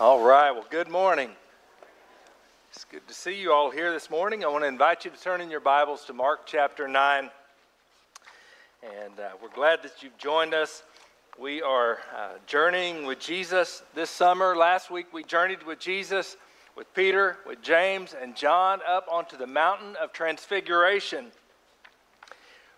All 0.00 0.24
right, 0.24 0.50
well, 0.50 0.66
good 0.70 0.88
morning. 0.88 1.30
It's 2.72 2.84
good 2.84 3.06
to 3.06 3.14
see 3.14 3.40
you 3.40 3.52
all 3.52 3.70
here 3.70 3.92
this 3.92 4.10
morning. 4.10 4.44
I 4.44 4.48
want 4.48 4.64
to 4.64 4.68
invite 4.68 5.04
you 5.04 5.12
to 5.12 5.16
turn 5.16 5.40
in 5.40 5.50
your 5.50 5.60
Bibles 5.60 6.04
to 6.06 6.12
Mark 6.12 6.46
chapter 6.46 6.88
9. 6.88 7.30
And 8.82 9.20
uh, 9.20 9.28
we're 9.40 9.54
glad 9.54 9.84
that 9.84 10.02
you've 10.02 10.18
joined 10.18 10.52
us. 10.52 10.82
We 11.38 11.62
are 11.62 12.00
uh, 12.12 12.30
journeying 12.44 13.06
with 13.06 13.20
Jesus 13.20 13.84
this 13.94 14.10
summer. 14.10 14.56
Last 14.56 14.90
week 14.90 15.12
we 15.12 15.22
journeyed 15.22 15.62
with 15.62 15.78
Jesus, 15.78 16.36
with 16.76 16.92
Peter, 16.92 17.36
with 17.46 17.62
James, 17.62 18.16
and 18.20 18.34
John 18.34 18.80
up 18.84 19.06
onto 19.08 19.36
the 19.36 19.46
mountain 19.46 19.94
of 20.02 20.12
transfiguration, 20.12 21.26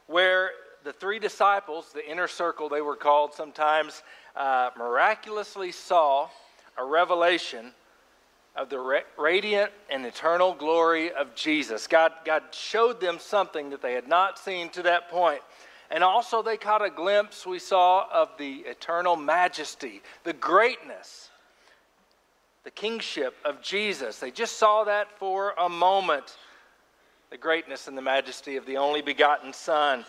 where 0.06 0.50
the 0.84 0.92
three 0.92 1.18
disciples, 1.18 1.92
the 1.94 2.06
inner 2.06 2.28
circle 2.28 2.68
they 2.68 2.82
were 2.82 2.94
called 2.94 3.32
sometimes, 3.32 4.02
uh, 4.36 4.68
miraculously 4.76 5.72
saw 5.72 6.28
a 6.78 6.84
revelation 6.84 7.72
of 8.54 8.70
the 8.70 9.02
radiant 9.18 9.70
and 9.90 10.06
eternal 10.06 10.54
glory 10.54 11.12
of 11.12 11.34
Jesus. 11.34 11.86
God, 11.86 12.12
God 12.24 12.42
showed 12.52 13.00
them 13.00 13.18
something 13.18 13.70
that 13.70 13.82
they 13.82 13.92
had 13.92 14.08
not 14.08 14.38
seen 14.38 14.70
to 14.70 14.82
that 14.82 15.10
point. 15.10 15.42
And 15.90 16.02
also, 16.02 16.42
they 16.42 16.56
caught 16.56 16.84
a 16.84 16.90
glimpse, 16.90 17.46
we 17.46 17.58
saw, 17.58 18.06
of 18.12 18.30
the 18.38 18.64
eternal 18.66 19.14
majesty, 19.14 20.02
the 20.24 20.32
greatness, 20.32 21.30
the 22.64 22.70
kingship 22.70 23.36
of 23.44 23.62
Jesus. 23.62 24.18
They 24.18 24.30
just 24.30 24.56
saw 24.56 24.84
that 24.84 25.16
for 25.18 25.54
a 25.58 25.68
moment 25.68 26.36
the 27.30 27.36
greatness 27.36 27.88
and 27.88 27.96
the 27.96 28.02
majesty 28.02 28.56
of 28.56 28.66
the 28.66 28.76
only 28.76 29.02
begotten 29.02 29.52
Son. 29.52 30.04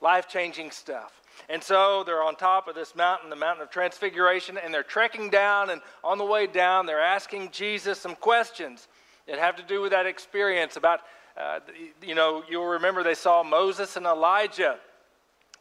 Life 0.00 0.28
changing 0.28 0.70
stuff. 0.70 1.19
And 1.48 1.62
so 1.62 2.04
they're 2.04 2.22
on 2.22 2.36
top 2.36 2.68
of 2.68 2.74
this 2.74 2.94
mountain, 2.94 3.30
the 3.30 3.36
mountain 3.36 3.62
of 3.62 3.70
transfiguration, 3.70 4.58
and 4.58 4.72
they're 4.72 4.82
trekking 4.82 5.30
down. 5.30 5.70
And 5.70 5.80
on 6.04 6.18
the 6.18 6.24
way 6.24 6.46
down, 6.46 6.86
they're 6.86 7.00
asking 7.00 7.50
Jesus 7.50 7.98
some 7.98 8.14
questions 8.14 8.88
that 9.26 9.38
have 9.38 9.56
to 9.56 9.62
do 9.62 9.80
with 9.80 9.92
that 9.92 10.06
experience 10.06 10.76
about, 10.76 11.00
uh, 11.36 11.60
you 12.02 12.14
know, 12.14 12.42
you'll 12.48 12.66
remember 12.66 13.02
they 13.02 13.14
saw 13.14 13.42
Moses 13.42 13.96
and 13.96 14.06
Elijah. 14.06 14.78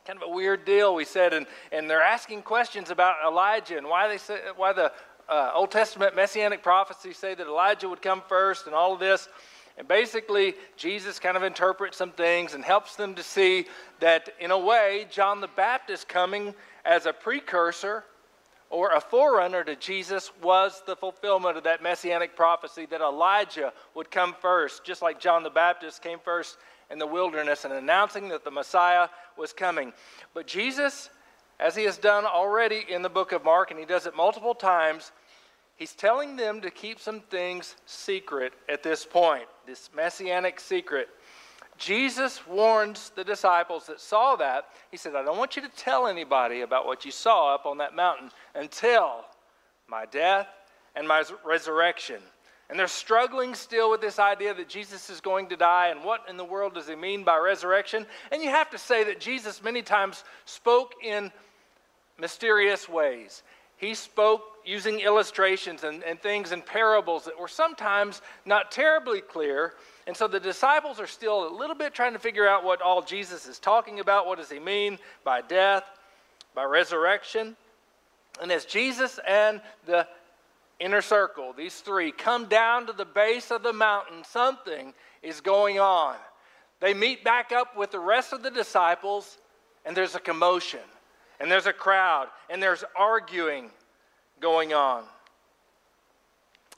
Kind 0.05 0.21
of 0.21 0.29
a 0.29 0.31
weird 0.31 0.65
deal, 0.65 0.95
we 0.95 1.05
said. 1.05 1.33
And, 1.33 1.45
and 1.71 1.89
they're 1.89 2.01
asking 2.01 2.41
questions 2.41 2.89
about 2.89 3.15
Elijah 3.25 3.77
and 3.77 3.87
why, 3.87 4.07
they 4.07 4.17
say, 4.17 4.39
why 4.55 4.73
the 4.73 4.91
uh, 5.27 5.51
Old 5.53 5.71
Testament 5.71 6.15
messianic 6.15 6.63
prophecies 6.63 7.17
say 7.17 7.35
that 7.35 7.45
Elijah 7.45 7.87
would 7.87 8.01
come 8.01 8.23
first 8.27 8.65
and 8.65 8.73
all 8.73 8.93
of 8.93 8.99
this. 8.99 9.29
And 9.79 9.87
basically, 9.87 10.55
Jesus 10.75 11.19
kind 11.19 11.37
of 11.37 11.43
interprets 11.43 11.95
some 11.95 12.11
things 12.11 12.53
and 12.53 12.65
helps 12.65 12.97
them 12.97 13.15
to 13.15 13.23
see 13.23 13.65
that, 14.01 14.27
in 14.41 14.51
a 14.51 14.59
way, 14.59 15.07
John 15.09 15.39
the 15.39 15.47
Baptist 15.47 16.09
coming 16.09 16.53
as 16.83 17.05
a 17.05 17.13
precursor 17.13 18.03
or 18.69 18.91
a 18.91 18.99
forerunner 18.99 19.63
to 19.63 19.77
Jesus 19.77 20.31
was 20.43 20.83
the 20.85 20.97
fulfillment 20.97 21.55
of 21.55 21.63
that 21.63 21.81
messianic 21.81 22.35
prophecy 22.35 22.87
that 22.87 22.99
Elijah 22.99 23.71
would 23.95 24.11
come 24.11 24.35
first, 24.41 24.83
just 24.83 25.01
like 25.01 25.17
John 25.17 25.43
the 25.43 25.49
Baptist 25.49 26.03
came 26.03 26.19
first 26.19 26.57
in 26.91 26.99
the 26.99 27.07
wilderness 27.07 27.63
and 27.63 27.73
announcing 27.73 28.27
that 28.29 28.43
the 28.43 28.51
Messiah 28.51 29.07
was 29.37 29.53
coming. 29.53 29.93
But 30.33 30.45
Jesus, 30.45 31.09
as 31.57 31.73
he 31.73 31.85
has 31.85 31.97
done 31.97 32.25
already 32.25 32.83
in 32.89 33.01
the 33.01 33.09
book 33.09 33.31
of 33.31 33.45
Mark, 33.45 33.71
and 33.71 33.79
he 33.79 33.85
does 33.85 34.05
it 34.05 34.13
multiple 34.13 34.53
times, 34.53 35.13
he's 35.77 35.93
telling 35.93 36.35
them 36.35 36.59
to 36.59 36.69
keep 36.69 36.99
some 36.99 37.21
things 37.21 37.77
secret 37.85 38.51
at 38.67 38.83
this 38.83 39.05
point 39.05 39.45
this 39.69 39.91
messianic 39.95 40.59
secret. 40.59 41.07
Jesus 41.77 42.45
warns 42.47 43.11
the 43.15 43.23
disciples 43.23 43.85
that 43.85 44.01
saw 44.01 44.35
that. 44.35 44.65
He 44.89 44.97
said, 44.97 45.15
I 45.15 45.23
don't 45.23 45.37
want 45.37 45.55
you 45.55 45.61
to 45.61 45.69
tell 45.69 46.07
anybody 46.07 46.61
about 46.61 46.87
what 46.87 47.05
you 47.05 47.11
saw 47.11 47.53
up 47.53 47.67
on 47.67 47.77
that 47.77 47.95
mountain 47.95 48.31
until 48.55 49.25
my 49.87 50.05
death 50.07 50.47
and 50.95 51.07
my 51.07 51.23
resurrection. 51.45 52.19
And 52.69 52.79
they're 52.79 52.87
struggling 52.87 53.53
still 53.53 53.91
with 53.91 54.01
this 54.01 54.17
idea 54.17 54.55
that 54.55 54.69
Jesus 54.69 55.09
is 55.09 55.21
going 55.21 55.49
to 55.49 55.55
die, 55.55 55.89
and 55.89 56.03
what 56.03 56.21
in 56.27 56.35
the 56.35 56.43
world 56.43 56.73
does 56.73 56.87
he 56.87 56.95
mean 56.95 57.23
by 57.23 57.37
resurrection? 57.37 58.07
And 58.31 58.41
you 58.41 58.49
have 58.49 58.71
to 58.71 58.77
say 58.79 59.03
that 59.03 59.19
Jesus 59.19 59.63
many 59.63 59.83
times 59.83 60.23
spoke 60.45 60.93
in 61.03 61.31
mysterious 62.19 62.89
ways. 62.89 63.43
He 63.79 63.95
spoke 63.95 64.43
using 64.65 64.99
illustrations 64.99 65.83
and, 65.83 66.03
and 66.03 66.21
things 66.21 66.51
and 66.51 66.65
parables 66.65 67.25
that 67.25 67.39
were 67.39 67.47
sometimes 67.47 68.21
not 68.45 68.71
terribly 68.71 69.21
clear. 69.21 69.73
And 70.05 70.15
so 70.15 70.27
the 70.27 70.39
disciples 70.39 70.99
are 70.99 71.07
still 71.07 71.47
a 71.47 71.53
little 71.55 71.75
bit 71.75 71.93
trying 71.93 72.13
to 72.13 72.19
figure 72.19 72.47
out 72.47 72.65
what 72.65 72.81
all 72.81 73.01
Jesus 73.01 73.47
is 73.47 73.57
talking 73.57 74.01
about. 74.01 74.27
What 74.27 74.37
does 74.37 74.51
he 74.51 74.59
mean 74.59 74.99
by 75.23 75.41
death, 75.41 75.85
by 76.53 76.65
resurrection? 76.65 77.55
And 78.41 78.51
as 78.51 78.65
Jesus 78.65 79.17
and 79.25 79.61
the 79.85 80.05
inner 80.79 81.01
circle, 81.01 81.53
these 81.53 81.79
three, 81.79 82.11
come 82.11 82.45
down 82.45 82.87
to 82.87 82.93
the 82.93 83.05
base 83.05 83.49
of 83.49 83.63
the 83.63 83.73
mountain, 83.73 84.23
something 84.25 84.93
is 85.23 85.39
going 85.39 85.79
on. 85.79 86.15
They 86.81 86.93
meet 86.93 87.23
back 87.23 87.53
up 87.53 87.77
with 87.77 87.91
the 87.91 87.99
rest 87.99 88.33
of 88.33 88.43
the 88.43 88.51
disciples, 88.51 89.37
and 89.85 89.95
there's 89.95 90.15
a 90.15 90.19
commotion, 90.19 90.79
and 91.39 91.49
there's 91.49 91.67
a 91.67 91.73
crowd, 91.73 92.27
and 92.49 92.61
there's 92.61 92.83
arguing 92.95 93.71
going 94.39 94.73
on. 94.73 95.03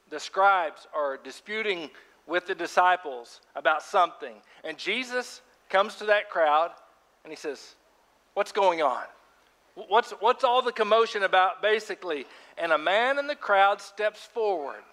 The 0.09 0.19
scribes 0.19 0.87
are 0.95 1.17
disputing 1.17 1.89
with 2.27 2.47
the 2.47 2.55
disciples 2.55 3.41
about 3.55 3.81
something. 3.81 4.35
And 4.63 4.77
Jesus 4.77 5.41
comes 5.69 5.95
to 5.95 6.05
that 6.05 6.29
crowd 6.29 6.71
and 7.23 7.31
he 7.31 7.37
says, 7.37 7.75
What's 8.33 8.51
going 8.51 8.81
on? 8.81 9.03
What's, 9.75 10.11
what's 10.19 10.43
all 10.43 10.61
the 10.61 10.71
commotion 10.71 11.23
about, 11.23 11.61
basically? 11.61 12.25
And 12.57 12.71
a 12.71 12.77
man 12.77 13.19
in 13.19 13.27
the 13.27 13.35
crowd 13.35 13.81
steps 13.81 14.23
forward 14.23 14.83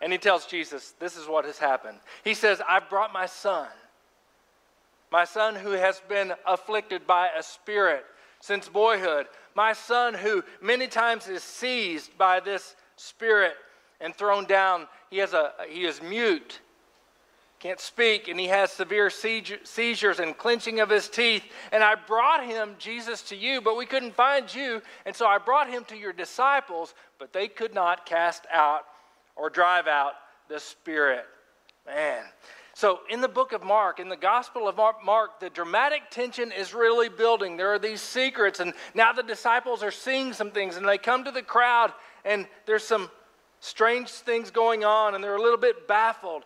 and 0.00 0.12
he 0.12 0.18
tells 0.18 0.46
Jesus, 0.46 0.94
This 0.98 1.16
is 1.16 1.26
what 1.26 1.44
has 1.44 1.58
happened. 1.58 1.98
He 2.24 2.34
says, 2.34 2.60
I've 2.68 2.88
brought 2.88 3.12
my 3.12 3.26
son, 3.26 3.68
my 5.12 5.24
son 5.24 5.54
who 5.54 5.72
has 5.72 6.00
been 6.08 6.32
afflicted 6.46 7.06
by 7.06 7.28
a 7.36 7.42
spirit 7.42 8.04
since 8.40 8.68
boyhood. 8.68 9.26
My 9.54 9.72
son, 9.72 10.14
who 10.14 10.42
many 10.60 10.86
times 10.86 11.28
is 11.28 11.42
seized 11.42 12.16
by 12.18 12.40
this 12.40 12.74
spirit 12.96 13.54
and 14.00 14.14
thrown 14.14 14.46
down, 14.46 14.86
he, 15.10 15.18
has 15.18 15.32
a, 15.32 15.52
he 15.68 15.84
is 15.84 16.02
mute, 16.02 16.60
can't 17.58 17.80
speak, 17.80 18.28
and 18.28 18.40
he 18.40 18.46
has 18.46 18.72
severe 18.72 19.10
seizures 19.10 20.18
and 20.18 20.36
clenching 20.38 20.80
of 20.80 20.88
his 20.88 21.08
teeth. 21.08 21.44
And 21.72 21.84
I 21.84 21.94
brought 21.94 22.44
him, 22.44 22.74
Jesus, 22.78 23.20
to 23.24 23.36
you, 23.36 23.60
but 23.60 23.76
we 23.76 23.84
couldn't 23.84 24.14
find 24.14 24.52
you. 24.52 24.80
And 25.04 25.14
so 25.14 25.26
I 25.26 25.36
brought 25.36 25.68
him 25.68 25.84
to 25.88 25.96
your 25.96 26.14
disciples, 26.14 26.94
but 27.18 27.34
they 27.34 27.48
could 27.48 27.74
not 27.74 28.06
cast 28.06 28.46
out 28.50 28.86
or 29.36 29.50
drive 29.50 29.86
out 29.86 30.12
the 30.48 30.58
spirit. 30.58 31.26
Man, 31.86 32.22
so, 32.74 33.00
in 33.08 33.20
the 33.20 33.28
book 33.28 33.52
of 33.52 33.64
Mark, 33.64 33.98
in 33.98 34.08
the 34.08 34.16
Gospel 34.16 34.68
of 34.68 34.76
Mark, 34.76 35.40
the 35.40 35.50
dramatic 35.50 36.02
tension 36.10 36.52
is 36.52 36.72
really 36.72 37.08
building. 37.08 37.56
There 37.56 37.72
are 37.72 37.78
these 37.78 38.00
secrets, 38.00 38.60
and 38.60 38.72
now 38.94 39.12
the 39.12 39.22
disciples 39.22 39.82
are 39.82 39.90
seeing 39.90 40.32
some 40.32 40.50
things, 40.50 40.76
and 40.76 40.88
they 40.88 40.98
come 40.98 41.24
to 41.24 41.30
the 41.30 41.42
crowd, 41.42 41.92
and 42.24 42.46
there's 42.66 42.84
some 42.84 43.10
strange 43.58 44.08
things 44.08 44.50
going 44.50 44.84
on, 44.84 45.14
and 45.14 45.22
they're 45.22 45.36
a 45.36 45.42
little 45.42 45.58
bit 45.58 45.88
baffled. 45.88 46.44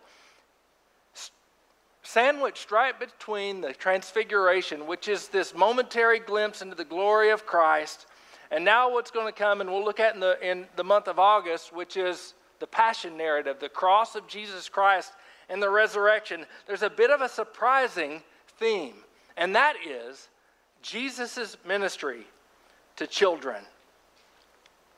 Sandwiched 2.01 2.71
right 2.71 2.99
between 2.99 3.61
the 3.61 3.73
transfiguration, 3.73 4.87
which 4.87 5.07
is 5.07 5.27
this 5.27 5.55
momentary 5.55 6.19
glimpse 6.19 6.61
into 6.61 6.75
the 6.75 6.85
glory 6.85 7.29
of 7.29 7.45
Christ, 7.45 8.07
and 8.51 8.65
now 8.65 8.91
what's 8.91 9.11
going 9.11 9.31
to 9.31 9.31
come, 9.31 9.61
and 9.61 9.69
we'll 9.69 9.85
look 9.85 9.99
at 9.99 10.15
in 10.15 10.19
the, 10.19 10.37
in 10.47 10.65
the 10.75 10.83
month 10.83 11.07
of 11.07 11.19
August, 11.19 11.73
which 11.73 11.97
is 11.97 12.33
the 12.59 12.67
passion 12.67 13.15
narrative, 13.15 13.57
the 13.59 13.69
cross 13.69 14.15
of 14.15 14.27
Jesus 14.27 14.69
Christ 14.69 15.13
and 15.49 15.61
the 15.61 15.69
resurrection, 15.69 16.45
there's 16.67 16.83
a 16.83 16.89
bit 16.89 17.11
of 17.11 17.21
a 17.21 17.29
surprising 17.29 18.21
theme, 18.59 18.95
and 19.37 19.55
that 19.55 19.75
is 19.85 20.29
Jesus' 20.81 21.57
ministry 21.67 22.25
to 22.97 23.07
children. 23.07 23.63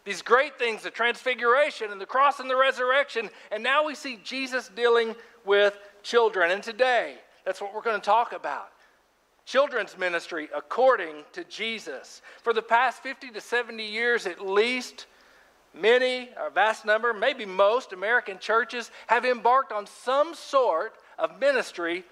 These 0.05 0.21
great 0.21 0.57
things, 0.57 0.83
the 0.83 0.89
transfiguration 0.89 1.91
and 1.91 1.99
the 1.99 2.05
cross 2.05 2.39
and 2.39 2.49
the 2.49 2.55
resurrection, 2.55 3.29
and 3.51 3.61
now 3.61 3.85
we 3.85 3.94
see 3.94 4.19
Jesus 4.23 4.69
dealing 4.73 5.15
with 5.44 5.77
children. 6.01 6.51
And 6.51 6.63
today, 6.63 7.15
that's 7.45 7.59
what 7.59 7.73
we're 7.73 7.81
going 7.81 8.00
to 8.00 8.05
talk 8.05 8.31
about. 8.31 8.69
Children's 9.45 9.97
ministry 9.97 10.50
according 10.55 11.23
to 11.33 11.43
Jesus. 11.45 12.21
For 12.41 12.53
the 12.53 12.61
past 12.61 13.01
50 13.03 13.31
to 13.31 13.41
70 13.41 13.85
years 13.85 14.27
at 14.27 14.45
least, 14.45 15.07
Many, 15.73 16.29
a 16.37 16.49
vast 16.49 16.85
number, 16.85 17.13
maybe 17.13 17.45
most 17.45 17.93
American 17.93 18.39
churches 18.39 18.91
have 19.07 19.25
embarked 19.25 19.71
on 19.71 19.85
some 19.85 20.33
sort 20.33 20.93
of 21.19 21.39
ministry 21.39 22.03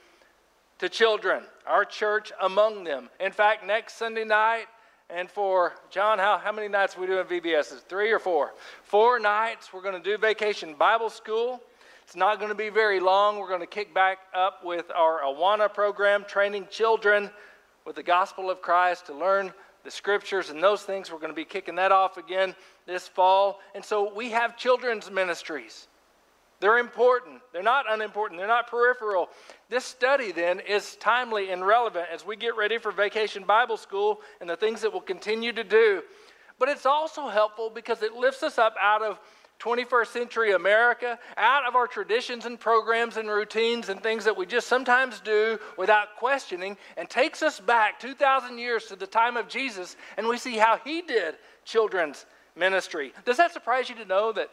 to 0.80 0.90
children. 0.90 1.44
Our 1.66 1.86
church 1.86 2.32
among 2.42 2.84
them. 2.84 3.10
In 3.20 3.32
fact, 3.32 3.66
next 3.66 3.98
Sunday 3.98 4.26
night, 4.26 4.66
and 5.10 5.30
for 5.30 5.74
John, 5.92 6.18
how, 6.18 6.38
how 6.38 6.52
many 6.52 6.68
nights 6.68 6.98
are 6.98 7.02
we 7.02 7.08
doing 7.08 7.26
VBS? 7.26 7.74
Is 7.74 7.82
three 7.88 8.12
or 8.12 8.20
four? 8.20 8.54
Four 8.84 9.20
nights. 9.20 9.72
We're 9.72 9.84
going 9.84 10.02
to 10.02 10.04
do 10.04 10.18
vacation 10.18 10.74
Bible 10.74 11.10
school. 11.10 11.62
It's 12.04 12.16
not 12.16 12.40
going 12.40 12.50
to 12.50 12.56
be 12.56 12.70
very 12.70 13.00
long. 13.00 13.40
We're 13.40 13.48
going 13.48 13.62
to 13.62 13.68
kick 13.68 13.94
back 13.94 14.20
up 14.34 14.64
with 14.64 14.92
our 14.96 15.22
Awana 15.22 15.74
program, 15.74 16.26
training 16.28 16.68
children 16.72 17.30
with 17.86 17.96
the 17.96 18.04
gospel 18.04 18.50
of 18.50 18.62
Christ 18.62 19.06
to 19.08 19.14
learn 19.14 19.54
the 19.86 19.92
scriptures 19.92 20.50
and 20.50 20.62
those 20.62 20.82
things. 20.82 21.12
We're 21.12 21.20
going 21.20 21.32
to 21.32 21.36
be 21.36 21.46
kicking 21.46 21.76
that 21.76 21.94
off 21.94 22.18
again 22.18 22.56
this 22.86 23.08
fall. 23.08 23.60
And 23.74 23.86
so 23.86 24.14
we 24.14 24.32
have 24.32 24.58
children's 24.58 25.10
ministries. 25.10 25.88
They're 26.60 26.80
important. 26.80 27.42
They're 27.54 27.64
not 27.64 27.86
unimportant. 27.90 28.40
They're 28.40 28.48
not 28.48 28.68
peripheral. 28.68 29.30
This 29.70 29.86
study, 29.86 30.32
then, 30.32 30.60
is 30.60 30.96
timely 30.96 31.52
and 31.52 31.66
relevant 31.66 32.08
as 32.12 32.26
we 32.26 32.36
get 32.36 32.58
ready 32.58 32.78
for 32.78 32.92
Vacation 32.92 33.44
Bible 33.44 33.78
School 33.78 34.22
and 34.42 34.50
the 34.50 34.56
things 34.56 34.82
that 34.82 34.92
we'll 34.92 35.02
continue 35.02 35.54
to 35.54 35.64
do. 35.64 36.02
But 36.58 36.70
it's 36.70 36.86
also 36.86 37.28
helpful 37.28 37.70
because 37.70 38.02
it 38.02 38.14
lifts 38.14 38.42
us 38.42 38.58
up 38.58 38.76
out 38.82 39.02
of 39.02 39.20
21st 39.60 40.08
century 40.08 40.52
America, 40.54 41.18
out 41.38 41.66
of 41.66 41.76
our 41.76 41.88
traditions 41.88 42.46
and 42.46 42.60
programs 42.60 43.18
and 43.18 43.30
routines 43.30 43.90
and 43.90 44.02
things 44.04 44.26
that 44.26 44.36
we 44.36 44.46
just 44.46 44.68
sometimes 44.68 45.20
do 45.22 45.58
without 45.78 46.16
questioning, 46.18 46.78
and 46.98 47.10
takes 47.10 47.42
us 47.42 47.60
back 47.60 48.00
2,000 48.00 48.58
years 48.58 48.86
to 48.86 48.96
the 48.96 49.08
time 49.08 49.38
of 49.38 49.48
Jesus, 49.48 49.96
and 50.18 50.28
we 50.28 50.38
see 50.38 50.58
how 50.58 50.78
he 50.84 51.02
did 51.02 51.36
children's 51.64 52.26
ministry. 52.56 53.14
Does 53.26 53.38
that 53.38 53.54
surprise 53.54 53.90
you 53.90 53.96
to 53.96 54.06
know 54.06 54.32
that 54.34 54.50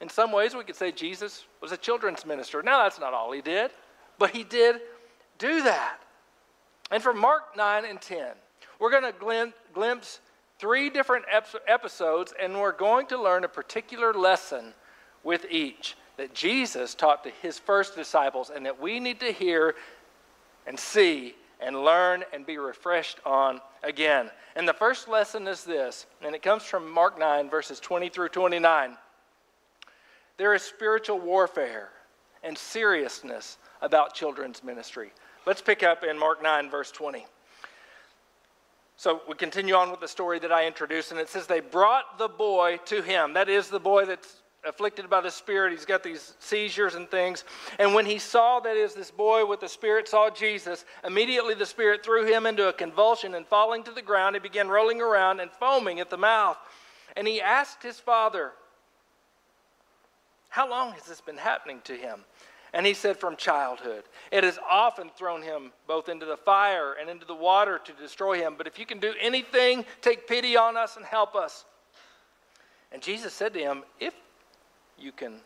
in 0.00 0.08
some 0.08 0.30
ways 0.32 0.54
we 0.54 0.64
could 0.64 0.76
say 0.76 0.92
Jesus 0.92 1.44
was 1.60 1.72
a 1.72 1.76
children's 1.76 2.26
minister? 2.26 2.62
Now, 2.62 2.82
that's 2.82 3.00
not 3.00 3.14
all 3.14 3.32
he 3.32 3.40
did, 3.40 3.70
but 4.18 4.30
he 4.30 4.44
did 4.44 4.80
do 5.38 5.62
that. 5.62 6.00
And 6.90 7.02
from 7.02 7.18
Mark 7.18 7.56
9 7.56 7.84
and 7.86 8.00
10, 8.00 8.26
we're 8.78 8.90
going 8.90 9.10
to 9.10 9.52
glimpse 9.72 10.20
three 10.58 10.90
different 10.90 11.24
episodes, 11.66 12.32
and 12.40 12.60
we're 12.60 12.72
going 12.72 13.06
to 13.08 13.20
learn 13.20 13.44
a 13.44 13.48
particular 13.48 14.12
lesson 14.12 14.74
with 15.22 15.46
each 15.50 15.96
that 16.16 16.34
Jesus 16.34 16.94
taught 16.94 17.24
to 17.24 17.30
his 17.42 17.58
first 17.58 17.96
disciples 17.96 18.50
and 18.54 18.64
that 18.66 18.80
we 18.80 19.00
need 19.00 19.20
to 19.20 19.32
hear 19.32 19.74
and 20.66 20.78
see 20.78 21.34
and 21.60 21.82
learn 21.82 22.24
and 22.32 22.46
be 22.46 22.58
refreshed 22.58 23.18
on 23.24 23.60
again. 23.82 24.30
And 24.54 24.68
the 24.68 24.72
first 24.72 25.08
lesson 25.08 25.48
is 25.48 25.64
this, 25.64 26.06
and 26.22 26.34
it 26.34 26.42
comes 26.42 26.62
from 26.62 26.90
Mark 26.90 27.18
9, 27.18 27.50
verses 27.50 27.80
20 27.80 28.08
through 28.08 28.28
29. 28.28 28.96
There 30.36 30.54
is 30.54 30.62
spiritual 30.62 31.20
warfare 31.20 31.90
and 32.42 32.56
seriousness 32.56 33.58
about 33.82 34.14
children's 34.14 34.62
ministry. 34.62 35.12
Let's 35.46 35.62
pick 35.62 35.82
up 35.82 36.04
in 36.04 36.18
Mark 36.18 36.42
9, 36.42 36.70
verse 36.70 36.90
20. 36.90 37.26
So 38.96 39.22
we 39.28 39.34
continue 39.34 39.74
on 39.74 39.90
with 39.90 40.00
the 40.00 40.08
story 40.08 40.38
that 40.38 40.52
I 40.52 40.66
introduced, 40.66 41.10
and 41.10 41.20
it 41.20 41.28
says, 41.28 41.46
They 41.46 41.60
brought 41.60 42.18
the 42.18 42.28
boy 42.28 42.78
to 42.86 43.02
him. 43.02 43.34
That 43.34 43.48
is 43.48 43.68
the 43.68 43.80
boy 43.80 44.04
that's 44.06 44.42
afflicted 44.66 45.10
by 45.10 45.20
the 45.20 45.30
spirit. 45.30 45.72
He's 45.72 45.84
got 45.84 46.02
these 46.02 46.34
seizures 46.38 46.94
and 46.94 47.10
things. 47.10 47.44
And 47.78 47.94
when 47.94 48.06
he 48.06 48.18
saw 48.18 48.60
that 48.60 48.76
is 48.76 48.94
this 48.94 49.10
boy 49.10 49.44
with 49.46 49.60
the 49.60 49.68
spirit 49.68 50.08
saw 50.08 50.30
Jesus, 50.30 50.84
immediately 51.04 51.54
the 51.54 51.66
spirit 51.66 52.04
threw 52.04 52.24
him 52.24 52.46
into 52.46 52.68
a 52.68 52.72
convulsion, 52.72 53.34
and 53.34 53.46
falling 53.46 53.82
to 53.84 53.90
the 53.90 54.02
ground, 54.02 54.36
he 54.36 54.40
began 54.40 54.68
rolling 54.68 55.00
around 55.00 55.40
and 55.40 55.50
foaming 55.52 56.00
at 56.00 56.10
the 56.10 56.16
mouth. 56.16 56.56
And 57.16 57.26
he 57.26 57.40
asked 57.40 57.82
his 57.82 58.00
father, 58.00 58.52
How 60.48 60.68
long 60.68 60.92
has 60.92 61.04
this 61.04 61.20
been 61.20 61.36
happening 61.36 61.80
to 61.84 61.94
him? 61.94 62.24
And 62.74 62.84
he 62.84 62.92
said, 62.92 63.16
From 63.16 63.36
childhood. 63.36 64.02
It 64.32 64.42
has 64.44 64.58
often 64.68 65.08
thrown 65.16 65.42
him 65.42 65.72
both 65.86 66.08
into 66.08 66.26
the 66.26 66.36
fire 66.36 66.94
and 67.00 67.08
into 67.08 67.24
the 67.24 67.34
water 67.34 67.80
to 67.82 67.92
destroy 67.92 68.38
him. 68.38 68.56
But 68.58 68.66
if 68.66 68.78
you 68.78 68.84
can 68.84 68.98
do 68.98 69.14
anything, 69.20 69.86
take 70.02 70.26
pity 70.26 70.56
on 70.56 70.76
us 70.76 70.96
and 70.96 71.06
help 71.06 71.36
us. 71.36 71.64
And 72.90 73.00
Jesus 73.00 73.32
said 73.32 73.54
to 73.54 73.60
him, 73.60 73.84
If 74.00 74.14
you 74.98 75.12
can 75.12 75.36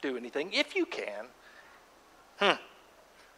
do 0.00 0.16
anything, 0.16 0.52
if 0.54 0.74
you 0.74 0.86
can, 0.86 1.26
hmm, 2.38 2.52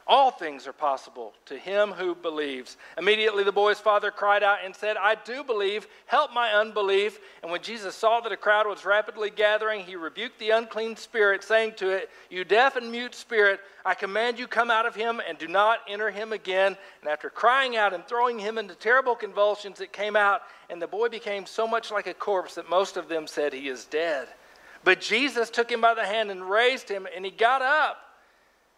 all 0.08 0.30
things 0.30 0.68
are 0.68 0.72
possible 0.72 1.32
to 1.46 1.58
him 1.58 1.90
who 1.90 2.14
believes. 2.14 2.76
Immediately 2.96 3.42
the 3.42 3.50
boy's 3.50 3.80
father 3.80 4.12
cried 4.12 4.44
out 4.44 4.58
and 4.64 4.74
said, 4.74 4.96
I 4.96 5.16
do 5.16 5.42
believe, 5.42 5.88
help 6.06 6.32
my 6.32 6.52
unbelief. 6.52 7.18
And 7.42 7.50
when 7.50 7.60
Jesus 7.60 7.96
saw 7.96 8.20
that 8.20 8.30
a 8.30 8.36
crowd 8.36 8.68
was 8.68 8.84
rapidly 8.84 9.30
gathering, 9.30 9.80
he 9.80 9.96
rebuked 9.96 10.38
the 10.38 10.50
unclean 10.50 10.94
spirit, 10.94 11.42
saying 11.42 11.72
to 11.78 11.90
it, 11.90 12.08
You 12.30 12.44
deaf 12.44 12.76
and 12.76 12.92
mute 12.92 13.16
spirit, 13.16 13.58
I 13.84 13.94
command 13.94 14.38
you 14.38 14.46
come 14.46 14.70
out 14.70 14.86
of 14.86 14.94
him 14.94 15.20
and 15.26 15.38
do 15.38 15.48
not 15.48 15.80
enter 15.88 16.10
him 16.10 16.32
again. 16.32 16.76
And 17.00 17.10
after 17.10 17.28
crying 17.28 17.76
out 17.76 17.92
and 17.92 18.06
throwing 18.06 18.38
him 18.38 18.58
into 18.58 18.76
terrible 18.76 19.16
convulsions, 19.16 19.80
it 19.80 19.92
came 19.92 20.14
out, 20.14 20.42
and 20.70 20.80
the 20.80 20.86
boy 20.86 21.08
became 21.08 21.46
so 21.46 21.66
much 21.66 21.90
like 21.90 22.06
a 22.06 22.14
corpse 22.14 22.54
that 22.54 22.70
most 22.70 22.96
of 22.96 23.08
them 23.08 23.26
said, 23.26 23.52
He 23.52 23.68
is 23.68 23.84
dead. 23.86 24.28
But 24.84 25.00
Jesus 25.00 25.50
took 25.50 25.68
him 25.68 25.80
by 25.80 25.94
the 25.94 26.06
hand 26.06 26.30
and 26.30 26.48
raised 26.48 26.88
him, 26.88 27.08
and 27.12 27.24
he 27.24 27.32
got 27.32 27.60
up. 27.60 28.05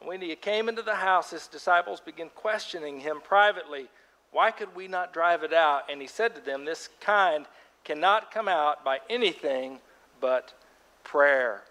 When 0.05 0.21
he 0.21 0.35
came 0.37 0.69
into 0.69 0.83
the 0.83 0.95
house, 0.95 1.31
his 1.31 1.47
disciples 1.47 2.01
began 2.01 2.31
questioning 2.35 3.01
him 3.01 3.21
privately. 3.23 3.89
Why 4.31 4.51
could 4.51 4.75
we 4.75 4.89
not 4.89 5.13
drive 5.13 5.43
it 5.43 5.53
out? 5.53 5.91
And 5.91 6.01
he 6.01 6.07
said 6.07 6.35
to 6.35 6.41
them, 6.41 6.65
This 6.65 6.89
kind 7.01 7.47
cannot 7.85 8.31
come 8.31 8.49
out 8.49 8.85
by 8.85 9.01
anything 9.11 9.81
but 10.21 10.55
prayer. 11.05 11.63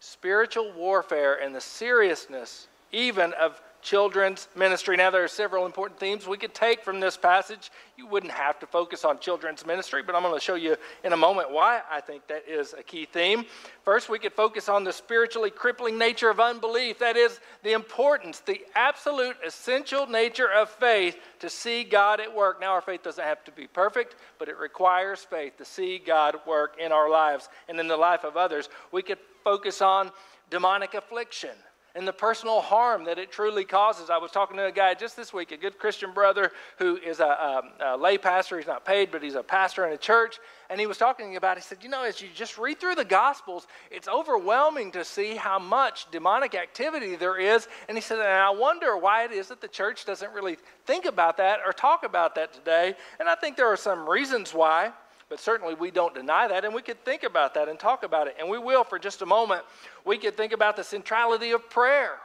Spiritual 0.00 0.72
warfare 0.72 1.34
and 1.34 1.54
the 1.54 1.60
seriousness, 1.60 2.68
even 2.92 3.32
of 3.34 3.60
children's 3.86 4.48
ministry. 4.56 4.96
Now, 4.96 5.12
there 5.12 5.22
are 5.22 5.28
several 5.28 5.64
important 5.64 6.00
themes 6.00 6.26
we 6.26 6.36
could 6.36 6.52
take 6.52 6.82
from 6.82 6.98
this 6.98 7.16
passage. 7.16 7.70
You 7.96 8.08
wouldn't 8.08 8.32
have 8.32 8.58
to 8.58 8.66
focus 8.66 9.04
on 9.04 9.20
children's 9.20 9.64
ministry, 9.64 10.02
but 10.02 10.16
I'm 10.16 10.22
going 10.22 10.34
to 10.34 10.40
show 10.40 10.56
you 10.56 10.74
in 11.04 11.12
a 11.12 11.16
moment 11.16 11.52
why 11.52 11.82
I 11.88 12.00
think 12.00 12.26
that 12.26 12.42
is 12.48 12.74
a 12.76 12.82
key 12.82 13.04
theme. 13.04 13.44
First, 13.84 14.08
we 14.08 14.18
could 14.18 14.32
focus 14.32 14.68
on 14.68 14.82
the 14.82 14.92
spiritually 14.92 15.50
crippling 15.50 15.96
nature 15.96 16.28
of 16.28 16.40
unbelief. 16.40 16.98
That 16.98 17.16
is, 17.16 17.38
the 17.62 17.74
importance, 17.74 18.40
the 18.40 18.60
absolute 18.74 19.36
essential 19.46 20.08
nature 20.08 20.50
of 20.50 20.68
faith 20.68 21.16
to 21.38 21.48
see 21.48 21.84
God 21.84 22.18
at 22.18 22.34
work. 22.34 22.60
Now, 22.60 22.72
our 22.72 22.82
faith 22.82 23.04
doesn't 23.04 23.22
have 23.22 23.44
to 23.44 23.52
be 23.52 23.68
perfect, 23.68 24.16
but 24.40 24.48
it 24.48 24.58
requires 24.58 25.20
faith 25.20 25.58
to 25.58 25.64
see 25.64 25.98
God 26.04 26.34
work 26.44 26.74
in 26.80 26.90
our 26.90 27.08
lives 27.08 27.48
and 27.68 27.78
in 27.78 27.86
the 27.86 27.96
life 27.96 28.24
of 28.24 28.36
others. 28.36 28.68
We 28.90 29.02
could 29.02 29.18
focus 29.44 29.80
on 29.80 30.10
demonic 30.50 30.94
affliction 30.94 31.54
and 31.96 32.06
the 32.06 32.12
personal 32.12 32.60
harm 32.60 33.04
that 33.04 33.18
it 33.18 33.32
truly 33.32 33.64
causes. 33.64 34.10
I 34.10 34.18
was 34.18 34.30
talking 34.30 34.58
to 34.58 34.66
a 34.66 34.72
guy 34.72 34.92
just 34.92 35.16
this 35.16 35.32
week, 35.32 35.50
a 35.50 35.56
good 35.56 35.78
Christian 35.78 36.12
brother 36.12 36.52
who 36.78 36.96
is 36.98 37.20
a, 37.20 37.24
a, 37.24 37.62
a, 37.80 37.96
lay 37.96 38.18
pastor. 38.18 38.58
He's 38.58 38.66
not 38.66 38.84
paid, 38.84 39.10
but 39.10 39.22
he's 39.22 39.34
a 39.34 39.42
pastor 39.42 39.86
in 39.86 39.92
a 39.94 39.96
church. 39.96 40.38
And 40.68 40.78
he 40.78 40.86
was 40.86 40.98
talking 40.98 41.36
about, 41.36 41.56
he 41.56 41.62
said, 41.62 41.78
You 41.82 41.88
know, 41.88 42.04
as 42.04 42.20
you 42.20 42.28
just 42.34 42.58
read 42.58 42.78
through 42.78 42.96
the 42.96 43.04
Gospels, 43.04 43.66
it's 43.90 44.08
overwhelming 44.08 44.92
to 44.92 45.04
see 45.04 45.36
how 45.36 45.58
much 45.58 46.10
demonic 46.10 46.54
activity 46.54 47.16
there 47.16 47.38
is. 47.38 47.66
And 47.88 47.96
he 47.96 48.02
said, 48.02 48.18
And 48.18 48.28
I 48.28 48.50
wonder 48.50 48.96
why 48.98 49.24
it 49.24 49.32
is 49.32 49.48
that 49.48 49.62
the 49.62 49.68
church 49.68 50.04
doesn't 50.04 50.32
really 50.32 50.58
think 50.84 51.06
about 51.06 51.38
that 51.38 51.60
or 51.64 51.72
talk 51.72 52.04
about 52.04 52.34
that 52.34 52.52
today. 52.52 52.94
And 53.18 53.28
I 53.28 53.36
think 53.36 53.56
there 53.56 53.68
are 53.68 53.76
some 53.76 54.08
reasons 54.08 54.52
why. 54.52 54.92
But 55.28 55.40
certainly 55.40 55.74
we 55.74 55.90
don't 55.90 56.14
deny 56.14 56.46
that, 56.46 56.64
and 56.64 56.72
we 56.74 56.82
could 56.82 57.04
think 57.04 57.24
about 57.24 57.54
that 57.54 57.68
and 57.68 57.78
talk 57.78 58.04
about 58.04 58.28
it. 58.28 58.36
And 58.38 58.48
we 58.48 58.58
will 58.58 58.84
for 58.84 58.98
just 58.98 59.22
a 59.22 59.26
moment. 59.26 59.62
We 60.04 60.18
could 60.18 60.36
think 60.36 60.52
about 60.52 60.76
the 60.76 60.84
centrality 60.84 61.50
of 61.50 61.68
prayer. 61.68 62.18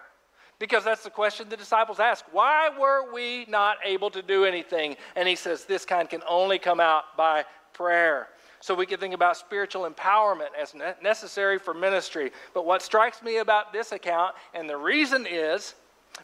Because 0.60 0.84
that's 0.84 1.04
the 1.04 1.10
question 1.10 1.50
the 1.50 1.58
disciples 1.58 2.00
ask. 2.00 2.24
Why 2.32 2.70
were 2.80 3.12
we 3.12 3.46
not 3.50 3.78
able 3.84 4.12
to 4.12 4.22
do 4.22 4.46
anything? 4.46 4.96
And 5.16 5.28
he 5.28 5.36
says, 5.36 5.66
This 5.66 5.86
kind 5.86 6.08
can 6.08 6.22
only 6.30 6.60
come 6.60 6.80
out 6.80 7.18
by 7.18 7.46
prayer. 7.74 8.28
So 8.60 8.76
we 8.76 8.86
could 8.86 9.00
think 9.00 9.16
about 9.16 9.38
spiritual 9.38 9.90
empowerment 9.90 10.50
as 10.62 10.76
necessary 11.02 11.58
for 11.58 11.74
ministry. 11.74 12.32
But 12.54 12.68
what 12.68 12.84
strikes 12.84 13.24
me 13.24 13.38
about 13.38 13.74
this 13.74 13.92
account, 13.92 14.36
and 14.54 14.70
the 14.70 14.78
reason 14.78 15.26
is 15.28 15.74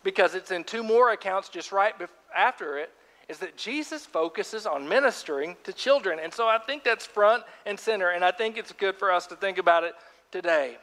because 0.03 0.35
it's 0.35 0.51
in 0.51 0.63
two 0.63 0.83
more 0.83 1.13
accounts 1.13 1.49
just 1.49 1.71
right 1.71 1.95
after 2.35 2.77
it, 2.77 2.91
is 3.29 3.39
that 3.39 3.57
Jesus 3.57 4.05
focuses 4.05 4.65
on 4.65 4.87
ministering 4.87 5.57
to 5.63 5.73
children. 5.73 6.19
And 6.21 6.33
so 6.33 6.47
I 6.47 6.57
think 6.59 6.83
that's 6.83 7.05
front 7.05 7.43
and 7.65 7.79
center, 7.79 8.09
and 8.09 8.23
I 8.23 8.31
think 8.31 8.57
it's 8.57 8.71
good 8.71 8.95
for 8.95 9.11
us 9.11 9.27
to 9.27 9.35
think 9.35 9.57
about 9.57 9.83
it 9.83 9.95
today. 10.31 10.77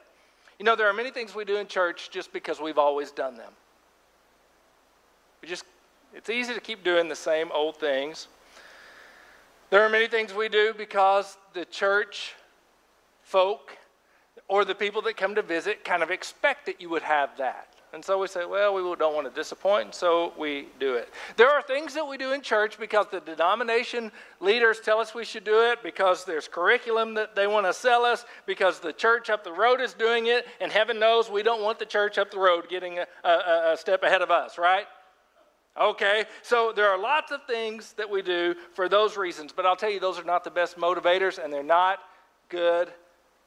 You 0.59 0.65
know, 0.65 0.77
there 0.77 0.89
are 0.89 0.93
many 0.93 1.11
things 1.11 1.35
we 1.35 1.45
do 1.45 1.57
in 1.57 1.67
church 1.67 2.11
just 2.11 2.33
because 2.33 2.61
we've 2.61 2.79
always 2.79 3.11
done 3.11 3.37
them. 3.37 3.53
We 5.43 5.49
just, 5.49 5.65
it's 6.15 6.31
easy 6.31 6.55
to 6.55 6.61
keep 6.61 6.85
doing 6.85 7.09
the 7.09 7.17
same 7.17 7.51
old 7.53 7.77
things. 7.77 8.29
There 9.71 9.83
are 9.83 9.89
many 9.89 10.07
things 10.07 10.33
we 10.33 10.49
do 10.49 10.75
because 10.77 11.37
the 11.55 11.65
church 11.65 12.35
folk 13.23 13.77
or 14.47 14.65
the 14.65 14.75
people 14.75 15.03
that 15.03 15.17
come 15.17 15.35
to 15.35 15.43
visit 15.43 15.85
kind 15.85 16.03
of 16.03 16.11
expect 16.11 16.67
that 16.67 16.81
you 16.81 16.89
would 16.91 17.03
have 17.03 17.37
that. 17.39 17.74
And 17.95 18.05
so 18.05 18.19
we 18.19 18.27
say, 18.27 18.45
well, 18.45 18.75
we 18.75 18.83
don't 18.97 19.15
want 19.15 19.29
to 19.29 19.33
disappoint, 19.33 19.95
so 19.95 20.33
we 20.37 20.67
do 20.81 20.95
it. 20.95 21.11
There 21.37 21.49
are 21.49 21.63
things 21.63 21.95
that 21.95 22.07
we 22.07 22.17
do 22.17 22.33
in 22.33 22.43
church 22.43 22.77
because 22.77 23.07
the 23.09 23.21
denomination 23.21 24.11
leaders 24.41 24.81
tell 24.81 24.99
us 24.99 25.15
we 25.15 25.25
should 25.25 25.45
do 25.45 25.71
it, 25.71 25.81
because 25.81 26.25
there's 26.25 26.49
curriculum 26.49 27.15
that 27.15 27.37
they 27.37 27.47
want 27.47 27.67
to 27.67 27.73
sell 27.73 28.05
us, 28.05 28.25
because 28.47 28.81
the 28.81 28.93
church 28.93 29.31
up 29.31 29.45
the 29.45 29.53
road 29.53 29.81
is 29.81 29.95
doing 29.95 30.27
it, 30.27 30.45
and 30.61 30.73
heaven 30.73 30.99
knows 30.99 31.31
we 31.31 31.45
don't 31.45 31.63
want 31.63 31.79
the 31.79 31.87
church 31.87 32.19
up 32.19 32.33
the 32.33 32.39
road 32.39 32.69
getting 32.69 32.99
a, 32.99 33.07
a, 33.23 33.73
a 33.75 33.77
step 33.77 34.03
ahead 34.03 34.23
of 34.23 34.31
us, 34.33 34.59
right? 34.59 34.87
Okay, 35.81 36.25
so 36.43 36.73
there 36.75 36.89
are 36.89 36.99
lots 36.99 37.31
of 37.31 37.45
things 37.47 37.93
that 37.93 38.11
we 38.11 38.23
do 38.23 38.57
for 38.75 38.89
those 38.89 39.17
reasons, 39.17 39.53
but 39.53 39.65
I'll 39.67 39.77
tell 39.77 39.91
you, 39.91 40.01
those 40.01 40.19
are 40.19 40.25
not 40.25 40.43
the 40.43 40.51
best 40.51 40.77
motivators, 40.77 41.43
and 41.43 41.53
they're 41.53 41.63
not 41.63 42.01
good 42.49 42.93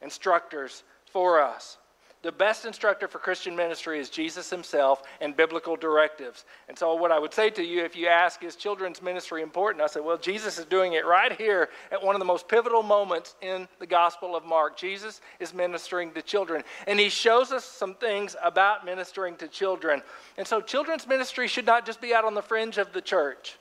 instructors 0.02 0.84
for 1.12 1.42
us. 1.42 1.78
The 2.24 2.32
best 2.32 2.66
instructor 2.66 3.08
for 3.08 3.20
Christian 3.20 3.56
ministry 3.56 4.00
is 4.00 4.10
Jesus 4.10 4.50
himself 4.50 5.04
and 5.22 5.38
biblical 5.38 5.76
directives. 5.76 6.46
And 6.68 6.78
so, 6.78 6.96
what 6.96 7.12
I 7.12 7.20
would 7.20 7.34
say 7.34 7.52
to 7.52 7.64
you 7.64 7.86
if 7.86 7.96
you 7.96 8.08
ask, 8.08 8.44
is 8.44 8.56
children's 8.56 9.04
ministry 9.04 9.44
important? 9.44 9.84
I 9.84 9.88
say, 9.88 10.00
well, 10.00 10.18
Jesus 10.18 10.58
is 10.58 10.66
doing 10.66 10.94
it 10.94 11.06
right 11.06 11.32
here 11.32 11.70
at 11.92 12.04
one 12.04 12.16
of 12.16 12.20
the 12.20 12.26
most 12.26 12.48
pivotal 12.48 12.82
moments 12.82 13.36
in 13.42 13.68
the 13.80 13.86
Gospel 13.86 14.36
of 14.36 14.44
Mark. 14.44 14.76
Jesus 14.76 15.22
is 15.40 15.54
ministering 15.54 16.12
to 16.14 16.24
children, 16.24 16.64
and 16.88 17.00
he 17.00 17.10
shows 17.10 17.52
us 17.52 17.64
some 17.64 17.94
things 17.94 18.36
about 18.44 18.84
ministering 18.84 19.36
to 19.38 19.48
children. 19.48 20.02
And 20.38 20.48
so, 20.48 20.60
children's 20.60 21.06
ministry 21.06 21.48
should 21.48 21.68
not 21.68 21.86
just 21.86 22.02
be 22.02 22.16
out 22.16 22.26
on 22.26 22.34
the 22.34 22.42
fringe 22.42 22.80
of 22.80 22.94
the 22.94 23.02
church, 23.02 23.58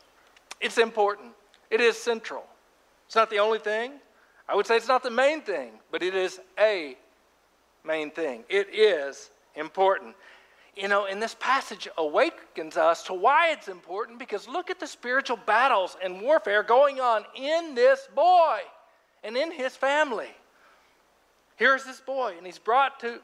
it's 0.62 0.78
important, 0.78 1.32
it 1.70 1.82
is 1.82 1.98
central. 1.98 2.44
It's 3.06 3.16
not 3.16 3.28
the 3.28 3.38
only 3.38 3.58
thing. 3.58 3.92
I 4.48 4.54
would 4.54 4.66
say 4.66 4.76
it's 4.76 4.88
not 4.88 5.02
the 5.02 5.10
main 5.10 5.42
thing, 5.42 5.72
but 5.90 6.02
it 6.02 6.14
is 6.14 6.40
a 6.58 6.96
main 7.86 8.10
thing. 8.10 8.44
It 8.48 8.68
is 8.74 9.30
important. 9.54 10.14
You 10.76 10.88
know, 10.88 11.06
and 11.06 11.22
this 11.22 11.34
passage 11.40 11.88
awakens 11.96 12.76
us 12.76 13.02
to 13.04 13.14
why 13.14 13.50
it's 13.50 13.68
important 13.68 14.18
because 14.18 14.46
look 14.46 14.68
at 14.68 14.78
the 14.78 14.86
spiritual 14.86 15.38
battles 15.46 15.96
and 16.04 16.20
warfare 16.20 16.62
going 16.62 17.00
on 17.00 17.24
in 17.34 17.74
this 17.74 18.06
boy 18.14 18.58
and 19.24 19.36
in 19.36 19.50
his 19.50 19.74
family. 19.74 20.28
Here's 21.56 21.84
this 21.84 22.00
boy, 22.00 22.34
and 22.36 22.44
he's 22.44 22.58
brought 22.58 23.00
to 23.00 23.20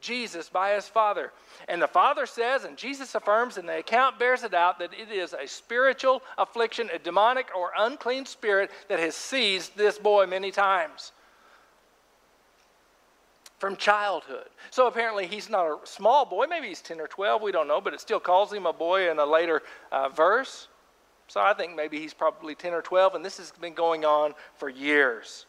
Jesus 0.00 0.48
by 0.48 0.74
his 0.74 0.86
father. 0.86 1.32
And 1.66 1.82
the 1.82 1.88
father 1.88 2.26
says, 2.26 2.62
and 2.62 2.76
Jesus 2.76 3.16
affirms, 3.16 3.56
and 3.56 3.68
the 3.68 3.78
account 3.78 4.20
bears 4.20 4.44
it 4.44 4.54
out, 4.54 4.78
that 4.78 4.92
it 4.94 5.10
is 5.10 5.32
a 5.32 5.48
spiritual 5.48 6.22
affliction, 6.38 6.88
a 6.94 7.00
demonic 7.00 7.48
or 7.56 7.72
unclean 7.76 8.26
spirit 8.26 8.70
that 8.88 9.00
has 9.00 9.16
seized 9.16 9.76
this 9.76 9.98
boy 9.98 10.26
many 10.26 10.52
times 10.52 11.10
from 13.66 13.74
childhood. 13.74 14.46
So 14.70 14.86
apparently 14.86 15.26
he's 15.26 15.50
not 15.50 15.66
a 15.66 15.78
small 15.84 16.24
boy. 16.24 16.46
Maybe 16.48 16.68
he's 16.68 16.80
10 16.80 17.00
or 17.00 17.08
12. 17.08 17.42
We 17.42 17.50
don't 17.50 17.66
know, 17.66 17.80
but 17.80 17.94
it 17.94 18.00
still 18.00 18.20
calls 18.20 18.52
him 18.52 18.64
a 18.64 18.72
boy 18.72 19.10
in 19.10 19.18
a 19.18 19.26
later 19.26 19.60
uh, 19.90 20.08
verse. 20.08 20.68
So 21.26 21.40
I 21.40 21.52
think 21.52 21.74
maybe 21.74 21.98
he's 21.98 22.14
probably 22.14 22.54
10 22.54 22.72
or 22.72 22.80
12, 22.80 23.16
and 23.16 23.24
this 23.24 23.38
has 23.38 23.50
been 23.50 23.74
going 23.74 24.04
on 24.04 24.34
for 24.54 24.68
years. 24.68 25.46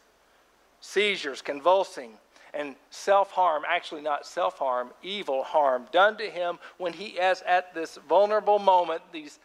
Seizures, 0.80 1.40
convulsing, 1.40 2.14
and 2.54 2.74
self 2.90 3.30
harm 3.30 3.62
actually, 3.68 4.00
not 4.00 4.26
self 4.26 4.58
harm, 4.58 4.90
evil 5.00 5.44
harm 5.44 5.86
done 5.92 6.16
to 6.16 6.28
him 6.28 6.58
when 6.78 6.92
he 6.92 7.10
is 7.10 7.44
at 7.46 7.72
this 7.72 8.00
vulnerable 8.08 8.58
moment, 8.58 9.00
these 9.12 9.38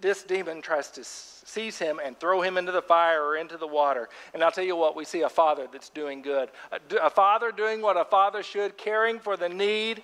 this 0.00 0.22
demon 0.22 0.60
tries 0.60 0.90
to 0.90 1.04
seize 1.04 1.78
him 1.78 2.00
and 2.04 2.18
throw 2.18 2.40
him 2.40 2.58
into 2.58 2.72
the 2.72 2.82
fire 2.82 3.24
or 3.24 3.36
into 3.36 3.56
the 3.56 3.66
water. 3.66 4.08
And 4.32 4.42
I'll 4.42 4.50
tell 4.50 4.64
you 4.64 4.76
what, 4.76 4.96
we 4.96 5.04
see 5.04 5.22
a 5.22 5.28
father 5.28 5.66
that's 5.72 5.88
doing 5.88 6.20
good. 6.20 6.50
A, 6.72 7.06
a, 7.06 7.10
father 7.10 7.52
doing 7.52 7.80
what 7.80 7.96
a 7.96 8.04
father 8.04 8.42
should, 8.42 8.76
caring 8.76 9.18
for 9.18 9.36
the 9.36 9.48
need 9.48 10.02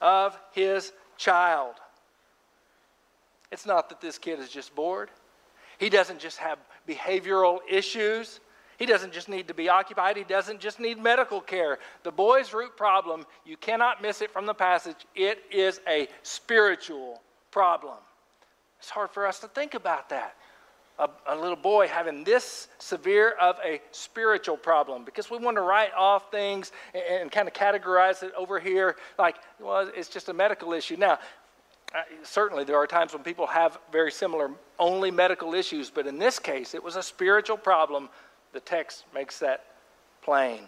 of 0.00 0.38
his 0.52 0.92
child. 1.16 1.74
It's 3.50 3.66
not 3.66 3.88
that 3.88 4.00
this 4.00 4.16
kid 4.16 4.38
is 4.38 4.48
just 4.48 4.74
bored, 4.74 5.10
he 5.78 5.88
doesn't 5.88 6.20
just 6.20 6.38
have 6.38 6.58
behavioral 6.88 7.58
issues. 7.68 8.40
He 8.78 8.86
doesn't 8.86 9.12
just 9.12 9.28
need 9.28 9.46
to 9.48 9.54
be 9.54 9.68
occupied. 9.68 10.16
He 10.16 10.24
doesn't 10.24 10.58
just 10.58 10.80
need 10.80 10.98
medical 10.98 11.40
care. 11.40 11.78
The 12.02 12.10
boy's 12.10 12.52
root 12.52 12.76
problem, 12.76 13.26
you 13.44 13.56
cannot 13.56 14.02
miss 14.02 14.22
it 14.22 14.30
from 14.32 14.46
the 14.46 14.54
passage, 14.54 15.06
it 15.14 15.44
is 15.52 15.80
a 15.86 16.08
spiritual 16.22 17.20
problem. 17.52 17.94
It's 18.82 18.90
hard 18.90 19.12
for 19.12 19.28
us 19.28 19.38
to 19.38 19.46
think 19.46 19.74
about 19.74 20.08
that. 20.08 20.34
A, 20.98 21.08
a, 21.28 21.36
little 21.36 21.56
boy 21.56 21.86
having 21.86 22.24
this 22.24 22.66
severe 22.80 23.30
of 23.40 23.56
a 23.64 23.80
spiritual 23.92 24.56
problem 24.56 25.04
because 25.04 25.30
we 25.30 25.38
want 25.38 25.56
to 25.56 25.60
write 25.60 25.92
off 25.96 26.32
things 26.32 26.72
and, 26.92 27.22
and 27.22 27.30
kind 27.30 27.46
of 27.46 27.54
categorize 27.54 28.24
it 28.24 28.32
over 28.36 28.58
here 28.58 28.96
like, 29.20 29.36
well, 29.60 29.88
it's 29.94 30.08
just 30.08 30.28
a 30.30 30.32
medical 30.32 30.72
issue. 30.72 30.96
Now, 30.96 31.20
certainly 32.24 32.64
there 32.64 32.76
are 32.76 32.88
times 32.88 33.12
when 33.12 33.22
people 33.22 33.46
have 33.46 33.78
very 33.92 34.10
similar 34.10 34.50
only 34.80 35.12
medical 35.12 35.54
issues, 35.54 35.88
but 35.88 36.08
in 36.08 36.18
this 36.18 36.40
case, 36.40 36.74
it 36.74 36.82
was 36.82 36.96
a 36.96 37.04
spiritual 37.04 37.56
problem. 37.56 38.08
The 38.52 38.60
text 38.60 39.04
makes 39.14 39.38
that 39.38 39.64
plain. 40.22 40.62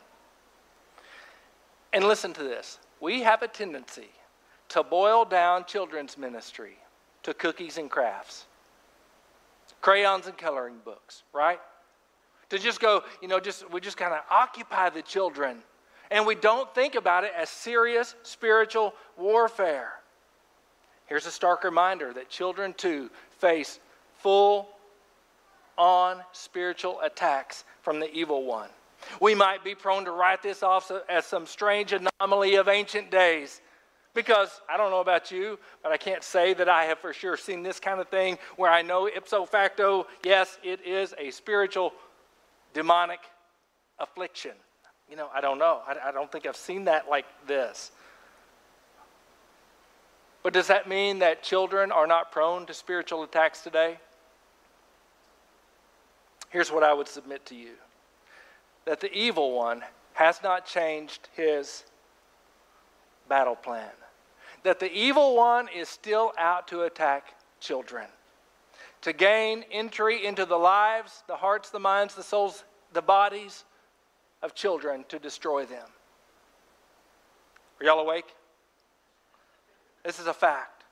And 1.92 2.04
listen 2.04 2.33
to 2.35 2.44
this 2.44 2.78
we 3.00 3.23
have 3.23 3.42
a 3.42 3.49
tendency 3.49 4.11
to 4.68 4.85
boil 4.85 5.25
down 5.25 5.64
children's 5.64 6.16
ministry 6.16 6.76
to 7.25 7.35
cookies 7.35 7.78
and 7.78 7.90
crafts, 7.90 8.47
crayons 9.81 10.26
and 10.26 10.38
coloring 10.38 10.76
books, 10.85 11.23
right? 11.33 11.61
To 12.50 12.59
just 12.59 12.81
go, 12.81 13.02
you 13.21 13.28
know, 13.28 13.40
just 13.40 13.71
we 13.71 13.81
just 13.81 13.97
kind 13.97 14.12
of 14.12 14.21
occupy 14.31 14.90
the 14.90 15.02
children 15.02 15.59
and 16.11 16.26
we 16.26 16.35
don't 16.35 16.73
think 16.75 16.95
about 16.95 17.25
it 17.25 17.33
as 17.37 17.49
serious 17.49 18.14
spiritual 18.23 18.95
warfare. 19.19 19.95
Here's 21.07 21.26
a 21.26 21.31
stark 21.31 21.64
reminder 21.64 22.12
that 22.12 22.28
children 22.28 22.75
too 22.75 23.11
face 23.38 23.81
full 24.19 24.69
on 25.76 26.23
spiritual 26.33 27.00
attacks 27.00 27.64
from 27.83 28.00
the 28.00 28.11
evil 28.12 28.45
one. 28.45 28.71
We 29.21 29.35
might 29.35 29.64
be 29.64 29.75
prone 29.75 30.04
to 30.04 30.12
write 30.12 30.43
this 30.43 30.62
off 30.62 30.90
as 31.09 31.26
some 31.26 31.47
strange 31.47 31.93
anomaly 31.93 32.54
of 32.54 32.69
ancient 32.69 33.11
days. 33.11 33.61
Because 34.14 34.61
I 34.71 34.76
don't 34.76 34.92
know 34.92 35.00
about 35.00 35.33
you, 35.33 35.59
but 35.83 35.90
I 35.90 35.97
can't 35.97 36.23
say 36.23 36.54
that 36.54 36.68
I 36.68 36.85
have 36.85 37.00
for 37.00 37.12
sure 37.12 37.37
seen 37.37 37.64
this 37.64 37.80
kind 37.80 38.00
of 38.00 38.09
thing 38.09 38.38
where 38.56 38.71
I 38.71 38.80
know 38.80 39.09
ipso 39.09 39.44
facto, 39.44 40.06
yes, 40.25 40.56
it 40.62 40.80
is 40.87 41.14
a 41.18 41.33
spiritual 41.33 41.92
demonic 42.73 43.18
affliction. 43.99 44.52
You 45.11 45.16
know, 45.16 45.28
I 45.35 45.40
don't 45.40 45.59
know. 45.59 45.80
I, 45.87 46.09
I 46.09 46.12
don't 46.12 46.30
think 46.30 46.47
I've 46.47 46.56
seen 46.56 46.85
that 46.85 47.09
like 47.09 47.26
this. 47.47 47.90
But 50.44 50.52
does 50.52 50.68
that 50.68 50.88
mean 50.88 51.18
that 51.18 51.42
children 51.42 51.90
are 51.90 52.06
not 52.06 52.30
prone 52.30 52.66
to 52.66 52.75
spiritual 52.75 53.25
attacks 53.25 53.62
today? 53.62 53.99
Here's 56.50 56.71
what 56.71 56.85
I 56.85 56.94
would 56.94 57.09
submit 57.09 57.44
to 57.47 57.56
you 57.56 57.73
that 58.85 59.00
the 59.00 59.12
evil 59.12 59.56
one 59.56 59.83
has 60.12 60.40
not 60.42 60.66
changed 60.66 61.28
his 61.35 61.85
battle 63.28 63.56
plan 63.56 63.90
that 64.64 64.80
the 64.80 64.92
evil 64.92 65.37
one 65.37 65.68
is 65.68 65.88
still 65.88 66.33
out 66.37 66.66
to 66.68 66.83
attack 66.83 67.35
children, 67.61 68.06
to 69.02 69.12
gain 69.12 69.62
entry 69.71 70.26
into 70.26 70.44
the 70.47 70.56
lives, 70.56 71.23
the 71.28 71.37
hearts, 71.37 71.71
the 71.71 71.78
minds, 71.78 72.14
the 72.14 72.23
souls, 72.23 72.64
the 72.92 73.02
bodies 73.02 73.64
of 74.42 74.54
children 74.54 75.04
to 75.09 75.18
destroy 75.18 75.64
them. 75.66 75.87
Are 77.78 77.87
y'all 77.87 78.00
awake? 78.00 78.35
This 80.02 80.18
is 80.18 80.26
a 80.26 80.35
fact. 80.35 80.85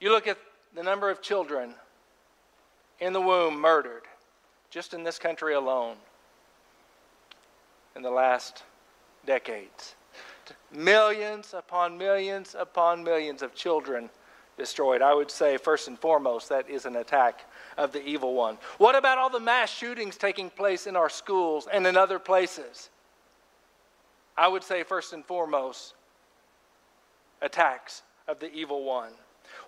You 0.00 0.10
look 0.10 0.28
at 0.28 0.38
the 0.74 0.82
number 0.82 1.10
of 1.10 1.22
children 1.22 1.74
in 3.00 3.12
the 3.12 3.20
womb 3.20 3.60
murdered 3.60 4.02
just 4.70 4.94
in 4.94 5.02
this 5.02 5.18
country 5.18 5.54
alone 5.54 5.96
in 7.96 8.02
the 8.02 8.10
last 8.10 8.62
decades 9.24 9.94
millions 10.72 11.54
upon 11.54 11.96
millions 11.98 12.54
upon 12.58 13.04
millions 13.04 13.42
of 13.42 13.54
children 13.54 14.10
destroyed. 14.56 15.02
I 15.02 15.14
would 15.14 15.30
say, 15.30 15.56
first 15.56 15.88
and 15.88 15.98
foremost, 15.98 16.48
that 16.48 16.68
is 16.68 16.84
an 16.84 16.96
attack 16.96 17.44
of 17.76 17.92
the 17.92 18.04
evil 18.04 18.34
one. 18.34 18.58
What 18.78 18.94
about 18.94 19.18
all 19.18 19.30
the 19.30 19.40
mass 19.40 19.72
shootings 19.72 20.16
taking 20.16 20.50
place 20.50 20.86
in 20.86 20.96
our 20.96 21.08
schools 21.08 21.66
and 21.72 21.86
in 21.86 21.96
other 21.96 22.18
places? 22.18 22.90
I 24.36 24.48
would 24.48 24.64
say, 24.64 24.82
first 24.82 25.12
and 25.12 25.24
foremost, 25.24 25.94
attacks 27.42 28.02
of 28.26 28.40
the 28.40 28.52
evil 28.52 28.84
one. 28.84 29.12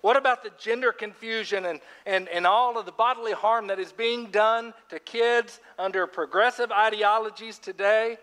What 0.01 0.17
about 0.17 0.43
the 0.43 0.51
gender 0.59 0.91
confusion 0.91 1.65
and, 1.65 1.79
and, 2.05 2.27
and 2.29 2.45
all 2.45 2.77
of 2.77 2.85
the 2.85 2.91
bodily 2.91 3.31
harm 3.31 3.67
that 3.67 3.79
is 3.79 3.91
being 3.91 4.27
done 4.27 4.73
to 4.89 4.99
kids 4.99 5.59
under 5.79 6.05
progressive 6.07 6.71
ideologies 6.71 7.57
today? 7.57 8.17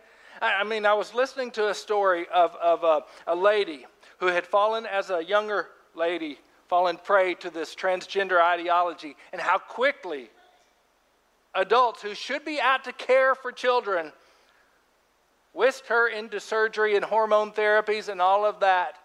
I 0.52 0.64
mean, 0.64 0.84
I 0.84 0.94
was 0.94 1.14
listening 1.14 1.50
to 1.52 1.70
a 1.70 1.74
story 1.74 2.26
of, 2.32 2.54
of 2.56 2.84
a, 2.84 3.02
a 3.26 3.34
lady 3.34 3.86
who 4.18 4.26
had 4.26 4.46
fallen 4.46 4.86
as 4.86 5.10
a 5.10 5.22
younger 5.22 5.68
lady, 5.94 6.38
fallen 6.68 6.98
prey 7.02 7.34
to 7.34 7.50
this 7.50 7.74
transgender 7.74 8.40
ideology, 8.40 9.16
and 9.32 9.40
how 9.40 9.58
quickly 9.58 10.30
adults 11.54 12.02
who 12.02 12.14
should 12.14 12.44
be 12.44 12.60
out 12.60 12.84
to 12.84 12.92
care 12.92 13.34
for 13.34 13.52
children 13.52 14.12
whisked 15.52 15.86
her 15.86 16.08
into 16.08 16.40
surgery 16.40 16.96
and 16.96 17.04
hormone 17.04 17.52
therapies 17.52 18.08
and 18.08 18.20
all 18.20 18.44
of 18.44 18.60
that. 18.60 18.96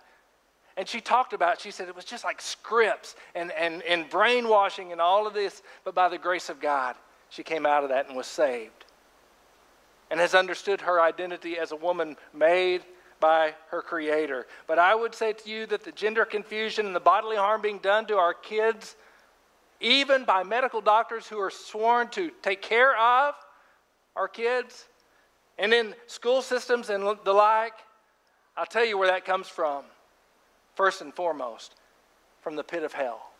And 0.77 0.87
she 0.87 0.99
talked 0.99 1.33
about, 1.33 1.61
she 1.61 1.71
said 1.71 1.87
it 1.87 1.95
was 1.95 2.05
just 2.05 2.23
like 2.23 2.41
scripts 2.41 3.15
and, 3.35 3.51
and, 3.51 3.83
and 3.83 4.09
brainwashing 4.09 4.91
and 4.91 4.99
all 4.99 5.27
of 5.27 5.33
this, 5.33 5.61
but 5.83 5.93
by 5.93 6.09
the 6.09 6.17
grace 6.17 6.49
of 6.49 6.59
God, 6.59 6.95
she 7.29 7.43
came 7.43 7.65
out 7.65 7.83
of 7.83 7.89
that 7.89 8.07
and 8.07 8.17
was 8.17 8.27
saved 8.27 8.85
and 10.09 10.19
has 10.19 10.33
understood 10.33 10.81
her 10.81 11.01
identity 11.01 11.57
as 11.57 11.71
a 11.71 11.75
woman 11.75 12.17
made 12.33 12.83
by 13.19 13.53
her 13.69 13.81
creator. 13.81 14.47
But 14.67 14.79
I 14.79 14.95
would 14.95 15.13
say 15.13 15.33
to 15.33 15.49
you 15.49 15.65
that 15.67 15.83
the 15.83 15.91
gender 15.91 16.25
confusion 16.25 16.85
and 16.85 16.95
the 16.95 16.99
bodily 16.99 17.35
harm 17.35 17.61
being 17.61 17.79
done 17.79 18.05
to 18.07 18.17
our 18.17 18.33
kids, 18.33 18.95
even 19.79 20.25
by 20.25 20.43
medical 20.43 20.81
doctors 20.81 21.27
who 21.27 21.39
are 21.39 21.51
sworn 21.51 22.07
to 22.09 22.31
take 22.41 22.61
care 22.61 22.97
of 22.97 23.35
our 24.15 24.27
kids, 24.27 24.85
and 25.57 25.73
in 25.73 25.93
school 26.07 26.41
systems 26.41 26.89
and 26.89 27.03
the 27.23 27.33
like, 27.33 27.73
I'll 28.55 28.65
tell 28.65 28.85
you 28.85 28.97
where 28.97 29.09
that 29.09 29.25
comes 29.25 29.47
from. 29.47 29.83
First 30.75 31.01
and 31.01 31.13
foremost, 31.13 31.75
from 32.41 32.55
the 32.55 32.63
pit 32.63 32.83
of 32.83 32.93
hell. 32.93 33.31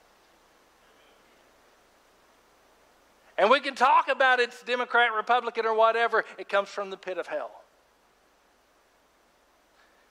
And 3.39 3.50
we 3.50 3.62
can 3.62 3.74
talk 3.74 4.10
about 4.10 4.41
it's 4.41 4.62
Democrat, 4.63 5.13
Republican, 5.15 5.65
or 5.65 5.74
whatever, 5.74 6.25
it 6.38 6.50
comes 6.50 6.67
from 6.67 6.89
the 6.89 6.98
pit 6.98 7.17
of 7.17 7.25
hell. 7.25 7.51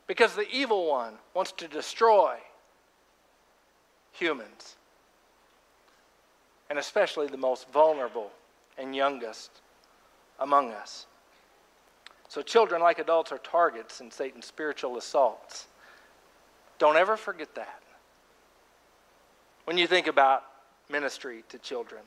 Because 0.06 0.35
the 0.35 0.49
evil 0.50 0.88
one 0.88 1.12
wants 1.35 1.52
to 1.52 1.68
destroy 1.68 2.37
humans, 4.12 4.76
and 6.70 6.78
especially 6.78 7.26
the 7.26 7.37
most 7.37 7.70
vulnerable 7.70 8.30
and 8.78 8.97
youngest 8.97 9.50
among 10.40 10.73
us. 10.73 11.04
So, 12.30 12.40
children, 12.40 12.80
like 12.80 12.99
adults, 12.99 13.30
are 13.30 13.38
targets 13.38 14.00
in 14.00 14.11
Satan's 14.11 14.47
spiritual 14.47 14.97
assaults. 14.97 15.66
Don't 16.78 16.97
ever 16.97 17.18
forget 17.18 17.54
that 17.56 17.82
when 19.66 19.76
you 19.76 19.87
think 19.87 20.06
about 20.06 20.44
ministry 20.88 21.44
to 21.50 21.58
children. 21.58 22.00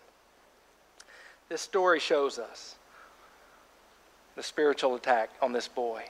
This 1.51 1.59
story 1.59 1.99
shows 1.99 2.39
us 2.39 2.75
the 4.37 4.41
spiritual 4.41 4.95
attack 4.95 5.31
on 5.41 5.51
this 5.51 5.67
boy. 5.67 6.05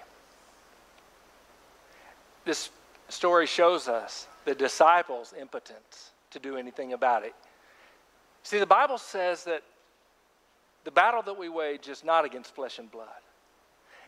This 2.46 2.70
story 3.10 3.48
shows 3.48 3.88
us 3.88 4.28
the 4.46 4.54
disciples' 4.54 5.34
impotence 5.34 6.12
to 6.30 6.38
do 6.38 6.58
anything 6.58 6.94
about 6.94 7.26
it. 7.26 7.34
See, 8.44 8.60
the 8.60 8.68
Bible 8.68 9.00
says 9.00 9.44
that 9.46 9.64
the 10.84 10.92
battle 10.92 11.24
that 11.24 11.40
we 11.40 11.50
wage 11.50 11.88
is 11.88 12.04
not 12.04 12.24
against 12.24 12.54
flesh 12.54 12.78
and 12.78 12.92
blood. 12.92 13.08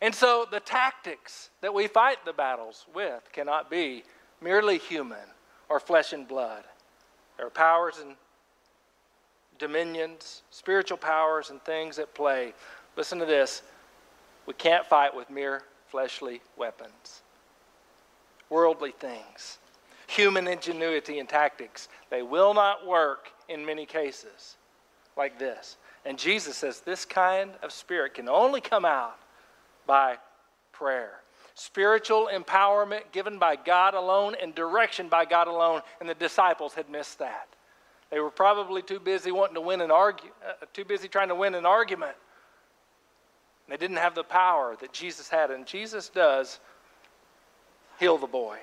And 0.04 0.14
so 0.14 0.46
the 0.52 0.60
tactics 0.60 1.50
that 1.62 1.74
we 1.74 1.88
fight 1.88 2.24
the 2.26 2.34
battles 2.34 2.86
with 2.94 3.28
cannot 3.32 3.72
be 3.72 4.04
merely 4.40 4.78
human 4.78 5.26
or 5.68 5.80
flesh 5.80 6.14
and 6.14 6.28
blood. 6.28 6.64
There 7.38 7.48
are 7.48 7.50
powers 7.50 7.98
and 7.98 8.18
dominions, 9.60 10.44
spiritual 10.50 10.98
powers, 10.98 11.50
and 11.50 11.62
things 11.64 12.00
at 12.00 12.14
play. 12.14 12.54
Listen 12.96 13.20
to 13.20 13.26
this 13.26 13.64
we 14.46 14.54
can't 14.54 14.86
fight 14.86 15.16
with 15.16 15.30
mere 15.30 15.64
fleshly 15.88 16.42
weapons, 16.58 17.22
worldly 18.50 18.92
things, 18.92 19.60
human 20.08 20.48
ingenuity 20.48 21.20
and 21.20 21.30
tactics. 21.30 21.88
They 22.10 22.24
will 22.24 22.54
not 22.54 22.86
work 22.86 23.30
in 23.48 23.66
many 23.66 23.86
cases 23.86 24.58
like 25.16 25.40
this. 25.40 25.78
And 26.06 26.18
Jesus 26.18 26.58
says 26.58 26.82
this 26.82 27.06
kind 27.06 27.52
of 27.62 27.72
spirit 27.72 28.16
can 28.16 28.28
only 28.28 28.60
come 28.60 28.86
out 28.86 29.18
by 29.86 30.18
prayer. 30.72 31.22
Spiritual 31.56 32.30
empowerment 32.34 33.04
given 33.12 33.38
by 33.38 33.56
God 33.56 33.94
alone 33.94 34.36
and 34.42 34.56
direction 34.56 35.08
by 35.08 35.24
God 35.26 35.48
alone, 35.48 35.82
and 36.00 36.10
the 36.10 36.16
disciples 36.16 36.74
had 36.74 36.90
missed 36.90 37.20
that. 37.20 37.48
They 38.14 38.20
were 38.20 38.30
probably 38.30 38.84
too 38.84 39.00
busy 39.00 39.32
wanting 39.32 39.56
to 39.56 39.62
win 39.62 39.82
an 39.82 39.90
argue, 39.90 40.30
uh, 40.48 40.66
too 40.72 40.86
busy 40.86 41.08
trying 41.08 41.30
to 41.30 41.36
win 41.36 41.56
an 41.56 41.66
argument. 41.66 42.16
They 43.68 43.78
didn't 43.78 43.98
have 43.98 44.14
the 44.14 44.24
power 44.24 44.76
that 44.82 44.94
Jesus 44.94 45.30
had, 45.30 45.50
and 45.50 45.66
Jesus 45.66 46.10
does 46.10 46.60
heal 48.00 48.20
the 48.20 48.28
boy, 48.28 48.60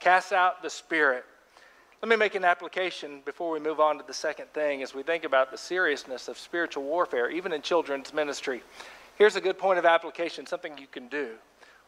cast 0.00 0.32
out 0.32 0.62
the 0.62 0.70
spirit, 0.70 1.26
let 2.02 2.08
me 2.08 2.16
make 2.16 2.34
an 2.34 2.44
application 2.44 3.20
before 3.24 3.50
we 3.50 3.58
move 3.58 3.80
on 3.80 3.98
to 3.98 4.04
the 4.06 4.14
second 4.14 4.46
thing 4.54 4.82
as 4.82 4.94
we 4.94 5.02
think 5.02 5.24
about 5.24 5.50
the 5.50 5.58
seriousness 5.58 6.28
of 6.28 6.38
spiritual 6.38 6.84
warfare, 6.84 7.30
even 7.30 7.52
in 7.52 7.62
children's 7.62 8.14
ministry. 8.14 8.62
Here's 9.16 9.36
a 9.36 9.40
good 9.40 9.58
point 9.58 9.78
of 9.78 9.84
application, 9.84 10.46
something 10.46 10.78
you 10.78 10.86
can 10.86 11.08
do. 11.08 11.30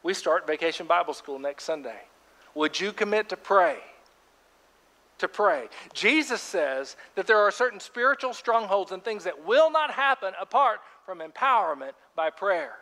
We 0.03 0.15
start 0.15 0.47
Vacation 0.47 0.87
Bible 0.87 1.15
School 1.15 1.39
next 1.39 1.65
Sunday. 1.65 2.01
Would 2.55 2.79
you 2.79 2.93
commit 2.93 3.29
to 3.31 3.37
pray? 3.37 3.79
To 5.19 5.27
pray. 5.27 5.69
Jesus 5.95 6.41
says 6.41 6.97
that 7.17 7.27
there 7.27 7.39
are 7.39 7.51
certain 7.51 7.81
spiritual 7.81 8.33
strongholds 8.33 8.93
and 8.93 9.03
things 9.03 9.25
that 9.25 9.45
will 9.45 9.69
not 9.69 9.91
happen 9.91 10.33
apart 10.41 10.79
from 11.05 11.19
empowerment 11.19 11.93
by 12.15 12.31
prayer. 12.31 12.77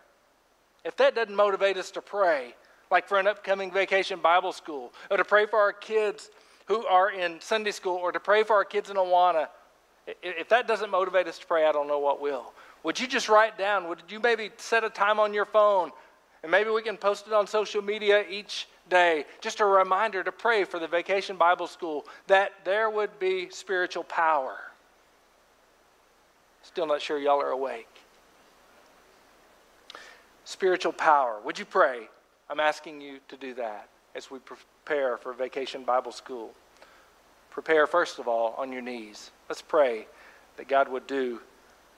If 0.85 0.97
that 0.99 1.15
doesn't 1.15 1.35
motivate 1.35 1.79
us 1.79 1.91
to 1.93 2.03
pray, 2.03 2.55
like 2.91 3.09
for 3.09 3.19
an 3.19 3.27
upcoming 3.27 3.73
Vacation 3.73 4.21
Bible 4.21 4.53
School, 4.53 4.93
or 5.11 5.17
to 5.17 5.25
pray 5.25 5.47
for 5.47 5.59
our 5.59 5.73
kids 5.73 6.31
who 6.67 6.85
are 6.87 7.11
in 7.11 7.41
Sunday 7.41 7.71
school 7.71 7.97
or 7.97 8.13
to 8.13 8.21
pray 8.21 8.43
for 8.43 8.55
our 8.55 8.65
kids 8.65 8.91
in 8.91 8.97
Awana, 8.97 9.49
if 10.23 10.49
that 10.51 10.69
doesn't 10.69 10.91
motivate 10.91 11.27
us 11.27 11.39
to 11.39 11.47
pray, 11.47 11.67
I 11.67 11.73
don't 11.73 11.89
know 11.89 11.99
what 11.99 12.21
will. 12.21 12.53
Would 12.83 13.01
you 13.01 13.07
just 13.07 13.29
write 13.29 13.57
down? 13.59 13.89
Would 13.89 14.03
you 14.09 14.21
maybe 14.21 14.51
set 14.59 14.85
a 14.85 14.91
time 14.91 15.19
on 15.19 15.33
your 15.33 15.47
phone? 15.47 15.91
And 16.43 16.53
maybe 16.53 16.71
we 16.71 16.83
can 16.83 16.97
post 16.97 17.27
it 17.27 17.33
on 17.33 17.47
social 17.47 17.83
media 17.83 18.25
each 18.29 18.69
day. 18.89 19.25
Just 19.41 19.61
a 19.61 19.65
reminder 19.65 20.23
to 20.23 20.33
pray 20.33 20.65
for 20.65 20.79
the 20.79 20.89
Vacation 20.89 21.37
Bible 21.37 21.67
School 21.67 22.07
that 22.27 22.53
there 22.65 22.91
would 22.91 23.19
be 23.19 23.49
spiritual 23.51 24.05
power. 24.05 24.57
Still 26.63 26.87
not 26.87 27.01
sure 27.01 27.19
y'all 27.19 27.41
are 27.41 27.51
awake. 27.51 27.89
Spiritual 30.45 30.93
power. 30.93 31.41
Would 31.45 31.59
you 31.59 31.65
pray? 31.65 32.09
I'm 32.49 32.61
asking 32.61 33.01
you 33.01 33.19
to 33.29 33.37
do 33.37 33.55
that 33.55 33.89
as 34.15 34.31
we 34.31 34.39
prepare 34.39 35.17
for 35.17 35.33
Vacation 35.33 35.85
Bible 35.85 36.13
School. 36.13 36.53
Prepare, 37.51 37.87
first 37.87 38.19
of 38.19 38.29
all, 38.29 38.55
on 38.59 38.73
your 38.73 38.83
knees. 38.83 39.31
Let's 39.49 39.63
pray 39.63 40.07
that 40.57 40.69
God 40.69 40.89
would 40.89 41.07
do 41.07 41.41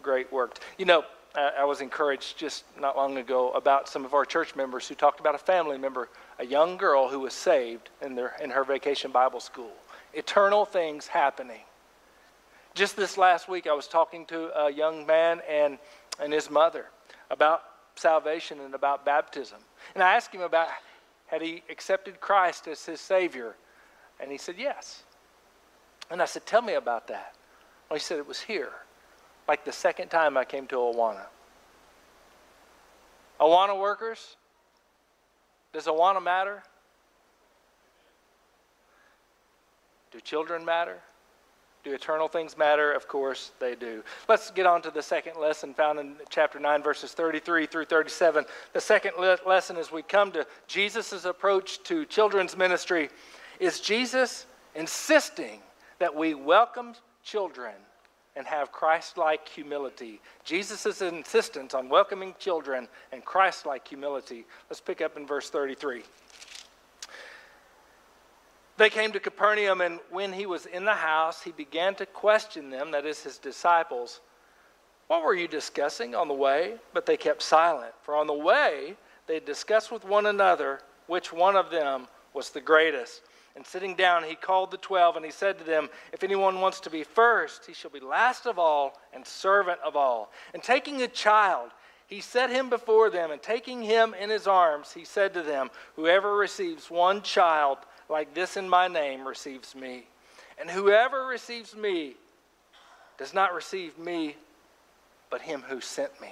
great 0.03 0.33
work. 0.33 0.59
You 0.79 0.85
know, 0.85 1.05
I 1.39 1.65
was 1.65 1.81
encouraged 1.81 2.39
just 2.39 2.65
not 2.79 2.97
long 2.97 3.17
ago 3.19 3.53
about 3.53 3.89
some 3.89 4.05
of 4.05 4.15
our 4.15 4.25
church 4.25 4.57
members 4.57 4.89
who 4.89 4.95
talked 4.95 5.21
about 5.21 5.35
a 5.35 5.39
family 5.39 5.79
member, 5.79 6.09
a 6.39 6.45
young 6.45 6.77
girl 6.77 7.09
who 7.09 7.21
was 7.21 7.33
saved 7.33 7.91
in, 8.03 8.15
their, 8.15 8.35
in 8.43 8.51
her 8.51 8.65
vacation 8.65 9.11
Bible 9.11 9.41
school. 9.41 9.73
Eternal 10.15 10.65
things 10.65 11.07
happening. 11.07 11.61
Just 12.75 12.97
this 12.97 13.19
last 13.19 13.49
week, 13.49 13.67
I 13.67 13.73
was 13.73 13.87
talking 13.87 14.25
to 14.27 14.67
a 14.67 14.73
young 14.73 15.07
man 15.07 15.41
and, 15.49 15.79
and 16.21 16.33
his 16.33 16.51
mother 16.51 16.87
about 17.31 17.63
salvation 17.95 18.61
and 18.61 18.75
about 18.75 19.05
baptism. 19.05 19.59
And 19.95 20.03
I 20.03 20.15
asked 20.15 20.35
him 20.35 20.43
about 20.43 20.69
had 21.29 21.43
he 21.43 21.63
accepted 21.71 22.21
Christ 22.21 22.67
as 22.67 22.85
his 22.85 23.01
Savior? 23.01 23.55
And 24.19 24.33
he 24.33 24.39
said, 24.39 24.57
Yes. 24.59 25.05
And 26.11 26.21
I 26.21 26.25
said, 26.25 26.47
Tell 26.47 26.63
me 26.63 26.75
about 26.75 27.07
that. 27.09 27.35
Well, 27.89 27.99
he 27.99 28.03
said, 28.03 28.19
It 28.19 28.27
was 28.27 28.41
here, 28.41 28.73
like 29.49 29.65
the 29.65 29.73
second 29.73 30.09
time 30.09 30.37
I 30.37 30.45
came 30.45 30.67
to 30.67 30.77
Awana. 30.77 31.27
Awana 33.41 33.81
workers, 33.81 34.37
does 35.73 35.87
Awana 35.87 36.23
matter? 36.23 36.63
Do 40.11 40.21
children 40.21 40.65
matter? 40.65 40.99
Do 41.85 41.95
eternal 41.95 42.29
things 42.29 42.59
matter? 42.59 42.93
Of 42.93 43.09
course 43.09 43.53
they 43.61 43.75
do. 43.75 44.03
Let's 44.29 44.51
get 44.51 44.67
on 44.67 44.83
to 44.83 44.91
the 44.91 45.03
second 45.03 45.37
lesson 45.41 45.73
found 45.73 45.99
in 45.99 46.17
chapter 46.29 46.59
9, 46.59 46.83
verses 46.83 47.13
33 47.13 47.67
through 47.67 47.85
37. 47.87 48.45
The 48.73 48.81
second 48.81 49.13
le- 49.19 49.39
lesson 49.47 49.77
as 49.77 49.93
we 49.93 50.03
come 50.03 50.33
to 50.33 50.47
Jesus' 50.67 51.25
approach 51.25 51.83
to 51.85 52.05
children's 52.05 52.57
ministry 52.57 53.11
is 53.61 53.81
Jesus 53.81 54.47
insisting 54.75 55.61
that 55.99 56.15
we 56.15 56.35
welcome 56.35 56.95
children 57.23 57.75
and 58.37 58.47
have 58.47 58.71
Christ 58.73 59.19
like 59.19 59.49
humility. 59.49 60.21
Jesus' 60.45 61.03
insistence 61.03 61.75
on 61.75 61.89
welcoming 61.89 62.35
children 62.39 62.89
and 63.13 63.25
Christ 63.25 63.67
like 63.67 63.89
humility. 63.89 64.45
Let's 64.71 64.81
pick 64.81 65.01
up 65.01 65.17
in 65.17 65.27
verse 65.27 65.51
33. 65.51 66.03
They 68.77 68.91
came 68.91 69.11
to 69.11 69.19
Capernaum, 69.19 69.81
and 69.81 69.99
when 70.11 70.33
he 70.33 70.47
was 70.47 70.67
in 70.67 70.85
the 70.85 70.95
house, 70.95 71.43
he 71.43 71.51
began 71.51 71.97
to 71.97 72.07
question 72.07 72.71
them, 72.71 72.93
that 72.93 73.05
is, 73.05 73.21
his 73.25 73.37
disciples. 73.37 74.21
What 75.09 75.25
were 75.25 75.35
you 75.35 75.49
discussing 75.49 76.15
on 76.15 76.29
the 76.29 76.35
way? 76.35 76.77
But 76.95 77.05
they 77.05 77.17
kept 77.17 77.43
silent, 77.43 77.93
for 78.03 78.15
on 78.15 78.29
the 78.29 78.35
way 78.35 78.97
they 79.27 79.41
discussed 79.41 79.91
with 79.91 80.05
one 80.05 80.27
another 80.27 80.81
which 81.09 81.33
one 81.33 81.57
of 81.57 81.71
them 81.71 82.07
was 82.35 82.51
the 82.51 82.61
greatest. 82.61 83.23
And 83.59 83.67
sitting 83.67 83.97
down, 83.97 84.23
he 84.23 84.37
called 84.37 84.71
the 84.71 84.77
twelve, 84.77 85.17
and 85.17 85.25
he 85.25 85.33
said 85.33 85.59
to 85.59 85.65
them, 85.65 85.89
If 86.13 86.23
anyone 86.23 86.61
wants 86.61 86.79
to 86.79 86.91
be 86.91 87.03
first, 87.03 87.67
he 87.67 87.75
shall 87.75 87.91
be 87.91 87.99
last 87.99 88.47
of 88.47 88.57
all 88.57 88.97
and 89.13 89.27
servant 89.27 89.81
of 89.85 89.97
all. 89.97 90.31
And 90.55 90.63
taking 90.63 91.03
a 91.03 91.09
child, 91.09 91.73
he 92.07 92.21
set 92.21 92.51
him 92.51 92.71
before 92.71 93.11
them, 93.11 93.33
and 93.33 93.43
taking 93.43 93.83
him 93.83 94.15
in 94.15 94.31
his 94.31 94.47
arms, 94.47 94.93
he 94.93 95.05
said 95.05 95.35
to 95.35 95.43
them, 95.43 95.71
Whoever 95.97 96.37
receives 96.37 96.89
one 96.89 97.21
child, 97.23 97.79
like 98.09 98.33
this 98.33 98.57
in 98.57 98.69
my 98.69 98.87
name 98.87 99.27
receives 99.27 99.75
me. 99.75 100.07
And 100.61 100.71
whoever 100.71 101.27
receives 101.27 101.75
me 101.75 102.15
does 103.19 103.35
not 103.35 103.53
receive 103.53 103.99
me, 103.99 104.37
but 105.31 105.43
him 105.43 105.65
who 105.69 105.81
sent 105.81 106.21
me. 106.21 106.31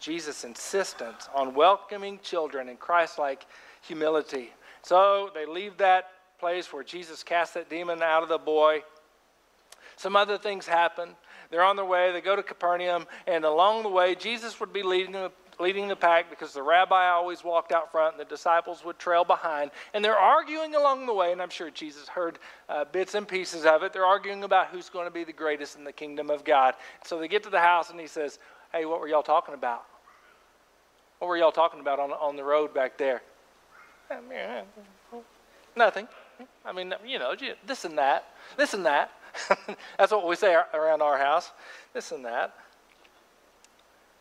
Jesus' 0.00 0.44
insistence 0.44 1.30
on 1.34 1.54
welcoming 1.54 2.20
children 2.22 2.68
in 2.68 2.76
Christ 2.76 3.18
like 3.18 3.46
humility. 3.80 4.52
So 4.88 5.28
they 5.34 5.44
leave 5.44 5.76
that 5.76 6.12
place 6.38 6.72
where 6.72 6.82
Jesus 6.82 7.22
cast 7.22 7.52
that 7.52 7.68
demon 7.68 8.02
out 8.02 8.22
of 8.22 8.30
the 8.30 8.38
boy. 8.38 8.82
Some 9.96 10.16
other 10.16 10.38
things 10.38 10.66
happen. 10.66 11.10
They're 11.50 11.62
on 11.62 11.76
their 11.76 11.84
way. 11.84 12.10
They 12.10 12.22
go 12.22 12.34
to 12.34 12.42
Capernaum, 12.42 13.04
and 13.26 13.44
along 13.44 13.82
the 13.82 13.90
way, 13.90 14.14
Jesus 14.14 14.58
would 14.60 14.72
be 14.72 14.82
leading 14.82 15.14
leading 15.60 15.88
the 15.88 15.96
pack 15.96 16.30
because 16.30 16.54
the 16.54 16.62
rabbi 16.62 17.08
always 17.08 17.44
walked 17.44 17.70
out 17.70 17.92
front 17.92 18.14
and 18.14 18.20
the 18.20 18.30
disciples 18.30 18.82
would 18.82 18.98
trail 18.98 19.24
behind. 19.24 19.72
And 19.92 20.02
they're 20.02 20.16
arguing 20.16 20.74
along 20.74 21.04
the 21.04 21.12
way, 21.12 21.32
and 21.32 21.42
I'm 21.42 21.50
sure 21.50 21.68
Jesus 21.70 22.08
heard 22.08 22.38
uh, 22.70 22.86
bits 22.86 23.14
and 23.14 23.28
pieces 23.28 23.66
of 23.66 23.82
it. 23.82 23.92
They're 23.92 24.06
arguing 24.06 24.42
about 24.44 24.68
who's 24.68 24.88
going 24.88 25.06
to 25.06 25.10
be 25.10 25.24
the 25.24 25.34
greatest 25.34 25.76
in 25.76 25.84
the 25.84 25.92
kingdom 25.92 26.30
of 26.30 26.44
God. 26.44 26.76
So 27.04 27.18
they 27.18 27.28
get 27.28 27.42
to 27.42 27.50
the 27.50 27.60
house, 27.60 27.90
and 27.90 28.00
he 28.00 28.06
says, 28.06 28.38
Hey, 28.72 28.86
what 28.86 29.00
were 29.00 29.08
y'all 29.08 29.22
talking 29.22 29.54
about? 29.54 29.84
What 31.18 31.28
were 31.28 31.36
y'all 31.36 31.52
talking 31.52 31.80
about 31.80 31.98
on, 31.98 32.12
on 32.12 32.36
the 32.36 32.44
road 32.44 32.72
back 32.72 32.96
there? 32.96 33.20
Nothing. 35.76 36.08
I 36.64 36.72
mean, 36.72 36.94
you 37.06 37.18
know, 37.18 37.34
this 37.66 37.84
and 37.84 37.98
that, 37.98 38.24
this 38.56 38.74
and 38.74 38.86
that. 38.86 39.10
That's 39.98 40.12
what 40.12 40.26
we 40.26 40.36
say 40.36 40.56
around 40.74 41.02
our 41.02 41.18
house, 41.18 41.50
this 41.92 42.12
and 42.12 42.24
that. 42.24 42.54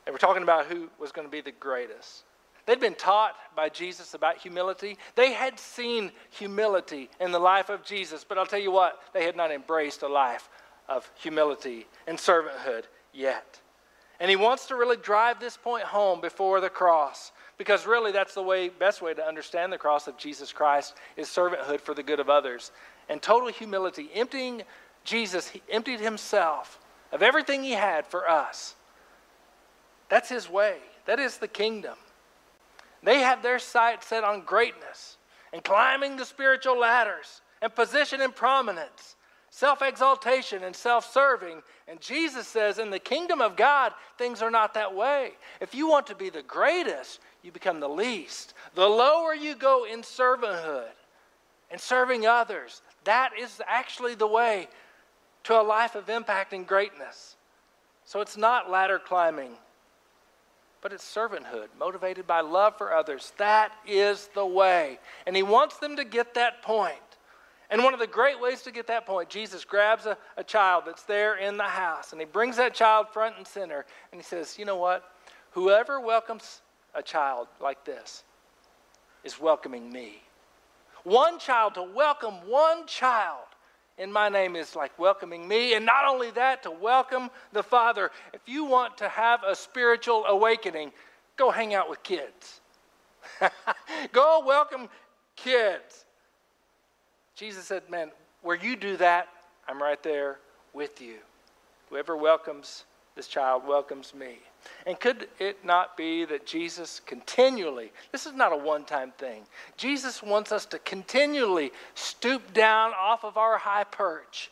And 0.05 0.13
we're 0.13 0.19
talking 0.19 0.43
about 0.43 0.67
who 0.67 0.89
was 0.99 1.11
going 1.11 1.27
to 1.27 1.31
be 1.31 1.41
the 1.41 1.51
greatest. 1.51 2.23
They'd 2.65 2.79
been 2.79 2.95
taught 2.95 3.35
by 3.55 3.69
Jesus 3.69 4.13
about 4.13 4.37
humility. 4.37 4.97
They 5.15 5.31
had 5.31 5.57
seen 5.57 6.11
humility 6.31 7.09
in 7.19 7.31
the 7.31 7.39
life 7.39 7.69
of 7.69 7.83
Jesus, 7.83 8.25
but 8.27 8.37
I'll 8.37 8.45
tell 8.45 8.59
you 8.59 8.71
what, 8.71 8.99
they 9.13 9.23
had 9.23 9.37
not 9.37 9.51
embraced 9.51 10.01
a 10.01 10.07
life 10.07 10.49
of 10.89 11.09
humility 11.15 11.87
and 12.07 12.17
servanthood 12.17 12.83
yet. 13.13 13.61
And 14.19 14.29
he 14.29 14.35
wants 14.35 14.67
to 14.67 14.75
really 14.75 14.97
drive 14.97 15.39
this 15.39 15.55
point 15.55 15.83
home 15.83 16.19
before 16.19 16.59
the 16.59 16.69
cross 16.69 17.31
because 17.57 17.85
really 17.85 18.11
that's 18.11 18.33
the 18.33 18.41
way 18.41 18.69
best 18.69 19.01
way 19.01 19.13
to 19.13 19.25
understand 19.25 19.71
the 19.71 19.77
cross 19.77 20.07
of 20.07 20.17
Jesus 20.17 20.51
Christ 20.51 20.95
is 21.15 21.27
servanthood 21.27 21.81
for 21.81 21.93
the 21.93 22.03
good 22.03 22.19
of 22.19 22.29
others 22.29 22.71
and 23.09 23.21
total 23.21 23.49
humility 23.49 24.09
emptying 24.13 24.63
Jesus 25.03 25.47
he 25.49 25.61
emptied 25.69 25.99
himself 25.99 26.79
of 27.11 27.23
everything 27.23 27.63
he 27.63 27.71
had 27.71 28.05
for 28.05 28.29
us 28.29 28.75
that's 30.09 30.29
his 30.29 30.49
way 30.49 30.77
that 31.05 31.19
is 31.19 31.37
the 31.37 31.47
kingdom 31.47 31.95
they 33.03 33.19
have 33.19 33.41
their 33.41 33.59
sight 33.59 34.03
set 34.03 34.23
on 34.23 34.41
greatness 34.41 35.17
and 35.53 35.63
climbing 35.63 36.17
the 36.17 36.25
spiritual 36.25 36.79
ladders 36.79 37.41
and 37.61 37.73
position 37.73 38.21
and 38.21 38.35
prominence 38.35 39.15
self 39.49 39.81
exaltation 39.81 40.63
and 40.63 40.75
self 40.75 41.11
serving. 41.11 41.61
And 41.87 41.99
Jesus 41.99 42.47
says, 42.47 42.79
in 42.79 42.89
the 42.89 42.99
kingdom 42.99 43.41
of 43.41 43.55
God, 43.55 43.93
things 44.17 44.41
are 44.41 44.51
not 44.51 44.73
that 44.73 44.93
way. 44.93 45.31
If 45.61 45.73
you 45.73 45.87
want 45.87 46.07
to 46.07 46.15
be 46.15 46.29
the 46.29 46.43
greatest, 46.43 47.19
you 47.43 47.51
become 47.51 47.79
the 47.79 47.89
least. 47.89 48.53
The 48.75 48.87
lower 48.87 49.33
you 49.33 49.55
go 49.55 49.85
in 49.85 50.01
servanthood 50.01 50.89
and 51.71 51.79
serving 51.79 52.25
others, 52.25 52.81
that 53.03 53.31
is 53.39 53.61
actually 53.67 54.15
the 54.15 54.27
way 54.27 54.67
to 55.43 55.59
a 55.59 55.63
life 55.63 55.95
of 55.95 56.09
impact 56.09 56.53
and 56.53 56.67
greatness. 56.67 57.35
So 58.05 58.21
it's 58.21 58.37
not 58.37 58.69
ladder 58.69 58.99
climbing, 58.99 59.51
but 60.81 60.93
it's 60.93 61.03
servanthood, 61.03 61.67
motivated 61.79 62.27
by 62.27 62.41
love 62.41 62.77
for 62.77 62.93
others. 62.93 63.33
That 63.37 63.71
is 63.85 64.29
the 64.33 64.45
way. 64.45 64.99
And 65.25 65.35
he 65.35 65.43
wants 65.43 65.77
them 65.77 65.95
to 65.97 66.03
get 66.03 66.33
that 66.35 66.61
point. 66.61 66.95
And 67.69 67.83
one 67.83 67.93
of 67.93 67.99
the 67.99 68.07
great 68.07 68.39
ways 68.39 68.61
to 68.61 68.71
get 68.71 68.87
that 68.87 69.05
point, 69.05 69.29
Jesus 69.29 69.65
grabs 69.65 70.05
a, 70.05 70.17
a 70.37 70.43
child 70.43 70.83
that's 70.85 71.03
there 71.03 71.35
in 71.35 71.57
the 71.57 71.63
house 71.63 72.13
and 72.13 72.21
he 72.21 72.25
brings 72.25 72.55
that 72.57 72.73
child 72.73 73.09
front 73.09 73.35
and 73.37 73.45
center 73.45 73.85
and 74.11 74.21
he 74.21 74.23
says, 74.23 74.57
You 74.57 74.65
know 74.65 74.77
what? 74.77 75.03
Whoever 75.51 75.99
welcomes 75.99 76.61
a 76.95 77.01
child 77.01 77.47
like 77.61 77.83
this 77.85 78.23
is 79.23 79.39
welcoming 79.39 79.91
me. 79.91 80.21
One 81.03 81.39
child 81.39 81.75
to 81.75 81.83
welcome 81.83 82.33
one 82.47 82.85
child 82.87 83.45
in 83.97 84.11
my 84.11 84.29
name 84.29 84.55
is 84.55 84.75
like 84.75 84.97
welcoming 84.99 85.47
me. 85.47 85.73
And 85.73 85.85
not 85.85 86.05
only 86.07 86.31
that, 86.31 86.63
to 86.63 86.71
welcome 86.71 87.29
the 87.51 87.63
Father. 87.63 88.11
If 88.33 88.41
you 88.45 88.65
want 88.65 88.97
to 88.97 89.09
have 89.09 89.41
a 89.43 89.55
spiritual 89.55 90.25
awakening, 90.25 90.91
go 91.35 91.49
hang 91.49 91.73
out 91.73 91.89
with 91.89 92.03
kids. 92.03 92.61
go 94.11 94.43
welcome 94.45 94.87
kids. 95.35 96.05
Jesus 97.35 97.65
said, 97.65 97.89
Man, 97.89 98.11
where 98.41 98.55
you 98.55 98.75
do 98.75 98.97
that, 98.97 99.27
I'm 99.67 99.81
right 99.81 100.01
there 100.03 100.39
with 100.73 101.01
you. 101.01 101.17
Whoever 101.89 102.15
welcomes 102.15 102.85
this 103.15 103.27
child 103.27 103.65
welcomes 103.65 104.13
me. 104.13 104.39
And 104.85 104.99
could 104.99 105.27
it 105.39 105.63
not 105.65 105.97
be 105.97 106.25
that 106.25 106.45
Jesus 106.45 107.01
continually, 107.05 107.91
this 108.11 108.25
is 108.25 108.33
not 108.33 108.53
a 108.53 108.57
one 108.57 108.85
time 108.85 109.11
thing, 109.17 109.43
Jesus 109.75 110.23
wants 110.23 110.51
us 110.51 110.65
to 110.67 110.79
continually 110.79 111.71
stoop 111.95 112.53
down 112.53 112.93
off 112.99 113.23
of 113.23 113.37
our 113.37 113.57
high 113.57 113.83
perch 113.83 114.51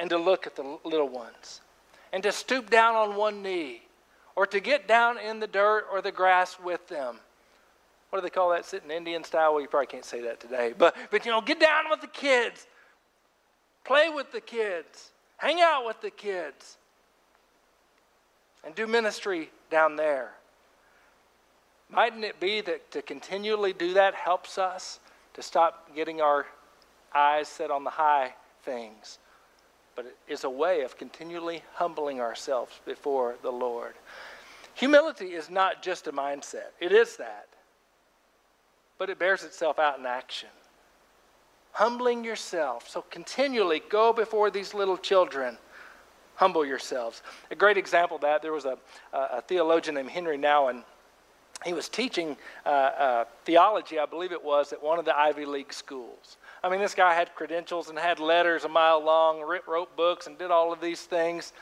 and 0.00 0.10
to 0.10 0.18
look 0.18 0.46
at 0.46 0.56
the 0.56 0.78
little 0.84 1.08
ones 1.08 1.60
and 2.12 2.22
to 2.22 2.32
stoop 2.32 2.70
down 2.70 2.94
on 2.94 3.16
one 3.16 3.42
knee 3.42 3.82
or 4.36 4.46
to 4.46 4.60
get 4.60 4.86
down 4.86 5.18
in 5.18 5.40
the 5.40 5.46
dirt 5.46 5.86
or 5.92 6.00
the 6.00 6.12
grass 6.12 6.58
with 6.60 6.86
them 6.88 7.18
what 8.10 8.20
do 8.20 8.22
they 8.22 8.30
call 8.30 8.50
that? 8.50 8.64
Sitting 8.64 8.90
Indian 8.90 9.22
style? 9.22 9.52
Well, 9.52 9.60
you 9.60 9.68
probably 9.68 9.86
can't 9.86 10.04
say 10.04 10.22
that 10.22 10.40
today. 10.40 10.72
But, 10.76 10.96
but 11.10 11.26
you 11.26 11.32
know, 11.32 11.40
get 11.40 11.60
down 11.60 11.84
with 11.90 12.00
the 12.00 12.06
kids, 12.06 12.66
play 13.84 14.08
with 14.08 14.32
the 14.32 14.40
kids, 14.40 15.10
hang 15.36 15.60
out 15.60 15.84
with 15.86 16.00
the 16.00 16.10
kids, 16.10 16.77
and 18.64 18.74
do 18.74 18.86
ministry 18.86 19.50
down 19.70 19.96
there. 19.96 20.32
Mightn't 21.90 22.24
it 22.24 22.38
be 22.38 22.60
that 22.62 22.90
to 22.90 23.02
continually 23.02 23.72
do 23.72 23.94
that 23.94 24.14
helps 24.14 24.58
us 24.58 25.00
to 25.34 25.42
stop 25.42 25.94
getting 25.94 26.20
our 26.20 26.46
eyes 27.14 27.48
set 27.48 27.70
on 27.70 27.84
the 27.84 27.90
high 27.90 28.34
things? 28.62 29.18
But 29.96 30.06
it 30.06 30.16
is 30.28 30.44
a 30.44 30.50
way 30.50 30.82
of 30.82 30.96
continually 30.96 31.62
humbling 31.74 32.20
ourselves 32.20 32.80
before 32.84 33.36
the 33.42 33.50
Lord. 33.50 33.94
Humility 34.74 35.34
is 35.34 35.50
not 35.50 35.82
just 35.82 36.06
a 36.06 36.12
mindset, 36.12 36.70
it 36.78 36.92
is 36.92 37.16
that 37.16 37.48
but 38.98 39.08
it 39.08 39.18
bears 39.18 39.44
itself 39.44 39.78
out 39.78 39.98
in 39.98 40.04
action. 40.04 40.48
Humbling 41.72 42.24
yourself. 42.24 42.88
So 42.88 43.02
continually 43.02 43.80
go 43.88 44.12
before 44.12 44.50
these 44.50 44.74
little 44.74 44.98
children. 44.98 45.56
Humble 46.38 46.64
yourselves. 46.64 47.22
A 47.50 47.56
great 47.56 47.76
example 47.76 48.14
of 48.14 48.20
that, 48.22 48.42
there 48.42 48.52
was 48.52 48.64
a, 48.64 48.78
a 49.12 49.42
theologian 49.42 49.96
named 49.96 50.10
Henri 50.10 50.38
Nouwen. 50.38 50.84
He 51.64 51.72
was 51.72 51.88
teaching 51.88 52.36
uh, 52.64 52.68
uh, 52.68 53.24
theology, 53.44 53.98
I 53.98 54.06
believe 54.06 54.30
it 54.30 54.44
was, 54.44 54.72
at 54.72 54.80
one 54.80 55.00
of 55.00 55.04
the 55.04 55.18
Ivy 55.18 55.46
League 55.46 55.72
schools. 55.72 56.36
I 56.62 56.68
mean, 56.68 56.78
this 56.78 56.94
guy 56.94 57.12
had 57.12 57.34
credentials 57.34 57.88
and 57.88 57.98
had 57.98 58.20
letters 58.20 58.64
a 58.64 58.68
mile 58.68 59.04
long, 59.04 59.40
wrote 59.66 59.96
books, 59.96 60.28
and 60.28 60.38
did 60.38 60.52
all 60.52 60.72
of 60.72 60.80
these 60.80 61.02
things. 61.02 61.52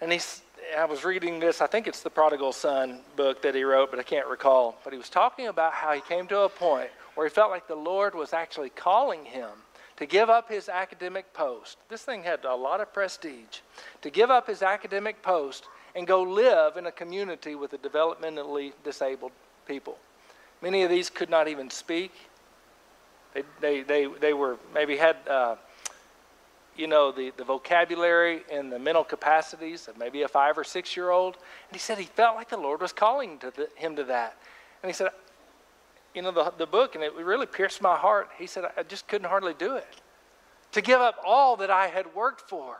And 0.00 0.10
he's, 0.10 0.40
I 0.74 0.86
was 0.86 1.04
reading 1.04 1.38
this, 1.38 1.60
I 1.60 1.66
think 1.66 1.86
it's 1.86 2.00
the 2.00 2.08
Prodigal 2.08 2.54
Son 2.54 3.00
book 3.14 3.42
that 3.42 3.54
he 3.54 3.62
wrote, 3.62 3.90
but 3.90 4.00
I 4.00 4.04
can't 4.04 4.26
recall. 4.26 4.78
But 4.84 4.94
he 4.94 4.98
was 4.98 5.10
talking 5.10 5.48
about 5.48 5.74
how 5.74 5.92
he 5.92 6.00
came 6.00 6.26
to 6.28 6.40
a 6.40 6.48
point 6.48 6.88
where 7.14 7.26
he 7.26 7.30
felt 7.30 7.50
like 7.50 7.68
the 7.68 7.74
Lord 7.74 8.14
was 8.14 8.32
actually 8.32 8.70
calling 8.70 9.26
him 9.26 9.50
to 9.96 10.06
give 10.06 10.28
up 10.28 10.50
his 10.50 10.68
academic 10.68 11.32
post. 11.32 11.78
This 11.88 12.02
thing 12.02 12.22
had 12.22 12.44
a 12.44 12.54
lot 12.54 12.80
of 12.80 12.92
prestige. 12.92 13.60
To 14.02 14.10
give 14.10 14.30
up 14.30 14.48
his 14.48 14.62
academic 14.62 15.22
post 15.22 15.64
and 15.94 16.06
go 16.06 16.22
live 16.22 16.76
in 16.76 16.86
a 16.86 16.92
community 16.92 17.54
with 17.54 17.70
the 17.70 17.78
developmentally 17.78 18.72
disabled 18.82 19.32
people. 19.66 19.96
Many 20.62 20.82
of 20.82 20.90
these 20.90 21.10
could 21.10 21.30
not 21.30 21.46
even 21.46 21.70
speak. 21.70 22.12
They, 23.34 23.42
they, 23.60 23.82
they, 23.82 24.06
they 24.06 24.32
were 24.32 24.58
maybe 24.74 24.96
had 24.96 25.16
uh, 25.28 25.56
you 26.76 26.86
know, 26.86 27.12
the, 27.12 27.32
the 27.36 27.44
vocabulary 27.44 28.42
and 28.50 28.70
the 28.72 28.78
mental 28.78 29.04
capacities 29.04 29.88
of 29.88 29.96
maybe 29.98 30.22
a 30.22 30.28
five 30.28 30.58
or 30.58 30.64
six 30.64 30.96
year 30.96 31.10
old. 31.10 31.34
And 31.34 31.76
he 31.76 31.78
said 31.78 31.98
he 31.98 32.04
felt 32.04 32.36
like 32.36 32.48
the 32.48 32.56
Lord 32.56 32.80
was 32.80 32.92
calling 32.92 33.38
to 33.38 33.50
the, 33.50 33.68
him 33.76 33.96
to 33.96 34.04
that. 34.04 34.36
And 34.82 34.90
he 34.90 34.94
said, 34.94 35.08
you 36.14 36.22
know, 36.22 36.30
the, 36.30 36.52
the 36.56 36.66
book, 36.66 36.94
and 36.94 37.04
it 37.04 37.14
really 37.14 37.46
pierced 37.46 37.82
my 37.82 37.96
heart. 37.96 38.28
He 38.38 38.46
said, 38.46 38.64
I 38.76 38.82
just 38.82 39.08
couldn't 39.08 39.28
hardly 39.28 39.54
do 39.54 39.76
it. 39.76 40.00
To 40.72 40.80
give 40.80 41.00
up 41.00 41.16
all 41.24 41.56
that 41.56 41.70
I 41.70 41.88
had 41.88 42.14
worked 42.14 42.48
for. 42.48 42.78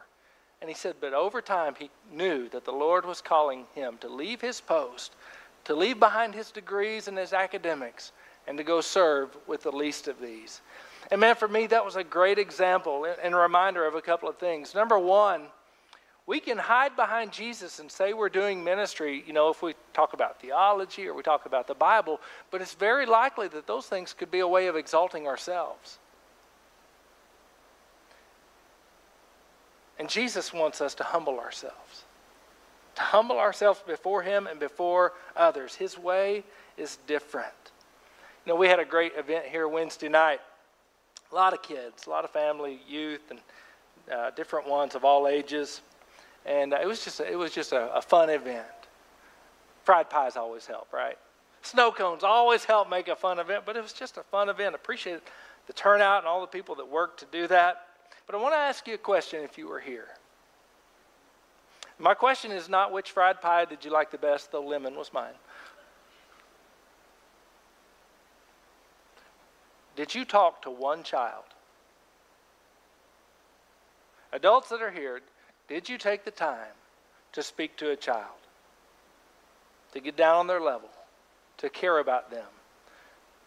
And 0.61 0.71
he 0.71 0.75
said, 0.75 0.97
but 1.01 1.13
over 1.13 1.43
time, 1.43 1.75
he 1.79 1.91
knew 2.11 2.49
that 2.49 2.65
the 2.65 2.73
Lord 2.73 3.05
was 3.05 3.21
calling 3.21 3.67
him 3.75 3.99
to 3.99 4.09
leave 4.09 4.41
his 4.41 4.61
post, 4.61 5.15
to 5.65 5.75
leave 5.75 6.01
behind 6.01 6.35
his 6.35 6.51
degrees 6.51 7.07
and 7.07 7.19
his 7.19 7.33
academics, 7.33 8.13
and 8.47 8.57
to 8.57 8.65
go 8.65 8.81
serve 8.81 9.37
with 9.47 9.63
the 9.63 9.73
least 9.73 10.09
of 10.09 10.21
these. 10.21 10.63
And 11.11 11.21
man, 11.21 11.35
for 11.35 11.49
me, 11.49 11.67
that 11.67 11.85
was 11.85 11.97
a 11.97 12.05
great 12.05 12.39
example 12.39 13.07
and 13.23 13.35
reminder 13.35 13.87
of 13.87 13.95
a 13.95 14.01
couple 14.01 14.29
of 14.29 14.39
things. 14.39 14.75
Number 14.75 14.99
one, 14.99 15.43
we 16.27 16.41
can 16.41 16.57
hide 16.57 16.97
behind 16.97 17.33
Jesus 17.33 17.79
and 17.79 17.91
say 17.91 18.13
we're 18.13 18.29
doing 18.29 18.65
ministry, 18.65 19.23
you 19.27 19.33
know, 19.33 19.51
if 19.51 19.63
we 19.63 19.75
talk 19.93 20.15
about 20.15 20.41
theology 20.41 21.07
or 21.07 21.15
we 21.15 21.23
talk 21.23 21.47
about 21.47 21.67
the 21.67 21.75
Bible, 21.75 22.21
but 22.51 22.63
it's 22.63 22.75
very 22.75 23.05
likely 23.05 23.49
that 23.49 23.67
those 23.67 23.87
things 23.87 24.15
could 24.15 24.31
be 24.31 24.41
a 24.41 24.49
way 24.49 24.67
of 24.67 24.77
exalting 24.77 25.27
ourselves. 25.27 25.99
And 29.99 30.09
Jesus 30.09 30.53
wants 30.53 30.81
us 30.81 30.95
to 30.97 31.05
humble 31.05 31.39
ourselves, 31.39 32.05
to 32.97 33.03
humble 33.03 33.39
ourselves 33.39 33.83
before 33.87 34.23
Him 34.23 34.47
and 34.47 34.59
before 34.59 35.13
others. 35.37 35.75
His 35.75 35.99
way 35.99 36.43
is 36.77 36.99
different. 37.07 37.53
You 38.45 38.53
know, 38.53 38.57
we 38.59 38.67
had 38.67 38.81
a 38.81 38.85
great 38.85 39.13
event 39.17 39.47
here 39.47 39.69
Wednesday 39.69 40.09
night 40.09 40.41
a 41.31 41.35
lot 41.35 41.53
of 41.53 41.63
kids, 41.63 42.07
a 42.07 42.11
lot 42.11 42.25
of 42.25 42.31
family, 42.31 42.79
youth, 42.89 43.31
and 43.31 43.41
uh, 44.13 44.31
different 44.31 44.69
ones 44.69 44.95
of 44.95 45.05
all 45.05 45.27
ages. 45.27 45.81
And 46.47 46.75
uh, 46.75 46.79
it 46.83 46.87
was 46.87 47.05
just, 47.05 47.21
a, 47.21 47.31
it 47.31 47.37
was 47.37 47.53
just 47.53 47.73
a, 47.73 47.95
a, 47.95 48.03
fun 48.03 48.31
event. 48.31 48.67
Fried 49.85 50.11
pies 50.11 50.37
always 50.37 50.67
help, 50.67 50.93
right? 50.93 51.19
Snow 51.63 51.91
cones 51.91 52.23
always 52.23 52.65
help 52.65 52.91
make 52.91 53.09
a 53.09 53.17
fun 53.17 53.39
event, 53.39 53.65
but 53.65 53.77
it 53.77 53.83
was 53.83 53.93
just 53.93 54.19
a 54.19 54.23
fun 54.23 54.49
event. 54.49 54.75
Appreciate 54.75 55.21
the 55.67 55.73
turnout 55.73 56.19
and 56.19 56.29
all 56.29 56.41
the 56.41 56.47
people 56.47 56.75
that 56.75 56.89
worked 56.89 57.21
to 57.21 57.27
do 57.33 57.47
that. 57.47 57.87
But 58.27 58.37
I 58.37 58.39
want 58.43 58.55
to 58.55 58.59
ask 58.59 58.87
you 58.87 58.95
a 58.95 58.99
question 58.99 59.43
if 59.43 59.57
you 59.57 59.69
were 59.69 59.81
here. 59.81 60.09
My 61.99 62.15
question 62.15 62.51
is 62.51 62.69
not 62.69 62.93
which 62.93 63.13
fried 63.13 63.41
pie 63.41 63.65
did 63.65 63.85
you 63.85 63.91
like 63.91 64.11
the 64.11 64.19
best, 64.19 64.53
though 64.53 64.65
lemon 64.65 64.97
was 64.97 65.13
mine. 65.13 65.35
Did 69.97 70.15
you 70.15 70.25
talk 70.25 70.63
to 70.63 70.71
one 70.71 71.05
child? 71.05 71.45
Adults 74.33 74.69
that 74.71 74.83
are 74.83 74.91
here, 74.91 75.21
did 75.69 75.89
you 75.89 75.99
take 75.99 76.25
the 76.25 76.31
time 76.31 76.73
to 77.33 77.43
speak 77.43 77.77
to 77.77 77.91
a 77.91 77.97
child? 77.97 78.29
To 79.93 80.01
get 80.01 80.17
down 80.17 80.37
on 80.37 80.47
their 80.47 80.61
level, 80.61 80.89
to 81.59 81.71
care 81.71 81.99
about 81.99 82.31
them, 82.31 82.47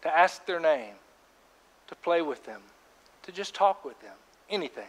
to 0.02 0.16
ask 0.16 0.44
their 0.46 0.60
name, 0.60 0.94
to 1.88 1.94
play 1.94 2.22
with 2.22 2.44
them, 2.44 2.60
to 3.24 3.32
just 3.32 3.54
talk 3.54 3.84
with 3.84 4.00
them, 4.00 4.14
anything. 4.48 4.84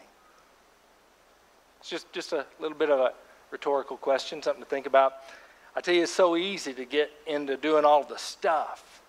It's 1.80 1.90
just, 1.90 2.12
just 2.14 2.34
a 2.34 2.46
little 2.60 2.78
bit 2.78 2.90
of 2.90 3.00
a 3.00 3.14
rhetorical 3.52 3.98
question, 3.98 4.42
something 4.42 4.64
to 4.64 4.70
think 4.70 4.86
about. 4.86 5.14
I 5.76 5.82
tell 5.82 5.94
you, 5.94 6.04
it's 6.04 6.12
so 6.12 6.36
easy 6.36 6.74
to 6.74 6.86
get 6.86 7.12
into 7.28 7.58
doing 7.58 7.86
all 7.86 8.04
the 8.04 8.18
stuff 8.18 9.02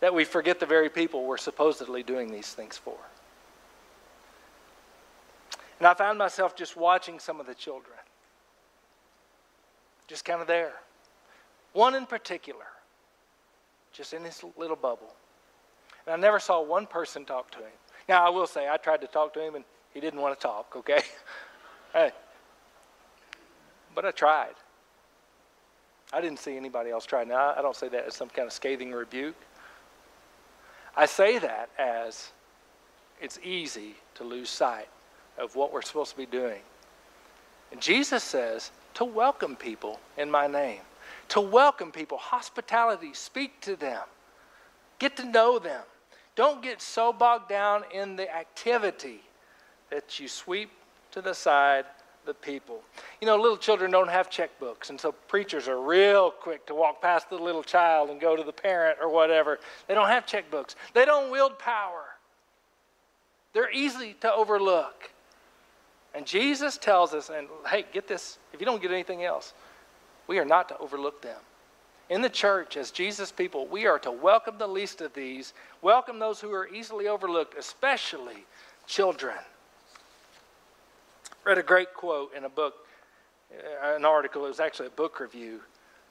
that 0.00 0.12
we 0.12 0.24
forget 0.24 0.60
the 0.60 0.66
very 0.66 0.88
people 0.88 1.24
we're 1.24 1.36
supposedly 1.36 2.02
doing 2.02 2.30
these 2.30 2.52
things 2.52 2.76
for. 2.76 2.96
And 5.78 5.86
I 5.86 5.94
found 5.94 6.18
myself 6.18 6.56
just 6.56 6.76
watching 6.76 7.18
some 7.18 7.38
of 7.40 7.46
the 7.46 7.54
children, 7.54 7.98
just 10.06 10.24
kind 10.24 10.40
of 10.40 10.46
there. 10.46 10.72
One 11.72 11.94
in 11.94 12.06
particular, 12.06 12.64
just 13.92 14.14
in 14.14 14.24
his 14.24 14.42
little 14.56 14.76
bubble. 14.76 15.14
And 16.06 16.14
I 16.14 16.16
never 16.16 16.38
saw 16.38 16.62
one 16.62 16.86
person 16.86 17.24
talk 17.24 17.50
to 17.52 17.58
him. 17.58 17.72
Now, 18.08 18.26
I 18.26 18.30
will 18.30 18.46
say, 18.46 18.68
I 18.68 18.76
tried 18.78 19.02
to 19.02 19.06
talk 19.06 19.34
to 19.34 19.40
him 19.40 19.56
and 19.56 19.64
he 19.92 20.00
didn't 20.00 20.20
want 20.20 20.38
to 20.38 20.42
talk, 20.42 20.74
okay? 20.76 21.00
hey. 21.92 22.12
But 23.94 24.06
I 24.06 24.12
tried. 24.12 24.54
I 26.12 26.20
didn't 26.20 26.38
see 26.38 26.56
anybody 26.56 26.90
else 26.90 27.04
try. 27.04 27.24
Now, 27.24 27.54
I 27.56 27.60
don't 27.60 27.76
say 27.76 27.88
that 27.88 28.06
as 28.06 28.14
some 28.14 28.28
kind 28.28 28.46
of 28.46 28.52
scathing 28.52 28.92
rebuke. 28.92 29.34
I 30.96 31.04
say 31.04 31.38
that 31.38 31.68
as 31.78 32.30
it's 33.20 33.38
easy 33.42 33.96
to 34.14 34.24
lose 34.24 34.48
sight 34.48 34.88
of 35.38 35.56
what 35.56 35.72
we're 35.72 35.82
supposed 35.82 36.12
to 36.12 36.16
be 36.16 36.26
doing. 36.26 36.60
And 37.72 37.80
Jesus 37.80 38.22
says 38.22 38.70
to 38.94 39.04
welcome 39.04 39.56
people 39.56 40.00
in 40.16 40.30
my 40.30 40.46
name, 40.46 40.80
to 41.28 41.40
welcome 41.40 41.92
people, 41.92 42.18
hospitality, 42.18 43.12
speak 43.12 43.60
to 43.62 43.76
them, 43.76 44.02
get 44.98 45.16
to 45.16 45.24
know 45.24 45.58
them. 45.58 45.82
Don't 46.34 46.62
get 46.62 46.82
so 46.82 47.12
bogged 47.12 47.48
down 47.48 47.84
in 47.92 48.16
the 48.16 48.34
activity 48.34 49.20
that 49.90 50.20
you 50.20 50.28
sweep 50.28 50.70
to 51.12 51.22
the 51.22 51.34
side 51.34 51.86
the 52.26 52.34
people. 52.34 52.82
You 53.20 53.26
know, 53.26 53.36
little 53.36 53.56
children 53.56 53.90
don't 53.90 54.10
have 54.10 54.28
checkbooks, 54.28 54.90
and 54.90 55.00
so 55.00 55.12
preachers 55.12 55.68
are 55.68 55.80
real 55.80 56.30
quick 56.30 56.66
to 56.66 56.74
walk 56.74 57.00
past 57.00 57.30
the 57.30 57.38
little 57.38 57.62
child 57.62 58.10
and 58.10 58.20
go 58.20 58.36
to 58.36 58.42
the 58.42 58.52
parent 58.52 58.98
or 59.00 59.08
whatever. 59.08 59.58
They 59.86 59.94
don't 59.94 60.08
have 60.08 60.26
checkbooks, 60.26 60.74
they 60.92 61.04
don't 61.04 61.30
wield 61.30 61.58
power. 61.58 62.04
They're 63.54 63.72
easy 63.72 64.14
to 64.20 64.30
overlook. 64.30 65.10
And 66.16 66.26
Jesus 66.26 66.78
tells 66.78 67.14
us, 67.14 67.30
and 67.30 67.46
hey, 67.68 67.84
get 67.92 68.08
this, 68.08 68.38
if 68.52 68.60
you 68.60 68.66
don't 68.66 68.80
get 68.80 68.90
anything 68.90 69.22
else, 69.22 69.52
we 70.26 70.38
are 70.38 70.44
not 70.44 70.68
to 70.70 70.78
overlook 70.78 71.22
them. 71.22 71.38
In 72.08 72.22
the 72.22 72.30
church, 72.30 72.76
as 72.76 72.90
Jesus 72.90 73.30
people, 73.30 73.66
we 73.66 73.86
are 73.86 73.98
to 73.98 74.10
welcome 74.10 74.58
the 74.58 74.66
least 74.66 75.00
of 75.00 75.12
these, 75.12 75.52
welcome 75.82 76.18
those 76.18 76.40
who 76.40 76.52
are 76.52 76.68
easily 76.68 77.06
overlooked, 77.06 77.56
especially 77.58 78.46
children 78.86 79.36
read 81.46 81.58
a 81.58 81.62
great 81.62 81.94
quote 81.94 82.34
in 82.34 82.44
a 82.44 82.48
book, 82.48 82.74
uh, 83.52 83.94
an 83.94 84.04
article, 84.04 84.44
it 84.44 84.48
was 84.48 84.58
actually 84.58 84.88
a 84.88 84.90
book 84.90 85.20
review 85.20 85.60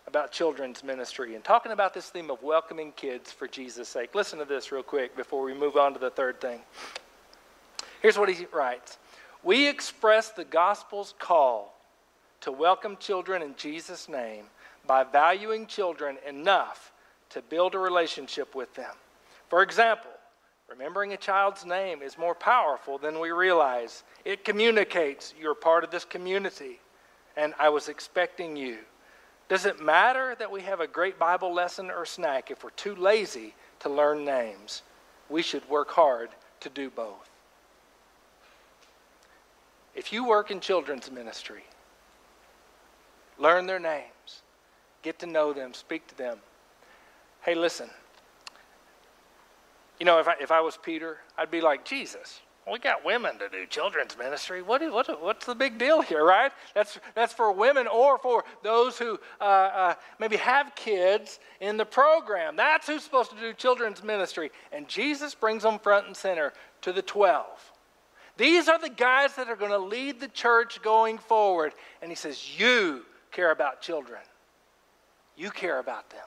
about 0.07 0.31
children's 0.31 0.81
ministry 0.81 1.35
and 1.35 1.43
talking 1.43 1.73
about 1.73 1.93
this 1.93 2.09
theme 2.09 2.31
of 2.31 2.41
welcoming 2.41 2.93
kids 2.93 3.33
for 3.33 3.45
Jesus' 3.45 3.89
sake. 3.89 4.15
Listen 4.15 4.39
to 4.39 4.45
this 4.45 4.71
real 4.71 4.81
quick 4.81 5.15
before 5.17 5.43
we 5.43 5.53
move 5.53 5.75
on 5.75 5.93
to 5.93 5.99
the 5.99 6.09
third 6.09 6.39
thing. 6.39 6.61
Here's 8.01 8.17
what 8.17 8.29
he 8.29 8.45
writes 8.53 8.97
We 9.45 9.69
express 9.69 10.31
the 10.31 10.43
gospel's 10.43 11.13
call 11.17 11.73
to 12.41 12.51
welcome 12.51 12.97
children 12.97 13.41
in 13.41 13.55
Jesus' 13.55 14.09
name 14.09 14.47
by 14.85 15.05
valuing 15.05 15.67
children 15.67 16.17
enough 16.27 16.91
to 17.29 17.41
build 17.41 17.75
a 17.75 17.79
relationship 17.79 18.53
with 18.55 18.73
them. 18.73 18.93
For 19.47 19.61
example, 19.61 20.11
Remembering 20.67 21.13
a 21.13 21.17
child's 21.17 21.63
name 21.63 22.01
is 22.01 22.17
more 22.17 22.33
powerful 22.33 22.97
than 22.97 23.19
we 23.19 23.31
realize. 23.31 24.03
It 24.23 24.43
communicates 24.43 25.33
you're 25.39 25.53
part 25.53 25.83
of 25.83 25.91
this 25.91 26.05
community, 26.05 26.79
and 27.37 27.53
I 27.59 27.69
was 27.69 27.87
expecting 27.87 28.55
you. 28.55 28.79
Does 29.47 29.67
it 29.67 29.79
matter 29.79 30.35
that 30.39 30.49
we 30.49 30.61
have 30.61 30.79
a 30.79 30.87
great 30.87 31.19
Bible 31.19 31.53
lesson 31.53 31.91
or 31.91 32.05
snack 32.05 32.49
if 32.49 32.63
we're 32.63 32.71
too 32.71 32.95
lazy 32.95 33.53
to 33.81 33.89
learn 33.89 34.25
names? 34.25 34.81
We 35.29 35.43
should 35.43 35.67
work 35.69 35.91
hard 35.91 36.29
to 36.61 36.69
do 36.69 36.89
both. 36.89 37.29
If 39.95 40.11
you 40.11 40.27
work 40.27 40.51
in 40.51 40.59
children's 40.59 41.09
ministry, 41.09 41.63
learn 43.39 43.65
their 43.65 43.79
names, 43.79 44.43
get 45.01 45.19
to 45.19 45.25
know 45.25 45.53
them, 45.53 45.73
speak 45.73 46.05
to 46.07 46.17
them. 46.17 46.37
Hey, 47.41 47.55
listen. 47.55 47.89
You 49.99 50.05
know, 50.05 50.19
if 50.19 50.27
I, 50.27 50.35
if 50.41 50.51
I 50.51 50.59
was 50.59 50.77
Peter, 50.77 51.19
I'd 51.37 51.49
be 51.49 51.61
like, 51.61 51.85
Jesus, 51.85 52.41
we 52.69 52.79
got 52.79 53.05
women 53.05 53.37
to 53.37 53.47
do 53.47 53.65
children's 53.67 54.17
ministry. 54.17 54.61
What, 54.61 54.81
what, 54.91 55.21
what's 55.21 55.45
the 55.45 55.55
big 55.55 55.77
deal 55.77 56.01
here, 56.01 56.25
right? 56.25 56.51
That's, 56.73 56.99
that's 57.13 57.31
for 57.31 57.51
women 57.51 57.87
or 57.87 58.17
for 58.17 58.43
those 58.63 58.97
who 58.97 59.19
uh, 59.39 59.43
uh, 59.43 59.95
maybe 60.19 60.35
have 60.37 60.73
kids 60.75 61.39
in 61.61 61.77
the 61.77 61.85
program. 61.85 62.55
That's 62.55 62.87
who's 62.87 63.03
supposed 63.03 63.29
to 63.31 63.39
do 63.39 63.53
children's 63.53 64.03
ministry. 64.03 64.51
And 64.71 64.87
Jesus 64.87 65.35
brings 65.35 65.63
them 65.63 65.79
front 65.79 66.07
and 66.07 66.17
center 66.17 66.53
to 66.81 66.91
the 66.91 67.03
12. 67.03 67.45
These 68.37 68.67
are 68.67 68.79
the 68.79 68.89
guys 68.89 69.35
that 69.35 69.49
are 69.49 69.55
going 69.55 69.71
to 69.71 69.77
lead 69.77 70.19
the 70.19 70.27
church 70.27 70.81
going 70.81 71.17
forward. 71.17 71.73
And 72.01 72.11
he 72.11 72.15
says, 72.15 72.59
You 72.59 73.05
care 73.31 73.51
about 73.51 73.81
children, 73.81 74.21
you 75.37 75.51
care 75.51 75.79
about 75.79 76.09
them. 76.09 76.25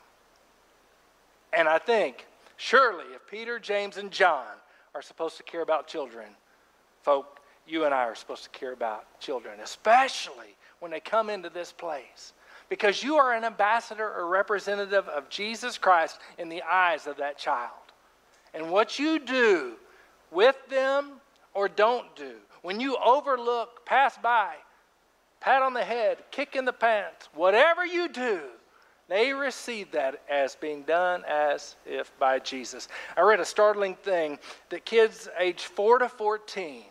And 1.52 1.68
I 1.68 1.78
think 1.78 2.26
Surely, 2.58 3.04
if 3.14 3.24
Peter, 3.28 3.60
James, 3.60 3.96
and 3.98 4.10
John 4.10 4.44
are 4.92 5.00
supposed 5.00 5.36
to 5.36 5.44
care 5.44 5.62
about 5.62 5.86
children, 5.86 6.26
folk, 7.02 7.38
you 7.68 7.84
and 7.84 7.94
I 7.94 8.02
are 8.02 8.16
supposed 8.16 8.42
to 8.42 8.50
care 8.50 8.72
about 8.72 9.20
children, 9.20 9.60
especially 9.60 10.56
when 10.80 10.90
they 10.90 10.98
come 10.98 11.30
into 11.30 11.48
this 11.48 11.70
place. 11.70 12.32
Because 12.68 13.02
you 13.02 13.14
are 13.14 13.32
an 13.32 13.44
ambassador 13.44 14.12
or 14.12 14.26
representative 14.26 15.06
of 15.08 15.30
Jesus 15.30 15.78
Christ 15.78 16.18
in 16.36 16.48
the 16.48 16.62
eyes 16.62 17.06
of 17.06 17.16
that 17.18 17.38
child. 17.38 17.70
And 18.52 18.70
what 18.70 18.98
you 18.98 19.20
do 19.20 19.74
with 20.32 20.56
them 20.68 21.20
or 21.58 21.68
don't 21.68 22.14
do, 22.14 22.34
when 22.62 22.78
you 22.78 22.96
overlook, 23.04 23.84
pass 23.84 24.16
by, 24.16 24.54
pat 25.40 25.60
on 25.60 25.74
the 25.74 25.82
head, 25.82 26.18
kick 26.30 26.54
in 26.54 26.64
the 26.64 26.72
pants, 26.72 27.28
whatever 27.34 27.84
you 27.84 28.08
do, 28.08 28.42
they 29.08 29.32
receive 29.32 29.90
that 29.90 30.22
as 30.30 30.54
being 30.54 30.82
done 30.82 31.24
as 31.26 31.74
if 31.84 32.16
by 32.20 32.38
Jesus. 32.38 32.86
I 33.16 33.22
read 33.22 33.40
a 33.40 33.44
startling 33.44 33.96
thing 33.96 34.38
that 34.68 34.84
kids 34.84 35.28
age 35.36 35.64
4 35.64 35.98
to 35.98 36.08
14, 36.08 36.84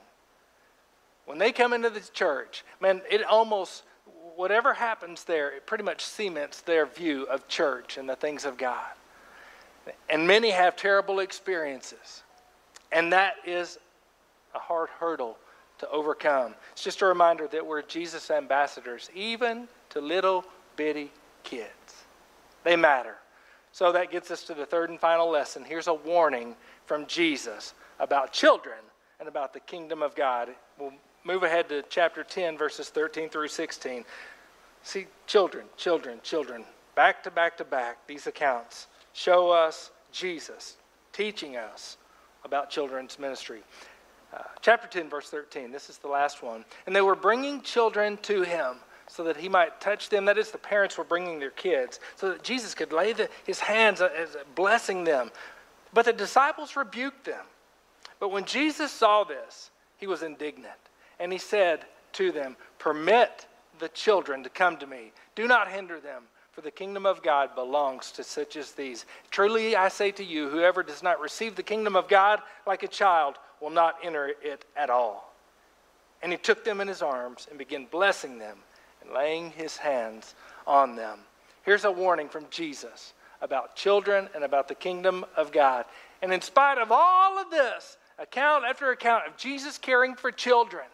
when 1.26 1.38
they 1.38 1.54
come 1.54 1.72
into 1.72 1.90
the 1.90 2.02
church, 2.02 2.66
man, 2.82 3.02
it 3.10 3.24
almost, 3.24 3.84
whatever 4.36 4.74
happens 4.74 5.24
there, 5.24 5.56
it 5.56 5.66
pretty 5.66 5.86
much 5.86 6.04
cements 6.04 6.60
their 6.60 6.86
view 6.86 7.24
of 7.28 7.48
church 7.48 7.98
and 7.98 8.10
the 8.10 8.18
things 8.18 8.44
of 8.44 8.58
God. 8.58 8.92
And 10.10 10.28
many 10.28 10.52
have 10.52 10.76
terrible 10.76 11.20
experiences. 11.20 12.24
And 12.92 13.14
that 13.14 13.36
is 13.46 13.78
a 14.58 14.60
hard 14.60 14.90
hurdle 15.00 15.38
to 15.78 15.90
overcome. 15.90 16.56
It's 16.72 16.84
just 16.84 17.02
a 17.02 17.06
reminder 17.06 17.48
that 17.48 17.66
we're 17.66 17.84
Jesus' 17.84 18.32
ambassadors, 18.32 19.10
even 19.14 19.68
to 19.90 20.02
little 20.02 20.44
bitty 20.76 21.12
kids. 21.44 22.06
They 22.64 22.76
matter. 22.76 23.16
So 23.72 23.92
that 23.92 24.12
gets 24.12 24.32
us 24.32 24.44
to 24.44 24.56
the 24.56 24.66
third 24.66 24.90
and 24.90 25.00
final 25.00 25.30
lesson. 25.30 25.64
Here's 25.64 25.88
a 25.88 25.94
warning 25.94 26.56
from 26.86 27.06
Jesus 27.06 27.76
about 28.00 28.34
children 28.34 28.80
and 29.20 29.30
about 29.30 29.54
the 29.54 29.60
kingdom 29.60 30.02
of 30.02 30.16
God. 30.16 30.50
We'll 30.80 30.94
move 31.24 31.44
ahead 31.44 31.70
to 31.70 31.84
chapter 31.90 32.24
10, 32.24 32.58
verses 32.58 32.90
13 32.90 33.30
through 33.30 33.50
16. 33.50 34.04
See, 34.82 35.06
children, 35.28 35.66
children, 35.76 36.20
children, 36.24 36.64
back 36.96 37.24
to 37.24 37.32
back 37.32 37.58
to 37.58 37.64
back, 37.64 38.08
these 38.08 38.26
accounts 38.26 38.88
show 39.14 39.52
us 39.52 39.92
Jesus 40.12 40.78
teaching 41.14 41.58
us 41.58 41.98
about 42.44 42.70
children's 42.70 43.20
ministry. 43.20 43.62
Uh, 44.34 44.42
chapter 44.62 44.88
10, 44.88 45.10
verse 45.10 45.30
13, 45.30 45.72
this 45.72 45.90
is 45.90 45.98
the 45.98 46.08
last 46.08 46.44
one. 46.44 46.66
And 46.86 46.96
they 46.96 47.02
were 47.02 47.16
bringing 47.16 47.62
children 47.62 48.18
to 48.24 48.42
him 48.42 48.76
so 49.08 49.24
that 49.24 49.38
he 49.38 49.48
might 49.48 49.80
touch 49.80 50.10
them. 50.10 50.26
That 50.26 50.38
is, 50.38 50.52
the 50.52 50.58
parents 50.58 50.98
were 50.98 51.04
bringing 51.04 51.40
their 51.40 51.52
kids, 51.52 52.00
so 52.16 52.30
that 52.30 52.44
Jesus 52.44 52.76
could 52.76 52.92
lay 52.92 53.14
the, 53.14 53.30
his 53.46 53.60
hands 53.60 54.02
as 54.02 54.36
blessing 54.56 55.06
them. 55.06 55.32
But 55.94 56.06
the 56.06 56.14
disciples 56.14 56.76
rebuked 56.76 57.26
them. 57.26 57.46
But 58.20 58.30
when 58.30 58.46
Jesus 58.46 58.92
saw 58.92 59.24
this, 59.24 59.72
he 59.98 60.08
was 60.08 60.24
indignant. 60.24 60.74
And 61.20 61.32
he 61.32 61.38
said 61.38 61.86
to 62.14 62.32
them, 62.32 62.58
Permit 62.80 63.48
the 63.80 63.90
children 63.90 64.44
to 64.44 64.50
come 64.50 64.78
to 64.78 64.88
me. 64.88 65.12
Do 65.36 65.48
not 65.48 65.72
hinder 65.72 66.00
them, 66.00 66.24
for 66.58 66.62
the 66.62 66.72
kingdom 66.72 67.06
of 67.06 67.22
God 67.22 67.54
belongs 67.54 68.12
to 68.14 68.24
such 68.24 68.56
as 68.56 68.72
these. 68.72 69.06
Truly 69.30 69.76
I 69.76 69.90
say 69.90 70.10
to 70.14 70.24
you, 70.24 70.50
whoever 70.50 70.82
does 70.82 71.04
not 71.04 71.20
receive 71.20 71.56
the 71.56 71.62
kingdom 71.62 71.96
of 71.96 72.08
God 72.08 72.42
like 72.66 72.82
a 72.82 72.88
child 72.88 73.36
will 73.62 73.70
not 73.70 73.98
enter 74.04 74.32
it 74.42 74.66
at 74.76 74.90
all. 74.90 75.36
And 76.24 76.32
he 76.32 76.38
took 76.40 76.66
them 76.66 76.82
in 76.82 76.88
his 76.88 77.04
arms 77.04 77.46
and 77.48 77.60
began 77.60 77.86
blessing 77.86 78.40
them 78.40 78.58
and 79.04 79.14
laying 79.14 79.52
his 79.52 79.78
hands 79.78 80.34
on 80.66 80.96
them. 80.96 81.20
Here's 81.62 81.86
a 81.86 81.92
warning 81.92 82.28
from 82.28 82.48
Jesus 82.50 83.14
about 83.44 83.76
children 83.76 84.28
and 84.34 84.44
about 84.44 84.68
the 84.68 84.74
kingdom 84.74 85.26
of 85.36 85.52
God. 85.52 85.86
And 86.24 86.34
in 86.34 86.42
spite 86.42 86.80
of 86.80 86.92
all 86.92 87.38
of 87.38 87.52
this, 87.52 87.98
account 88.18 88.66
after 88.66 88.90
account 88.90 89.28
of 89.28 89.38
Jesus 89.38 89.78
caring 89.78 90.16
for 90.16 90.32
children, 90.32 90.86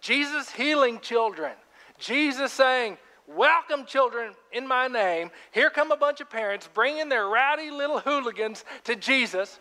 Jesus 0.00 0.50
healing 0.50 0.98
children, 0.98 1.52
Jesus 2.00 2.50
saying, 2.50 2.98
Welcome, 3.28 3.86
children, 3.86 4.34
in 4.52 4.68
my 4.68 4.86
name. 4.86 5.30
Here 5.50 5.68
come 5.68 5.90
a 5.90 5.96
bunch 5.96 6.20
of 6.20 6.30
parents 6.30 6.68
bringing 6.72 7.08
their 7.08 7.26
rowdy 7.26 7.70
little 7.70 7.98
hooligans 7.98 8.64
to 8.84 8.94
Jesus. 8.94 9.58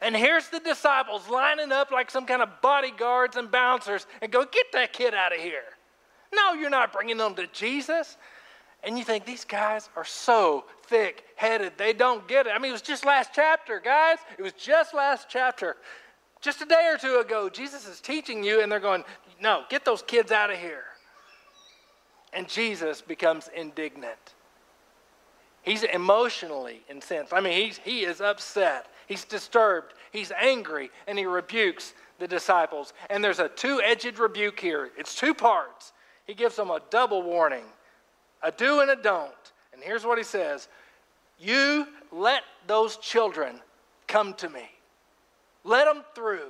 And 0.00 0.16
here's 0.16 0.48
the 0.48 0.60
disciples 0.60 1.28
lining 1.28 1.72
up 1.72 1.90
like 1.90 2.10
some 2.10 2.24
kind 2.24 2.40
of 2.40 2.48
bodyguards 2.62 3.36
and 3.36 3.50
bouncers 3.50 4.06
and 4.22 4.32
go, 4.32 4.44
Get 4.44 4.66
that 4.72 4.92
kid 4.92 5.12
out 5.14 5.34
of 5.34 5.40
here. 5.40 5.62
No, 6.34 6.54
you're 6.54 6.70
not 6.70 6.92
bringing 6.92 7.18
them 7.18 7.34
to 7.34 7.46
Jesus. 7.48 8.16
And 8.84 8.98
you 8.98 9.04
think 9.04 9.26
these 9.26 9.44
guys 9.44 9.90
are 9.94 10.04
so 10.04 10.64
thick 10.86 11.24
headed, 11.36 11.74
they 11.76 11.92
don't 11.92 12.26
get 12.26 12.46
it. 12.46 12.50
I 12.54 12.58
mean, 12.58 12.70
it 12.70 12.72
was 12.72 12.82
just 12.82 13.04
last 13.04 13.30
chapter, 13.34 13.78
guys. 13.78 14.18
It 14.38 14.42
was 14.42 14.54
just 14.54 14.94
last 14.94 15.26
chapter. 15.28 15.76
Just 16.40 16.62
a 16.62 16.64
day 16.64 16.90
or 16.92 16.98
two 16.98 17.18
ago, 17.18 17.48
Jesus 17.48 17.86
is 17.86 18.00
teaching 18.00 18.42
you, 18.42 18.62
and 18.62 18.72
they're 18.72 18.80
going, 18.80 19.04
No, 19.40 19.64
get 19.68 19.84
those 19.84 20.02
kids 20.02 20.32
out 20.32 20.50
of 20.50 20.58
here. 20.58 20.84
And 22.32 22.48
Jesus 22.48 23.00
becomes 23.02 23.48
indignant. 23.54 24.34
He's 25.62 25.84
emotionally 25.84 26.82
incensed. 26.88 27.32
I 27.32 27.40
mean, 27.40 27.64
he's, 27.64 27.78
he 27.78 28.00
is 28.00 28.20
upset. 28.20 28.86
He's 29.06 29.24
disturbed. 29.24 29.94
He's 30.10 30.32
angry, 30.32 30.90
and 31.06 31.18
he 31.18 31.26
rebukes 31.26 31.94
the 32.18 32.26
disciples. 32.26 32.94
And 33.10 33.22
there's 33.22 33.38
a 33.38 33.48
two 33.48 33.80
edged 33.82 34.18
rebuke 34.18 34.58
here. 34.58 34.90
It's 34.96 35.14
two 35.14 35.34
parts. 35.34 35.92
He 36.26 36.34
gives 36.34 36.56
them 36.56 36.70
a 36.70 36.80
double 36.90 37.22
warning 37.22 37.64
a 38.42 38.50
do 38.50 38.80
and 38.80 38.90
a 38.90 38.96
don't. 38.96 39.32
And 39.72 39.82
here's 39.82 40.04
what 40.04 40.18
he 40.18 40.24
says 40.24 40.68
You 41.38 41.86
let 42.10 42.42
those 42.66 42.96
children 42.96 43.60
come 44.08 44.34
to 44.34 44.48
me, 44.48 44.68
let 45.64 45.84
them 45.84 46.04
through. 46.14 46.48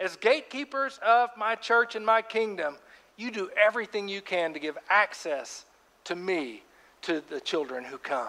As 0.00 0.16
gatekeepers 0.16 0.98
of 1.06 1.30
my 1.36 1.54
church 1.54 1.94
and 1.94 2.04
my 2.04 2.22
kingdom, 2.22 2.76
you 3.22 3.30
do 3.30 3.50
everything 3.56 4.08
you 4.08 4.20
can 4.20 4.52
to 4.52 4.58
give 4.58 4.76
access 4.90 5.64
to 6.04 6.16
me 6.16 6.62
to 7.02 7.22
the 7.30 7.40
children 7.40 7.84
who 7.84 7.96
come. 7.98 8.28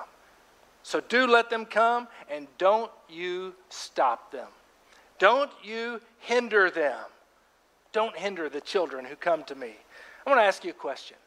So 0.84 1.00
do 1.00 1.28
let 1.28 1.50
them 1.50 1.66
come 1.66 2.08
and 2.30 2.48
don't 2.58 2.92
you 3.10 3.56
stop 3.70 4.32
them. 4.32 4.48
Don't 5.18 5.52
you 5.64 6.02
hinder 6.20 6.70
them. 6.70 7.00
Don't 7.92 8.16
hinder 8.18 8.50
the 8.50 8.62
children 8.62 9.06
who 9.06 9.16
come 9.16 9.44
to 9.46 9.56
me. 9.56 9.72
I 10.26 10.30
want 10.30 10.40
to 10.42 10.46
ask 10.46 10.64
you 10.64 10.72
a 10.72 10.74
question. 10.74 11.18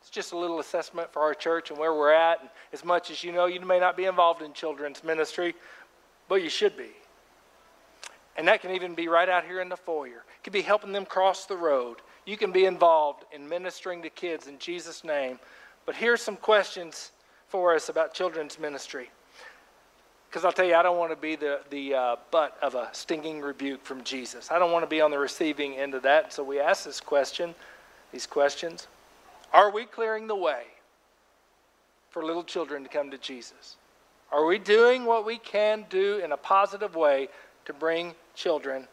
It's 0.00 0.10
just 0.10 0.32
a 0.32 0.38
little 0.38 0.60
assessment 0.60 1.12
for 1.12 1.22
our 1.22 1.34
church 1.34 1.70
and 1.70 1.78
where 1.78 1.94
we're 1.94 2.12
at. 2.12 2.40
And 2.40 2.50
as 2.72 2.84
much 2.84 3.10
as 3.10 3.22
you 3.22 3.32
know, 3.32 3.46
you 3.46 3.60
may 3.60 3.78
not 3.78 3.96
be 3.96 4.04
involved 4.06 4.42
in 4.42 4.52
children's 4.52 5.04
ministry, 5.04 5.54
but 6.28 6.42
you 6.42 6.48
should 6.48 6.76
be. 6.76 6.90
And 8.36 8.48
that 8.48 8.62
can 8.62 8.70
even 8.70 8.94
be 8.94 9.08
right 9.08 9.28
out 9.28 9.44
here 9.44 9.60
in 9.60 9.68
the 9.68 9.76
foyer. 9.76 10.24
It 10.38 10.44
could 10.44 10.52
be 10.52 10.62
helping 10.62 10.92
them 10.92 11.04
cross 11.04 11.46
the 11.46 11.56
road. 11.56 11.98
You 12.30 12.36
can 12.36 12.52
be 12.52 12.64
involved 12.64 13.24
in 13.32 13.48
ministering 13.48 14.02
to 14.02 14.08
kids 14.08 14.46
in 14.46 14.56
Jesus' 14.60 15.02
name. 15.02 15.40
But 15.84 15.96
here's 15.96 16.22
some 16.22 16.36
questions 16.36 17.10
for 17.48 17.74
us 17.74 17.88
about 17.88 18.14
children's 18.14 18.56
ministry. 18.56 19.10
Because 20.28 20.44
I'll 20.44 20.52
tell 20.52 20.64
you, 20.64 20.76
I 20.76 20.84
don't 20.84 20.96
want 20.96 21.10
to 21.10 21.16
be 21.16 21.34
the, 21.34 21.58
the 21.70 21.92
uh, 21.92 22.16
butt 22.30 22.56
of 22.62 22.76
a 22.76 22.88
stinging 22.92 23.40
rebuke 23.40 23.84
from 23.84 24.04
Jesus. 24.04 24.52
I 24.52 24.60
don't 24.60 24.70
want 24.70 24.84
to 24.84 24.88
be 24.88 25.00
on 25.00 25.10
the 25.10 25.18
receiving 25.18 25.74
end 25.74 25.92
of 25.92 26.04
that. 26.04 26.32
So 26.32 26.44
we 26.44 26.60
ask 26.60 26.84
this 26.84 27.00
question, 27.00 27.52
these 28.12 28.28
questions. 28.28 28.86
Are 29.52 29.72
we 29.72 29.84
clearing 29.84 30.28
the 30.28 30.36
way 30.36 30.62
for 32.10 32.24
little 32.24 32.44
children 32.44 32.84
to 32.84 32.88
come 32.88 33.10
to 33.10 33.18
Jesus? 33.18 33.74
Are 34.30 34.46
we 34.46 34.56
doing 34.60 35.04
what 35.04 35.26
we 35.26 35.36
can 35.36 35.84
do 35.90 36.20
in 36.22 36.30
a 36.30 36.36
positive 36.36 36.94
way 36.94 37.28
to 37.64 37.72
bring 37.72 38.14
children 38.36 38.86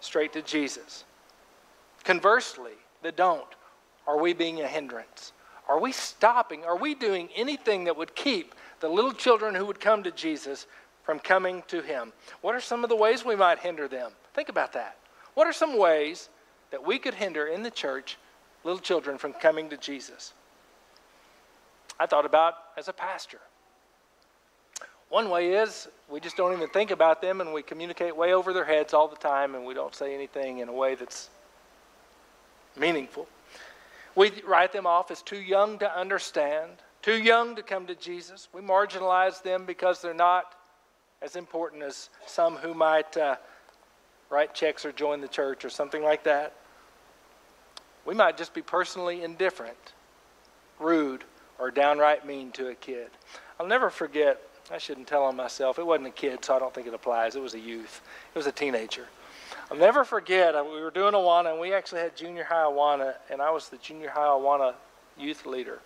straight 0.00 0.32
to 0.32 0.40
Jesus? 0.40 1.04
Conversely, 2.04 2.72
the 3.02 3.12
don't. 3.12 3.46
Are 4.06 4.20
we 4.20 4.32
being 4.32 4.60
a 4.60 4.68
hindrance? 4.68 5.32
Are 5.68 5.80
we 5.80 5.92
stopping? 5.92 6.64
Are 6.64 6.76
we 6.76 6.94
doing 6.94 7.28
anything 7.36 7.84
that 7.84 7.96
would 7.96 8.14
keep 8.14 8.54
the 8.80 8.88
little 8.88 9.12
children 9.12 9.54
who 9.54 9.64
would 9.66 9.80
come 9.80 10.02
to 10.02 10.10
Jesus 10.10 10.66
from 11.04 11.18
coming 11.18 11.62
to 11.68 11.82
him? 11.82 12.12
What 12.40 12.54
are 12.54 12.60
some 12.60 12.82
of 12.82 12.90
the 12.90 12.96
ways 12.96 13.24
we 13.24 13.36
might 13.36 13.60
hinder 13.60 13.86
them? 13.86 14.12
Think 14.34 14.48
about 14.48 14.72
that. 14.72 14.96
What 15.34 15.46
are 15.46 15.52
some 15.52 15.78
ways 15.78 16.28
that 16.70 16.84
we 16.84 16.98
could 16.98 17.14
hinder 17.14 17.46
in 17.46 17.62
the 17.62 17.70
church 17.70 18.18
little 18.64 18.80
children 18.80 19.18
from 19.18 19.32
coming 19.32 19.70
to 19.70 19.76
Jesus? 19.76 20.32
I 21.98 22.06
thought 22.06 22.26
about 22.26 22.54
as 22.76 22.88
a 22.88 22.92
pastor. 22.92 23.38
One 25.08 25.28
way 25.30 25.54
is 25.54 25.88
we 26.10 26.20
just 26.20 26.36
don't 26.36 26.54
even 26.54 26.68
think 26.70 26.90
about 26.90 27.20
them 27.20 27.40
and 27.40 27.52
we 27.52 27.62
communicate 27.62 28.16
way 28.16 28.32
over 28.32 28.52
their 28.52 28.64
heads 28.64 28.94
all 28.94 29.08
the 29.08 29.16
time 29.16 29.54
and 29.54 29.64
we 29.64 29.74
don't 29.74 29.94
say 29.94 30.14
anything 30.14 30.58
in 30.58 30.68
a 30.68 30.72
way 30.72 30.94
that's 30.94 31.28
meaningful. 32.76 33.26
We 34.14 34.32
write 34.46 34.72
them 34.72 34.86
off 34.86 35.10
as 35.10 35.22
too 35.22 35.40
young 35.40 35.78
to 35.78 35.98
understand, 35.98 36.70
too 37.00 37.22
young 37.22 37.56
to 37.56 37.62
come 37.62 37.86
to 37.86 37.94
Jesus. 37.94 38.48
We 38.52 38.60
marginalize 38.60 39.42
them 39.42 39.64
because 39.64 40.02
they're 40.02 40.14
not 40.14 40.54
as 41.22 41.36
important 41.36 41.82
as 41.82 42.10
some 42.26 42.56
who 42.56 42.74
might 42.74 43.16
uh, 43.16 43.36
write 44.28 44.54
checks 44.54 44.84
or 44.84 44.92
join 44.92 45.20
the 45.20 45.28
church 45.28 45.64
or 45.64 45.70
something 45.70 46.02
like 46.02 46.24
that. 46.24 46.54
We 48.04 48.14
might 48.14 48.36
just 48.36 48.52
be 48.52 48.62
personally 48.62 49.22
indifferent, 49.22 49.92
rude, 50.80 51.24
or 51.58 51.70
downright 51.70 52.26
mean 52.26 52.50
to 52.52 52.68
a 52.68 52.74
kid. 52.74 53.08
I'll 53.60 53.66
never 53.66 53.90
forget, 53.90 54.40
I 54.72 54.78
shouldn't 54.78 55.06
tell 55.06 55.22
on 55.22 55.36
myself, 55.36 55.78
it 55.78 55.86
wasn't 55.86 56.08
a 56.08 56.10
kid, 56.10 56.44
so 56.44 56.56
I 56.56 56.58
don't 56.58 56.74
think 56.74 56.88
it 56.88 56.94
applies. 56.94 57.36
It 57.36 57.42
was 57.42 57.54
a 57.54 57.60
youth, 57.60 58.02
it 58.34 58.38
was 58.38 58.46
a 58.46 58.52
teenager. 58.52 59.06
I'll 59.72 59.78
never 59.78 60.04
forget, 60.04 60.54
uh, 60.54 60.62
we 60.70 60.82
were 60.82 60.90
doing 60.90 61.14
Awana, 61.14 61.52
and 61.52 61.58
we 61.58 61.72
actually 61.72 62.02
had 62.02 62.14
junior 62.14 62.44
high 62.44 62.56
Awana, 62.56 63.14
and 63.30 63.40
I 63.40 63.50
was 63.50 63.70
the 63.70 63.78
junior 63.78 64.10
high 64.10 64.26
Awana 64.26 64.74
youth 65.16 65.46
leader. 65.46 65.78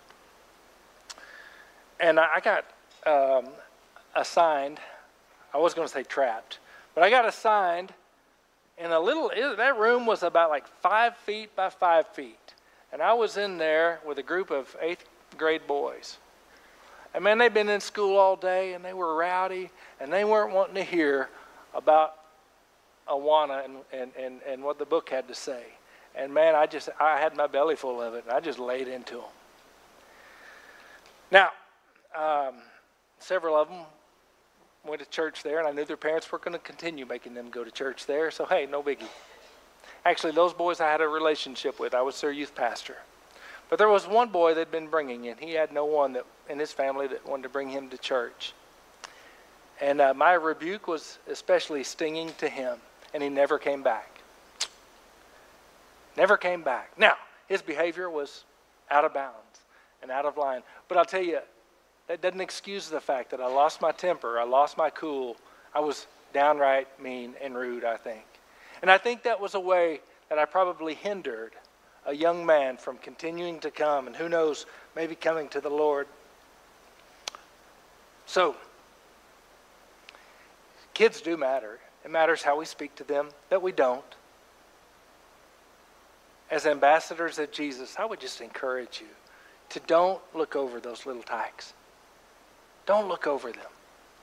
And 1.97 2.19
I 2.19 2.41
got 2.41 2.65
um, 3.05 3.53
assigned, 4.13 4.81
I 5.53 5.57
was 5.59 5.73
going 5.73 5.87
to 5.87 5.93
say 5.93 6.03
trapped, 6.03 6.59
but 6.95 7.05
I 7.05 7.09
got 7.09 7.25
assigned 7.25 7.93
in 8.77 8.91
a 8.91 8.99
little, 8.99 9.31
that 9.55 9.77
room 9.77 10.05
was 10.05 10.21
about 10.21 10.49
like 10.49 10.67
five 10.67 11.15
feet 11.15 11.55
by 11.55 11.69
five 11.69 12.09
feet. 12.09 12.55
And 12.91 13.01
I 13.01 13.13
was 13.13 13.37
in 13.37 13.57
there 13.57 14.01
with 14.05 14.17
a 14.17 14.23
group 14.23 14.51
of 14.51 14.75
eighth 14.81 15.05
grade 15.37 15.65
boys. 15.65 16.17
And 17.13 17.23
man, 17.23 17.37
they'd 17.37 17.53
been 17.53 17.69
in 17.69 17.79
school 17.79 18.17
all 18.17 18.35
day 18.35 18.73
and 18.73 18.83
they 18.83 18.93
were 18.93 19.15
rowdy 19.15 19.69
and 20.01 20.11
they 20.11 20.25
weren't 20.25 20.53
wanting 20.53 20.75
to 20.75 20.83
hear 20.83 21.29
about 21.73 22.15
Awana 23.09 23.65
and, 23.65 23.77
and, 23.91 24.11
and, 24.19 24.41
and 24.47 24.63
what 24.63 24.79
the 24.79 24.85
book 24.85 25.09
had 25.09 25.27
to 25.27 25.35
say. 25.35 25.63
And 26.15 26.33
man, 26.33 26.55
I 26.55 26.65
just, 26.65 26.89
I 26.99 27.19
had 27.19 27.35
my 27.35 27.47
belly 27.47 27.75
full 27.75 28.01
of 28.01 28.13
it 28.13 28.23
and 28.25 28.33
I 28.33 28.39
just 28.39 28.59
laid 28.59 28.87
into 28.87 29.15
them. 29.15 29.23
Now, 31.31 31.49
um, 32.17 32.55
several 33.19 33.55
of 33.55 33.69
them 33.69 33.81
went 34.85 35.01
to 35.01 35.09
church 35.09 35.43
there, 35.43 35.59
and 35.59 35.67
I 35.67 35.71
knew 35.71 35.85
their 35.85 35.97
parents 35.97 36.31
were 36.31 36.37
going 36.37 36.53
to 36.53 36.59
continue 36.59 37.05
making 37.05 37.33
them 37.33 37.49
go 37.49 37.63
to 37.63 37.71
church 37.71 38.05
there. 38.05 38.31
So, 38.31 38.45
hey, 38.45 38.65
no 38.69 38.81
biggie. 38.81 39.07
Actually, 40.05 40.31
those 40.31 40.53
boys 40.53 40.79
I 40.79 40.89
had 40.89 41.01
a 41.01 41.07
relationship 41.07 41.79
with. 41.79 41.93
I 41.93 42.01
was 42.01 42.19
their 42.21 42.31
youth 42.31 42.55
pastor. 42.55 42.95
But 43.69 43.77
there 43.79 43.89
was 43.89 44.07
one 44.07 44.29
boy 44.29 44.53
they'd 44.53 44.71
been 44.71 44.87
bringing 44.87 45.25
in. 45.25 45.37
He 45.37 45.51
had 45.53 45.73
no 45.73 45.85
one 45.85 46.13
that 46.13 46.25
in 46.49 46.57
his 46.57 46.71
family 46.71 47.07
that 47.07 47.27
wanted 47.27 47.43
to 47.43 47.49
bring 47.49 47.69
him 47.69 47.89
to 47.89 47.97
church. 47.97 48.53
And 49.81 49.99
uh, 49.99 50.13
my 50.13 50.33
rebuke 50.33 50.87
was 50.87 51.19
especially 51.29 51.83
stinging 51.83 52.31
to 52.37 52.47
him, 52.47 52.77
and 53.13 53.21
he 53.21 53.29
never 53.29 53.57
came 53.57 53.83
back. 53.83 54.19
Never 56.15 56.37
came 56.37 56.63
back. 56.63 56.97
Now, 56.97 57.15
his 57.47 57.61
behavior 57.61 58.09
was 58.09 58.43
out 58.89 59.05
of 59.05 59.13
bounds 59.13 59.61
and 60.01 60.11
out 60.11 60.25
of 60.25 60.37
line. 60.37 60.61
But 60.87 60.97
I'll 60.97 61.05
tell 61.05 61.21
you, 61.21 61.39
that 62.07 62.21
doesn't 62.21 62.41
excuse 62.41 62.89
the 62.89 63.01
fact 63.01 63.31
that 63.31 63.41
I 63.41 63.47
lost 63.47 63.81
my 63.81 63.91
temper, 63.91 64.39
I 64.39 64.43
lost 64.43 64.77
my 64.77 64.89
cool. 64.89 65.37
I 65.75 65.79
was 65.79 66.07
downright 66.33 66.87
mean 67.01 67.33
and 67.41 67.55
rude, 67.55 67.83
I 67.83 67.97
think. 67.97 68.25
And 68.81 68.89
I 68.89 68.97
think 68.97 69.23
that 69.23 69.39
was 69.39 69.55
a 69.55 69.59
way 69.59 70.01
that 70.29 70.39
I 70.39 70.45
probably 70.45 70.93
hindered 70.93 71.53
a 72.05 72.13
young 72.13 72.45
man 72.45 72.77
from 72.77 72.97
continuing 72.97 73.59
to 73.59 73.69
come, 73.69 74.07
and 74.07 74.15
who 74.15 74.29
knows, 74.29 74.65
maybe 74.95 75.13
coming 75.13 75.49
to 75.49 75.59
the 75.59 75.69
Lord. 75.69 76.07
So, 78.25 78.55
kids 80.93 81.21
do 81.21 81.35
matter. 81.37 81.79
It 82.07 82.11
matters 82.11 82.41
how 82.41 82.57
we 82.57 82.63
speak 82.63 82.95
to 82.95 83.03
them, 83.03 83.27
that 83.49 83.61
we 83.61 83.73
don't. 83.73 84.15
As 86.49 86.65
ambassadors 86.65 87.37
of 87.37 87.51
Jesus, 87.51 87.97
I 87.99 88.05
would 88.05 88.21
just 88.21 88.39
encourage 88.39 89.01
you 89.01 89.09
to 89.71 89.81
don't 89.87 90.21
look 90.33 90.55
over 90.55 90.79
those 90.79 91.05
little 91.05 91.21
tykes. 91.21 91.73
Don't 92.85 93.09
look 93.09 93.27
over 93.27 93.51
them. 93.51 93.69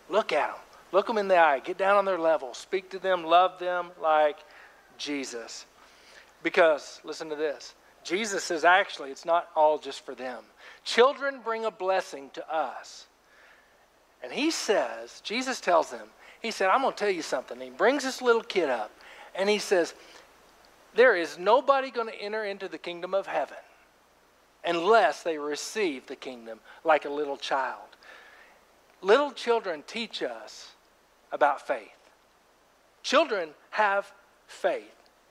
Look 0.09 0.33
at 0.33 0.49
them. 0.49 0.63
Look 0.93 1.09
them 1.09 1.19
in 1.19 1.29
the 1.29 1.37
eye. 1.37 1.59
Get 1.59 1.77
down 1.77 1.97
on 1.97 2.07
their 2.07 2.19
level. 2.19 2.55
Speak 2.55 2.89
to 2.89 2.99
them. 2.99 3.23
Love 3.23 3.59
them 3.59 3.91
like 4.01 4.39
Jesus. 4.97 5.67
Because, 6.43 7.03
listen 7.05 7.29
to 7.29 7.37
this 7.37 7.75
Jesus 8.03 8.51
is 8.51 8.65
actually, 8.65 9.11
it's 9.11 9.27
not 9.27 9.51
all 9.55 9.77
just 9.77 10.07
for 10.07 10.15
them. 10.15 10.43
Children 10.85 11.41
bring 11.45 11.67
a 11.67 11.71
blessing 11.71 12.31
to 12.33 12.51
us. 12.51 13.09
And 14.23 14.33
he 14.33 14.51
says, 14.51 15.21
Jesus 15.23 15.61
tells 15.61 15.91
them, 15.91 16.09
he 16.45 16.51
said, 16.51 16.69
I'm 16.69 16.83
going 16.83 16.93
to 16.93 16.99
tell 16.99 17.11
you 17.11 17.23
something. 17.23 17.59
He 17.59 17.71
brings 17.71 18.05
this 18.05 18.21
little 18.21 18.43
kid 18.43 18.69
up 18.69 18.91
and 19.35 19.49
he 19.49 19.59
says, 19.59 19.95
There 20.95 21.17
is 21.17 21.39
nobody 21.39 21.91
going 21.91 22.09
to 22.09 22.15
enter 22.21 22.45
into 22.45 22.69
the 22.69 22.77
kingdom 22.77 23.15
of 23.15 23.27
heaven 23.27 23.57
unless 24.63 25.23
they 25.23 25.39
receive 25.39 26.07
the 26.07 26.17
kingdom 26.17 26.61
like 26.85 27.07
a 27.07 27.09
little 27.09 27.39
child. 27.39 27.89
Little 29.01 29.33
children 29.33 29.83
teach 29.87 30.23
us 30.23 30.73
about 31.33 31.67
faith. 31.67 31.89
Children 33.03 33.49
have 33.71 34.13
faith. 34.47 34.85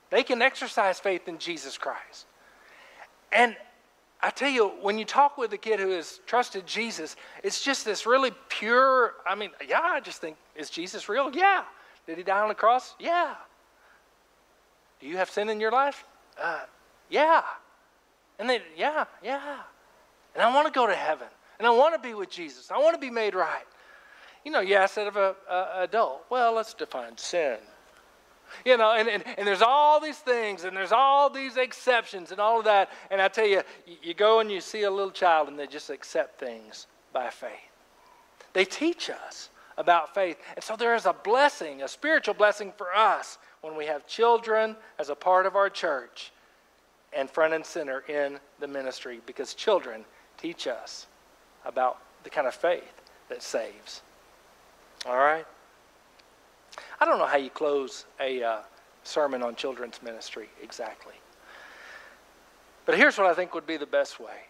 They 0.10 0.24
can 0.24 0.42
exercise 0.42 1.00
faith 1.00 1.28
in 1.28 1.38
Jesus 1.38 1.78
Christ. 1.78 2.26
And 3.32 3.56
I 4.24 4.30
tell 4.30 4.50
you, 4.50 4.70
when 4.82 4.98
you 4.98 5.04
talk 5.04 5.38
with 5.38 5.52
a 5.52 5.58
kid 5.58 5.82
who 5.82 5.90
has 5.90 6.22
trusted 6.26 6.66
Jesus, 6.66 7.18
it's 7.44 7.62
just 7.62 7.84
this 7.84 8.06
really 8.06 8.32
pure. 8.48 9.16
I 9.28 9.36
mean, 9.36 9.50
yeah, 9.68 9.82
I 9.82 10.00
just 10.00 10.22
think, 10.22 10.38
is 10.56 10.70
Jesus 10.70 11.10
real? 11.10 11.30
Yeah. 11.36 11.66
Did 12.08 12.18
he 12.18 12.24
die 12.24 12.40
on 12.40 12.48
the 12.48 12.56
cross? 12.56 12.96
Yeah. 13.00 13.36
Do 15.02 15.08
you 15.08 15.18
have 15.18 15.30
sin 15.30 15.50
in 15.50 15.60
your 15.60 15.72
life? 15.72 16.06
Uh, 16.42 16.62
yeah. 17.10 17.42
And 18.40 18.50
they, 18.50 18.62
yeah, 18.78 19.04
yeah. 19.22 19.58
And 20.34 20.42
I 20.42 20.56
want 20.56 20.68
to 20.68 20.74
go 20.74 20.88
to 20.88 20.96
heaven. 20.96 21.28
And 21.60 21.68
I 21.68 21.72
want 21.72 21.94
to 21.94 22.00
be 22.00 22.14
with 22.14 22.30
Jesus. 22.30 22.72
I 22.72 22.78
want 22.78 22.94
to 22.94 23.00
be 23.00 23.10
made 23.10 23.36
right. 23.36 23.66
You 24.46 24.52
know, 24.52 24.62
yeah, 24.62 24.84
I 24.84 24.86
said 24.86 25.08
of 25.08 25.18
an 25.18 25.34
adult. 25.50 26.24
Well, 26.30 26.54
let's 26.54 26.74
define 26.74 27.18
sin. 27.18 27.58
You 28.66 28.78
know, 28.78 28.94
and, 28.94 29.08
and, 29.10 29.24
and 29.38 29.48
there's 29.48 29.62
all 29.62 30.00
these 30.00 30.20
things, 30.20 30.64
and 30.64 30.76
there's 30.76 30.92
all 30.92 31.30
these 31.30 31.58
exceptions, 31.58 32.32
and 32.32 32.40
all 32.40 32.60
of 32.60 32.66
that. 32.66 32.90
And 33.12 33.22
I 33.22 33.28
tell 33.28 33.48
you, 33.48 33.62
you, 33.86 33.96
you 34.04 34.14
go 34.14 34.40
and 34.40 34.52
you 34.52 34.62
see 34.62 34.84
a 34.84 34.92
little 34.92 35.12
child, 35.12 35.48
and 35.48 35.58
they 35.58 35.68
just 35.68 35.90
accept 35.90 36.40
things 36.40 36.88
by 37.12 37.30
faith. 37.30 37.50
They 38.54 38.66
teach 38.66 39.10
us 39.10 39.50
about 39.78 40.14
faith. 40.14 40.38
And 40.56 40.64
so 40.64 40.76
there 40.76 40.96
is 40.96 41.06
a 41.06 41.14
blessing, 41.14 41.82
a 41.82 41.88
spiritual 41.88 42.34
blessing 42.34 42.74
for 42.78 42.96
us 42.96 43.38
when 43.62 43.76
we 43.76 43.86
have 43.86 44.06
children 44.08 44.76
as 45.00 45.10
a 45.10 45.16
part 45.16 45.46
of 45.46 45.56
our 45.56 45.70
church 45.70 46.32
and 47.12 47.30
front 47.30 47.54
and 47.54 47.66
center 47.66 48.04
in 48.08 48.40
the 48.60 48.68
ministry 48.68 49.22
because 49.26 49.54
children 49.54 50.06
teach 50.38 50.68
us 50.68 51.08
about 51.66 52.00
the 52.24 52.30
kind 52.30 52.48
of 52.48 52.54
faith 52.54 53.02
that 53.30 53.42
saves. 53.42 54.02
All 55.06 55.18
right? 55.18 55.46
I 57.00 57.06
don't 57.06 57.18
know 57.18 57.26
how 57.26 57.38
you 57.38 57.50
close 57.50 58.06
a 58.20 58.44
uh, 58.44 58.58
sermon 59.04 59.42
on 59.42 59.56
children's 59.56 60.02
ministry 60.02 60.50
exactly. 60.62 61.14
But 62.86 62.98
here's 62.98 63.18
what 63.18 63.28
I 63.28 63.34
think 63.34 63.54
would 63.54 63.68
be 63.68 63.78
the 63.78 63.86
best 63.86 64.20
way 64.20 64.46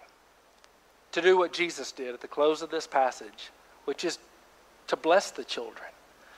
to 1.12 1.22
do 1.22 1.38
what 1.38 1.54
Jesus 1.54 1.92
did 1.92 2.14
at 2.14 2.22
the 2.22 2.28
close 2.28 2.62
of 2.62 2.72
this 2.72 2.88
passage, 2.88 3.52
which 3.86 4.04
is 4.04 4.18
to 4.88 4.96
bless 4.96 5.32
the 5.32 5.44
children. 5.44 5.90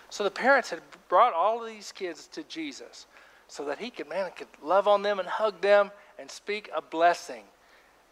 So 0.10 0.24
the 0.24 0.32
parents 0.32 0.70
had 0.70 0.82
brought 1.10 1.34
all 1.34 1.62
of 1.62 1.68
these 1.68 1.92
kids 1.92 2.28
to 2.28 2.44
Jesus 2.44 3.08
so 3.48 3.66
that 3.66 3.80
he 3.80 3.90
could, 3.90 4.10
man, 4.10 4.30
could 4.36 4.48
love 4.62 4.88
on 4.88 5.02
them 5.02 5.20
and 5.20 5.28
hug 5.28 5.62
them 5.62 5.92
and 6.20 6.30
speak 6.30 6.70
a 6.76 6.82
blessing. 6.82 7.44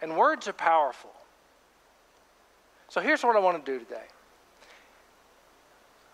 And 0.01 0.17
words 0.17 0.47
are 0.47 0.53
powerful. 0.53 1.11
So 2.87 3.01
here's 3.01 3.23
what 3.23 3.35
I 3.35 3.39
want 3.39 3.63
to 3.63 3.71
do 3.71 3.79
today. 3.83 4.05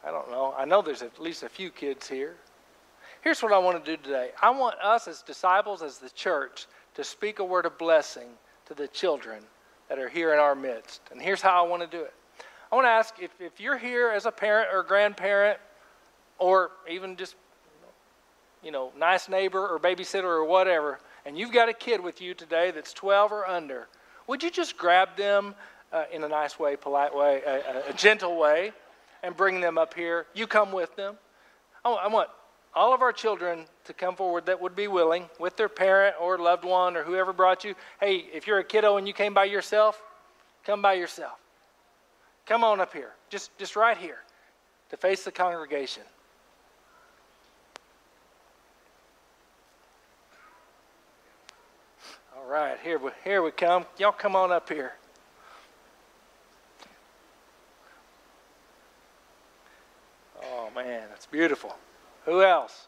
I 0.06 0.12
don't 0.12 0.30
know. 0.32 0.54
I 0.58 0.66
know 0.66 0.82
there's 0.82 1.02
at 1.02 1.20
least 1.20 1.43
a 1.43 1.50
few 1.50 1.70
kids 1.70 2.08
here. 2.08 2.36
Here's 3.22 3.43
what 3.43 3.52
I 3.52 3.58
want 3.58 3.84
to 3.84 3.97
do 3.97 4.02
today 4.02 4.32
I 4.41 4.50
want 4.50 4.76
us 4.80 5.08
as 5.08 5.22
disciples, 5.22 5.82
as 5.82 5.97
the 5.97 6.10
church, 6.10 6.68
to 6.95 7.04
speak 7.04 7.39
a 7.39 7.43
word 7.43 7.66
of 7.66 7.78
blessing 7.78 8.30
to 8.66 8.74
the 8.74 8.88
children 8.88 9.43
that 9.89 10.00
are 10.00 10.10
here 10.10 10.34
in 10.34 10.39
our 10.39 10.56
midst. 10.56 11.02
And 11.12 11.22
here's 11.22 11.41
how 11.41 11.64
I 11.64 11.68
want 11.68 11.82
to 11.82 11.97
do 11.97 12.04
it. 12.04 12.14
I 12.72 12.76
want 12.76 12.86
to 12.86 12.91
ask 12.91 13.16
if, 13.20 13.32
if 13.39 13.60
you're 13.60 13.78
here 13.78 14.10
as 14.10 14.26
a 14.26 14.32
parent 14.32 14.70
or 14.72 14.84
grandparent, 14.84 15.60
or 16.38 16.72
even 16.89 17.18
just, 17.18 17.36
you 18.64 18.72
know, 18.72 18.91
nice 18.97 19.28
neighbor 19.28 19.68
or 19.68 19.80
babysitter 19.80 20.24
or 20.24 20.45
whatever, 20.45 21.00
and 21.26 21.38
you've 21.38 21.52
got 21.52 21.68
a 21.68 21.74
kid 21.74 22.02
with 22.02 22.22
you 22.22 22.34
today 22.34 22.72
that's 22.72 22.93
12 22.93 23.32
or 23.32 23.47
under, 23.47 23.88
would 24.28 24.43
you 24.43 24.52
just 24.52 24.78
grab 24.78 25.18
them 25.18 25.56
uh, 25.91 26.04
in 26.14 26.24
a 26.24 26.28
nice 26.28 26.60
way, 26.60 26.76
polite 26.76 27.14
way, 27.14 27.41
a, 27.45 27.89
a 27.89 27.93
gentle 27.93 28.38
way? 28.38 28.72
And 29.24 29.36
bring 29.36 29.61
them 29.61 29.78
up 29.78 29.93
here. 29.93 30.26
You 30.34 30.47
come 30.47 30.72
with 30.72 30.95
them. 30.95 31.17
I 31.84 32.07
want 32.07 32.30
all 32.76 32.93
of 32.93 33.01
our 33.01 33.11
children 33.11 33.65
to 33.86 33.93
come 33.93 34.15
forward 34.15 34.45
that 34.45 34.61
would 34.61 34.76
be 34.76 34.88
willing 34.88 35.30
with 35.39 35.57
their 35.57 35.70
parent 35.70 36.15
or 36.20 36.38
loved 36.38 36.63
one 36.63 36.95
or 36.95 37.03
whoever 37.03 37.34
brought 37.34 37.63
you. 37.63 37.74
Hey, 37.99 38.26
if 38.34 38.45
you're 38.45 38.59
a 38.59 38.63
kiddo 38.63 38.97
and 38.97 39.07
you 39.07 39.13
came 39.13 39.34
by 39.34 39.45
yourself, 39.45 40.01
come 40.63 40.82
by 40.82 40.93
yourself. 40.93 41.39
Come 42.45 42.63
on 42.63 42.80
up 42.80 42.93
here, 42.93 43.11
just, 43.30 43.57
just 43.57 43.76
right 43.76 43.97
here 43.97 44.20
to 44.89 44.97
face 44.97 45.24
the 45.24 45.32
congregation. 45.32 46.03
All 52.36 52.45
right, 52.47 52.78
here 52.84 52.97
we, 52.97 53.11
here 53.24 53.43
we 53.43 53.51
come. 53.51 53.86
Y'all 53.97 54.11
come 54.11 54.36
on 54.36 54.51
up 54.51 54.70
here. 54.70 54.93
Man, 60.76 61.04
that's 61.10 61.26
beautiful. 61.26 61.76
Who 62.26 62.43
else? 62.43 62.88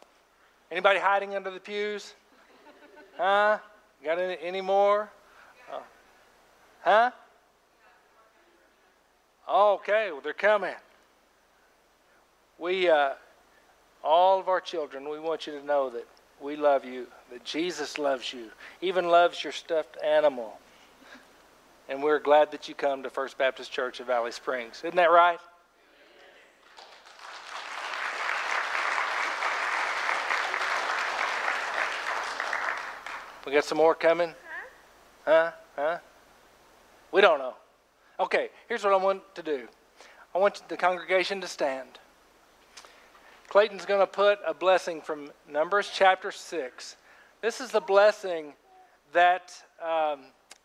Anybody 0.70 0.98
hiding 0.98 1.34
under 1.34 1.50
the 1.50 1.60
pews? 1.60 2.14
Huh? 3.16 3.58
Got 4.04 4.18
any, 4.18 4.36
any 4.42 4.60
more? 4.60 5.10
Oh. 5.72 5.82
Huh? 6.82 7.10
Oh, 9.46 9.74
okay, 9.74 10.10
well, 10.12 10.20
they're 10.22 10.32
coming. 10.32 10.74
We, 12.58 12.88
uh, 12.88 13.10
all 14.02 14.40
of 14.40 14.48
our 14.48 14.60
children, 14.60 15.08
we 15.08 15.18
want 15.18 15.46
you 15.46 15.58
to 15.58 15.64
know 15.64 15.90
that 15.90 16.06
we 16.40 16.56
love 16.56 16.84
you, 16.84 17.06
that 17.30 17.44
Jesus 17.44 17.98
loves 17.98 18.32
you, 18.32 18.50
even 18.80 19.08
loves 19.08 19.42
your 19.44 19.52
stuffed 19.52 19.96
animal. 20.02 20.58
And 21.88 22.02
we're 22.02 22.18
glad 22.18 22.50
that 22.52 22.68
you 22.68 22.74
come 22.74 23.02
to 23.02 23.10
First 23.10 23.36
Baptist 23.36 23.70
Church 23.70 24.00
of 24.00 24.06
Valley 24.06 24.32
Springs. 24.32 24.78
Isn't 24.84 24.96
that 24.96 25.10
right? 25.10 25.38
We 33.44 33.52
got 33.52 33.64
some 33.64 33.78
more 33.78 33.94
coming? 33.94 34.34
Huh? 35.24 35.50
Huh? 35.74 35.98
We 37.10 37.20
don't 37.20 37.38
know. 37.38 37.54
Okay, 38.20 38.50
here's 38.68 38.84
what 38.84 38.92
I 38.92 38.96
want 38.96 39.22
to 39.34 39.42
do 39.42 39.66
I 40.34 40.38
want 40.38 40.62
the 40.68 40.76
congregation 40.76 41.40
to 41.40 41.48
stand. 41.48 41.98
Clayton's 43.48 43.84
going 43.84 44.00
to 44.00 44.06
put 44.06 44.38
a 44.46 44.54
blessing 44.54 45.00
from 45.00 45.30
Numbers 45.48 45.90
chapter 45.92 46.30
6. 46.30 46.96
This 47.42 47.60
is 47.60 47.70
the 47.70 47.80
blessing 47.80 48.54
that 49.12 49.52
um, 49.84 50.20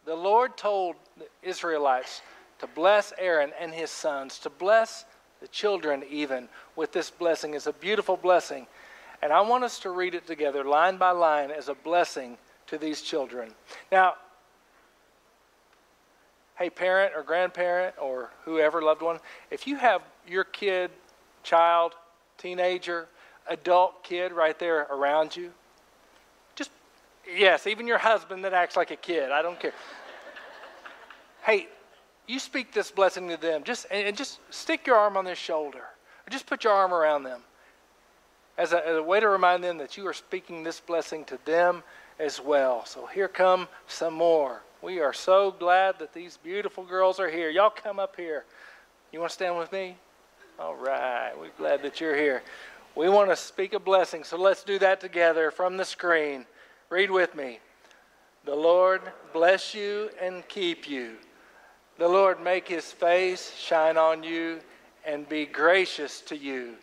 the 0.05 0.15
Lord 0.15 0.55
told 0.55 0.95
the 1.17 1.25
Israelites 1.41 2.21
to 2.59 2.67
bless 2.67 3.11
Aaron 3.17 3.51
and 3.59 3.73
his 3.73 3.91
sons, 3.91 4.39
to 4.39 4.49
bless 4.49 5.03
the 5.41 5.47
children 5.49 6.03
even 6.09 6.47
with 6.75 6.93
this 6.93 7.09
blessing. 7.09 7.55
It's 7.55 7.67
a 7.67 7.73
beautiful 7.73 8.15
blessing. 8.15 8.67
And 9.21 9.33
I 9.33 9.41
want 9.41 9.63
us 9.63 9.79
to 9.79 9.89
read 9.89 10.15
it 10.15 10.27
together, 10.27 10.63
line 10.63 10.97
by 10.97 11.11
line, 11.11 11.51
as 11.51 11.69
a 11.69 11.73
blessing 11.73 12.37
to 12.67 12.77
these 12.77 13.01
children. 13.01 13.53
Now, 13.91 14.15
hey, 16.57 16.69
parent 16.69 17.13
or 17.15 17.23
grandparent 17.23 17.95
or 18.01 18.31
whoever, 18.43 18.81
loved 18.81 19.01
one, 19.01 19.19
if 19.51 19.67
you 19.67 19.75
have 19.77 20.01
your 20.27 20.43
kid, 20.43 20.91
child, 21.43 21.93
teenager, 22.37 23.07
adult 23.47 24.03
kid 24.03 24.31
right 24.31 24.57
there 24.59 24.81
around 24.89 25.35
you, 25.35 25.51
just, 26.55 26.71
yes, 27.35 27.67
even 27.67 27.87
your 27.87 27.97
husband 27.97 28.43
that 28.43 28.53
acts 28.53 28.75
like 28.75 28.91
a 28.91 28.95
kid, 28.95 29.31
I 29.31 29.41
don't 29.41 29.59
care. 29.59 29.73
hey, 31.45 31.67
you 32.27 32.39
speak 32.39 32.73
this 32.73 32.91
blessing 32.91 33.29
to 33.29 33.37
them, 33.37 33.63
just 33.63 33.85
and 33.89 34.15
just 34.17 34.39
stick 34.49 34.85
your 34.85 34.97
arm 34.97 35.15
on 35.15 35.23
their 35.23 35.35
shoulder, 35.35 35.79
or 35.79 36.29
just 36.29 36.45
put 36.45 36.65
your 36.65 36.73
arm 36.73 36.93
around 36.93 37.23
them 37.23 37.41
as 38.57 38.73
a, 38.73 38.85
as 38.85 38.97
a 38.97 39.03
way 39.03 39.19
to 39.19 39.29
remind 39.29 39.63
them 39.63 39.77
that 39.77 39.95
you 39.95 40.05
are 40.07 40.13
speaking 40.13 40.63
this 40.63 40.79
blessing 40.79 41.23
to 41.25 41.39
them 41.45 41.83
as 42.19 42.41
well. 42.41 42.85
So 42.85 43.05
here 43.05 43.27
come 43.27 43.67
some 43.87 44.13
more. 44.13 44.61
We 44.81 44.99
are 44.99 45.13
so 45.13 45.51
glad 45.51 45.99
that 45.99 46.13
these 46.13 46.37
beautiful 46.37 46.83
girls 46.83 47.19
are 47.19 47.29
here. 47.29 47.49
Y'all 47.49 47.69
come 47.69 47.99
up 47.99 48.15
here. 48.15 48.45
You 49.11 49.19
want 49.19 49.31
to 49.31 49.33
stand 49.33 49.57
with 49.57 49.71
me? 49.71 49.97
All 50.59 50.75
right. 50.75 51.33
We're 51.39 51.51
glad 51.57 51.81
that 51.83 51.99
you're 51.99 52.15
here. 52.15 52.43
We 52.95 53.09
want 53.09 53.29
to 53.29 53.35
speak 53.35 53.73
a 53.73 53.79
blessing, 53.79 54.23
so 54.23 54.37
let's 54.37 54.63
do 54.63 54.79
that 54.79 54.99
together 54.99 55.51
from 55.51 55.77
the 55.77 55.85
screen. 55.85 56.45
Read 56.89 57.11
with 57.11 57.35
me. 57.35 57.59
The 58.45 58.55
Lord 58.55 59.01
bless 59.33 59.75
you 59.75 60.09
and 60.21 60.47
keep 60.47 60.89
you. 60.89 61.17
The 61.97 62.07
Lord 62.07 62.41
make 62.41 62.67
his 62.67 62.91
face 62.91 63.53
shine 63.55 63.97
on 63.97 64.23
you 64.23 64.59
and 65.05 65.27
be 65.27 65.45
gracious 65.45 66.21
to 66.21 66.37
you. 66.37 66.75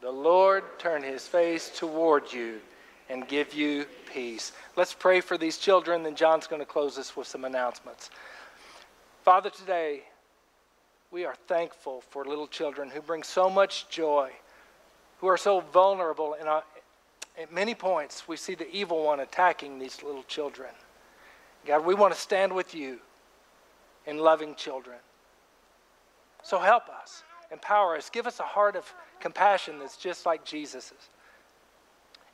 The 0.00 0.10
Lord 0.10 0.64
turn 0.78 1.02
his 1.02 1.26
face 1.26 1.70
toward 1.74 2.32
you 2.32 2.60
and 3.08 3.26
give 3.28 3.54
you 3.54 3.86
peace. 4.12 4.52
Let's 4.76 4.94
pray 4.94 5.20
for 5.20 5.38
these 5.38 5.58
children, 5.58 6.02
then 6.02 6.16
John's 6.16 6.46
going 6.46 6.60
to 6.60 6.66
close 6.66 6.98
us 6.98 7.16
with 7.16 7.26
some 7.26 7.44
announcements. 7.44 8.10
Father, 9.22 9.50
today 9.50 10.02
we 11.10 11.24
are 11.24 11.34
thankful 11.46 12.00
for 12.00 12.24
little 12.24 12.46
children 12.46 12.90
who 12.90 13.00
bring 13.00 13.22
so 13.22 13.48
much 13.48 13.88
joy, 13.88 14.30
who 15.18 15.26
are 15.28 15.36
so 15.36 15.60
vulnerable. 15.60 16.36
And 16.38 16.48
uh, 16.48 16.62
at 17.40 17.52
many 17.52 17.74
points, 17.74 18.26
we 18.26 18.36
see 18.36 18.54
the 18.54 18.70
evil 18.70 19.04
one 19.04 19.20
attacking 19.20 19.78
these 19.78 20.02
little 20.02 20.24
children. 20.24 20.70
God, 21.66 21.84
we 21.84 21.94
want 21.94 22.14
to 22.14 22.20
stand 22.20 22.52
with 22.54 22.74
you 22.74 22.98
in 24.06 24.18
loving 24.18 24.54
children. 24.54 24.98
So 26.42 26.58
help 26.58 26.88
us, 26.88 27.24
empower 27.50 27.96
us, 27.96 28.08
give 28.08 28.26
us 28.26 28.38
a 28.38 28.44
heart 28.44 28.76
of 28.76 28.92
compassion 29.20 29.80
that's 29.80 29.96
just 29.96 30.26
like 30.26 30.44
Jesus's 30.44 31.08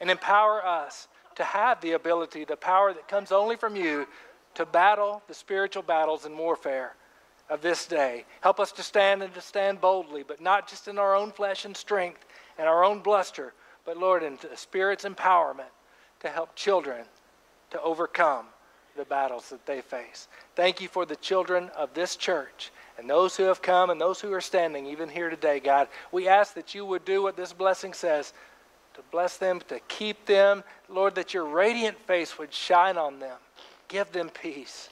and 0.03 0.11
empower 0.11 0.67
us 0.67 1.07
to 1.37 1.45
have 1.45 1.81
the 1.81 1.93
ability, 1.93 2.45
the 2.45 2.57
power 2.57 2.93
that 2.93 3.07
comes 3.07 3.31
only 3.31 3.55
from 3.55 3.77
you 3.77 4.07
to 4.55 4.67
battle 4.67 5.23
the 5.29 5.35
spiritual 5.35 5.83
battles 5.83 6.27
and 6.27 6.37
warfare 6.37 6.97
of 7.49 7.63
this 7.63 7.87
day. 7.87 8.25
Help 8.41 8.59
us 8.59 8.73
to 8.73 8.83
stand 8.83 9.23
and 9.23 9.33
to 9.33 9.41
stand 9.41 9.81
boldly, 9.81 10.25
but 10.25 10.41
not 10.41 10.69
just 10.69 10.89
in 10.89 10.99
our 10.99 11.15
own 11.15 11.31
flesh 11.31 11.65
and 11.65 11.77
strength 11.77 12.27
and 12.59 12.69
our 12.69 12.83
own 12.83 12.99
bluster, 12.99 13.55
but 13.87 13.97
Lord, 13.97 14.25
in 14.25 14.37
the 14.43 14.57
Spirit's 14.57 15.05
empowerment 15.05 15.71
to 16.21 16.29
help 16.29 16.55
children 16.57 17.05
to 17.71 17.81
overcome 17.81 18.47
the 18.97 19.05
battles 19.05 19.51
that 19.51 19.65
they 19.67 19.81
face. 19.81 20.27
Thank 20.57 20.81
you 20.81 20.89
for 20.89 21.07
the 21.07 21.17
children 21.17 21.71
of 21.77 21.95
this 21.95 22.17
church 22.17 22.73
and 22.99 23.09
those 23.09 23.37
who 23.37 23.45
have 23.45 23.63
come 23.63 23.91
and 23.91 24.01
those 24.01 24.21
who 24.21 24.33
are 24.33 24.41
standing 24.41 24.85
even 24.87 25.09
here 25.09 25.31
today, 25.31 25.61
God. 25.61 25.89
We 26.11 26.29
ask 26.29 26.55
that 26.55 26.75
you 26.75 26.85
would 26.85 27.05
do 27.05 27.23
what 27.23 27.37
this 27.37 27.53
blessing 27.53 27.95
says 27.95 28.35
to 28.95 29.03
bless 29.11 29.37
them, 29.37 29.61
to 29.69 29.81
keep 29.89 30.27
them. 30.27 30.63
Lord, 30.89 31.15
that 31.15 31.35
your 31.35 31.45
radiant 31.45 31.99
face 31.99 32.39
would 32.39 32.53
shine 32.53 32.97
on 32.97 33.19
them. 33.19 33.39
Give 33.89 34.11
them 34.13 34.31
peace. 34.31 34.89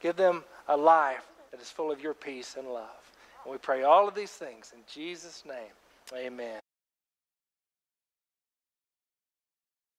Give 0.00 0.16
them 0.16 0.44
a 0.68 0.76
life 0.76 1.26
that 1.50 1.60
is 1.60 1.70
full 1.70 1.90
of 1.90 2.00
your 2.00 2.14
peace 2.14 2.56
and 2.58 2.68
love. 2.68 2.88
And 3.44 3.52
we 3.52 3.58
pray 3.58 3.82
all 3.82 4.08
of 4.08 4.14
these 4.14 4.32
things 4.32 4.72
in 4.74 4.80
Jesus' 4.92 5.44
name. 5.46 5.72
Amen. 6.16 6.59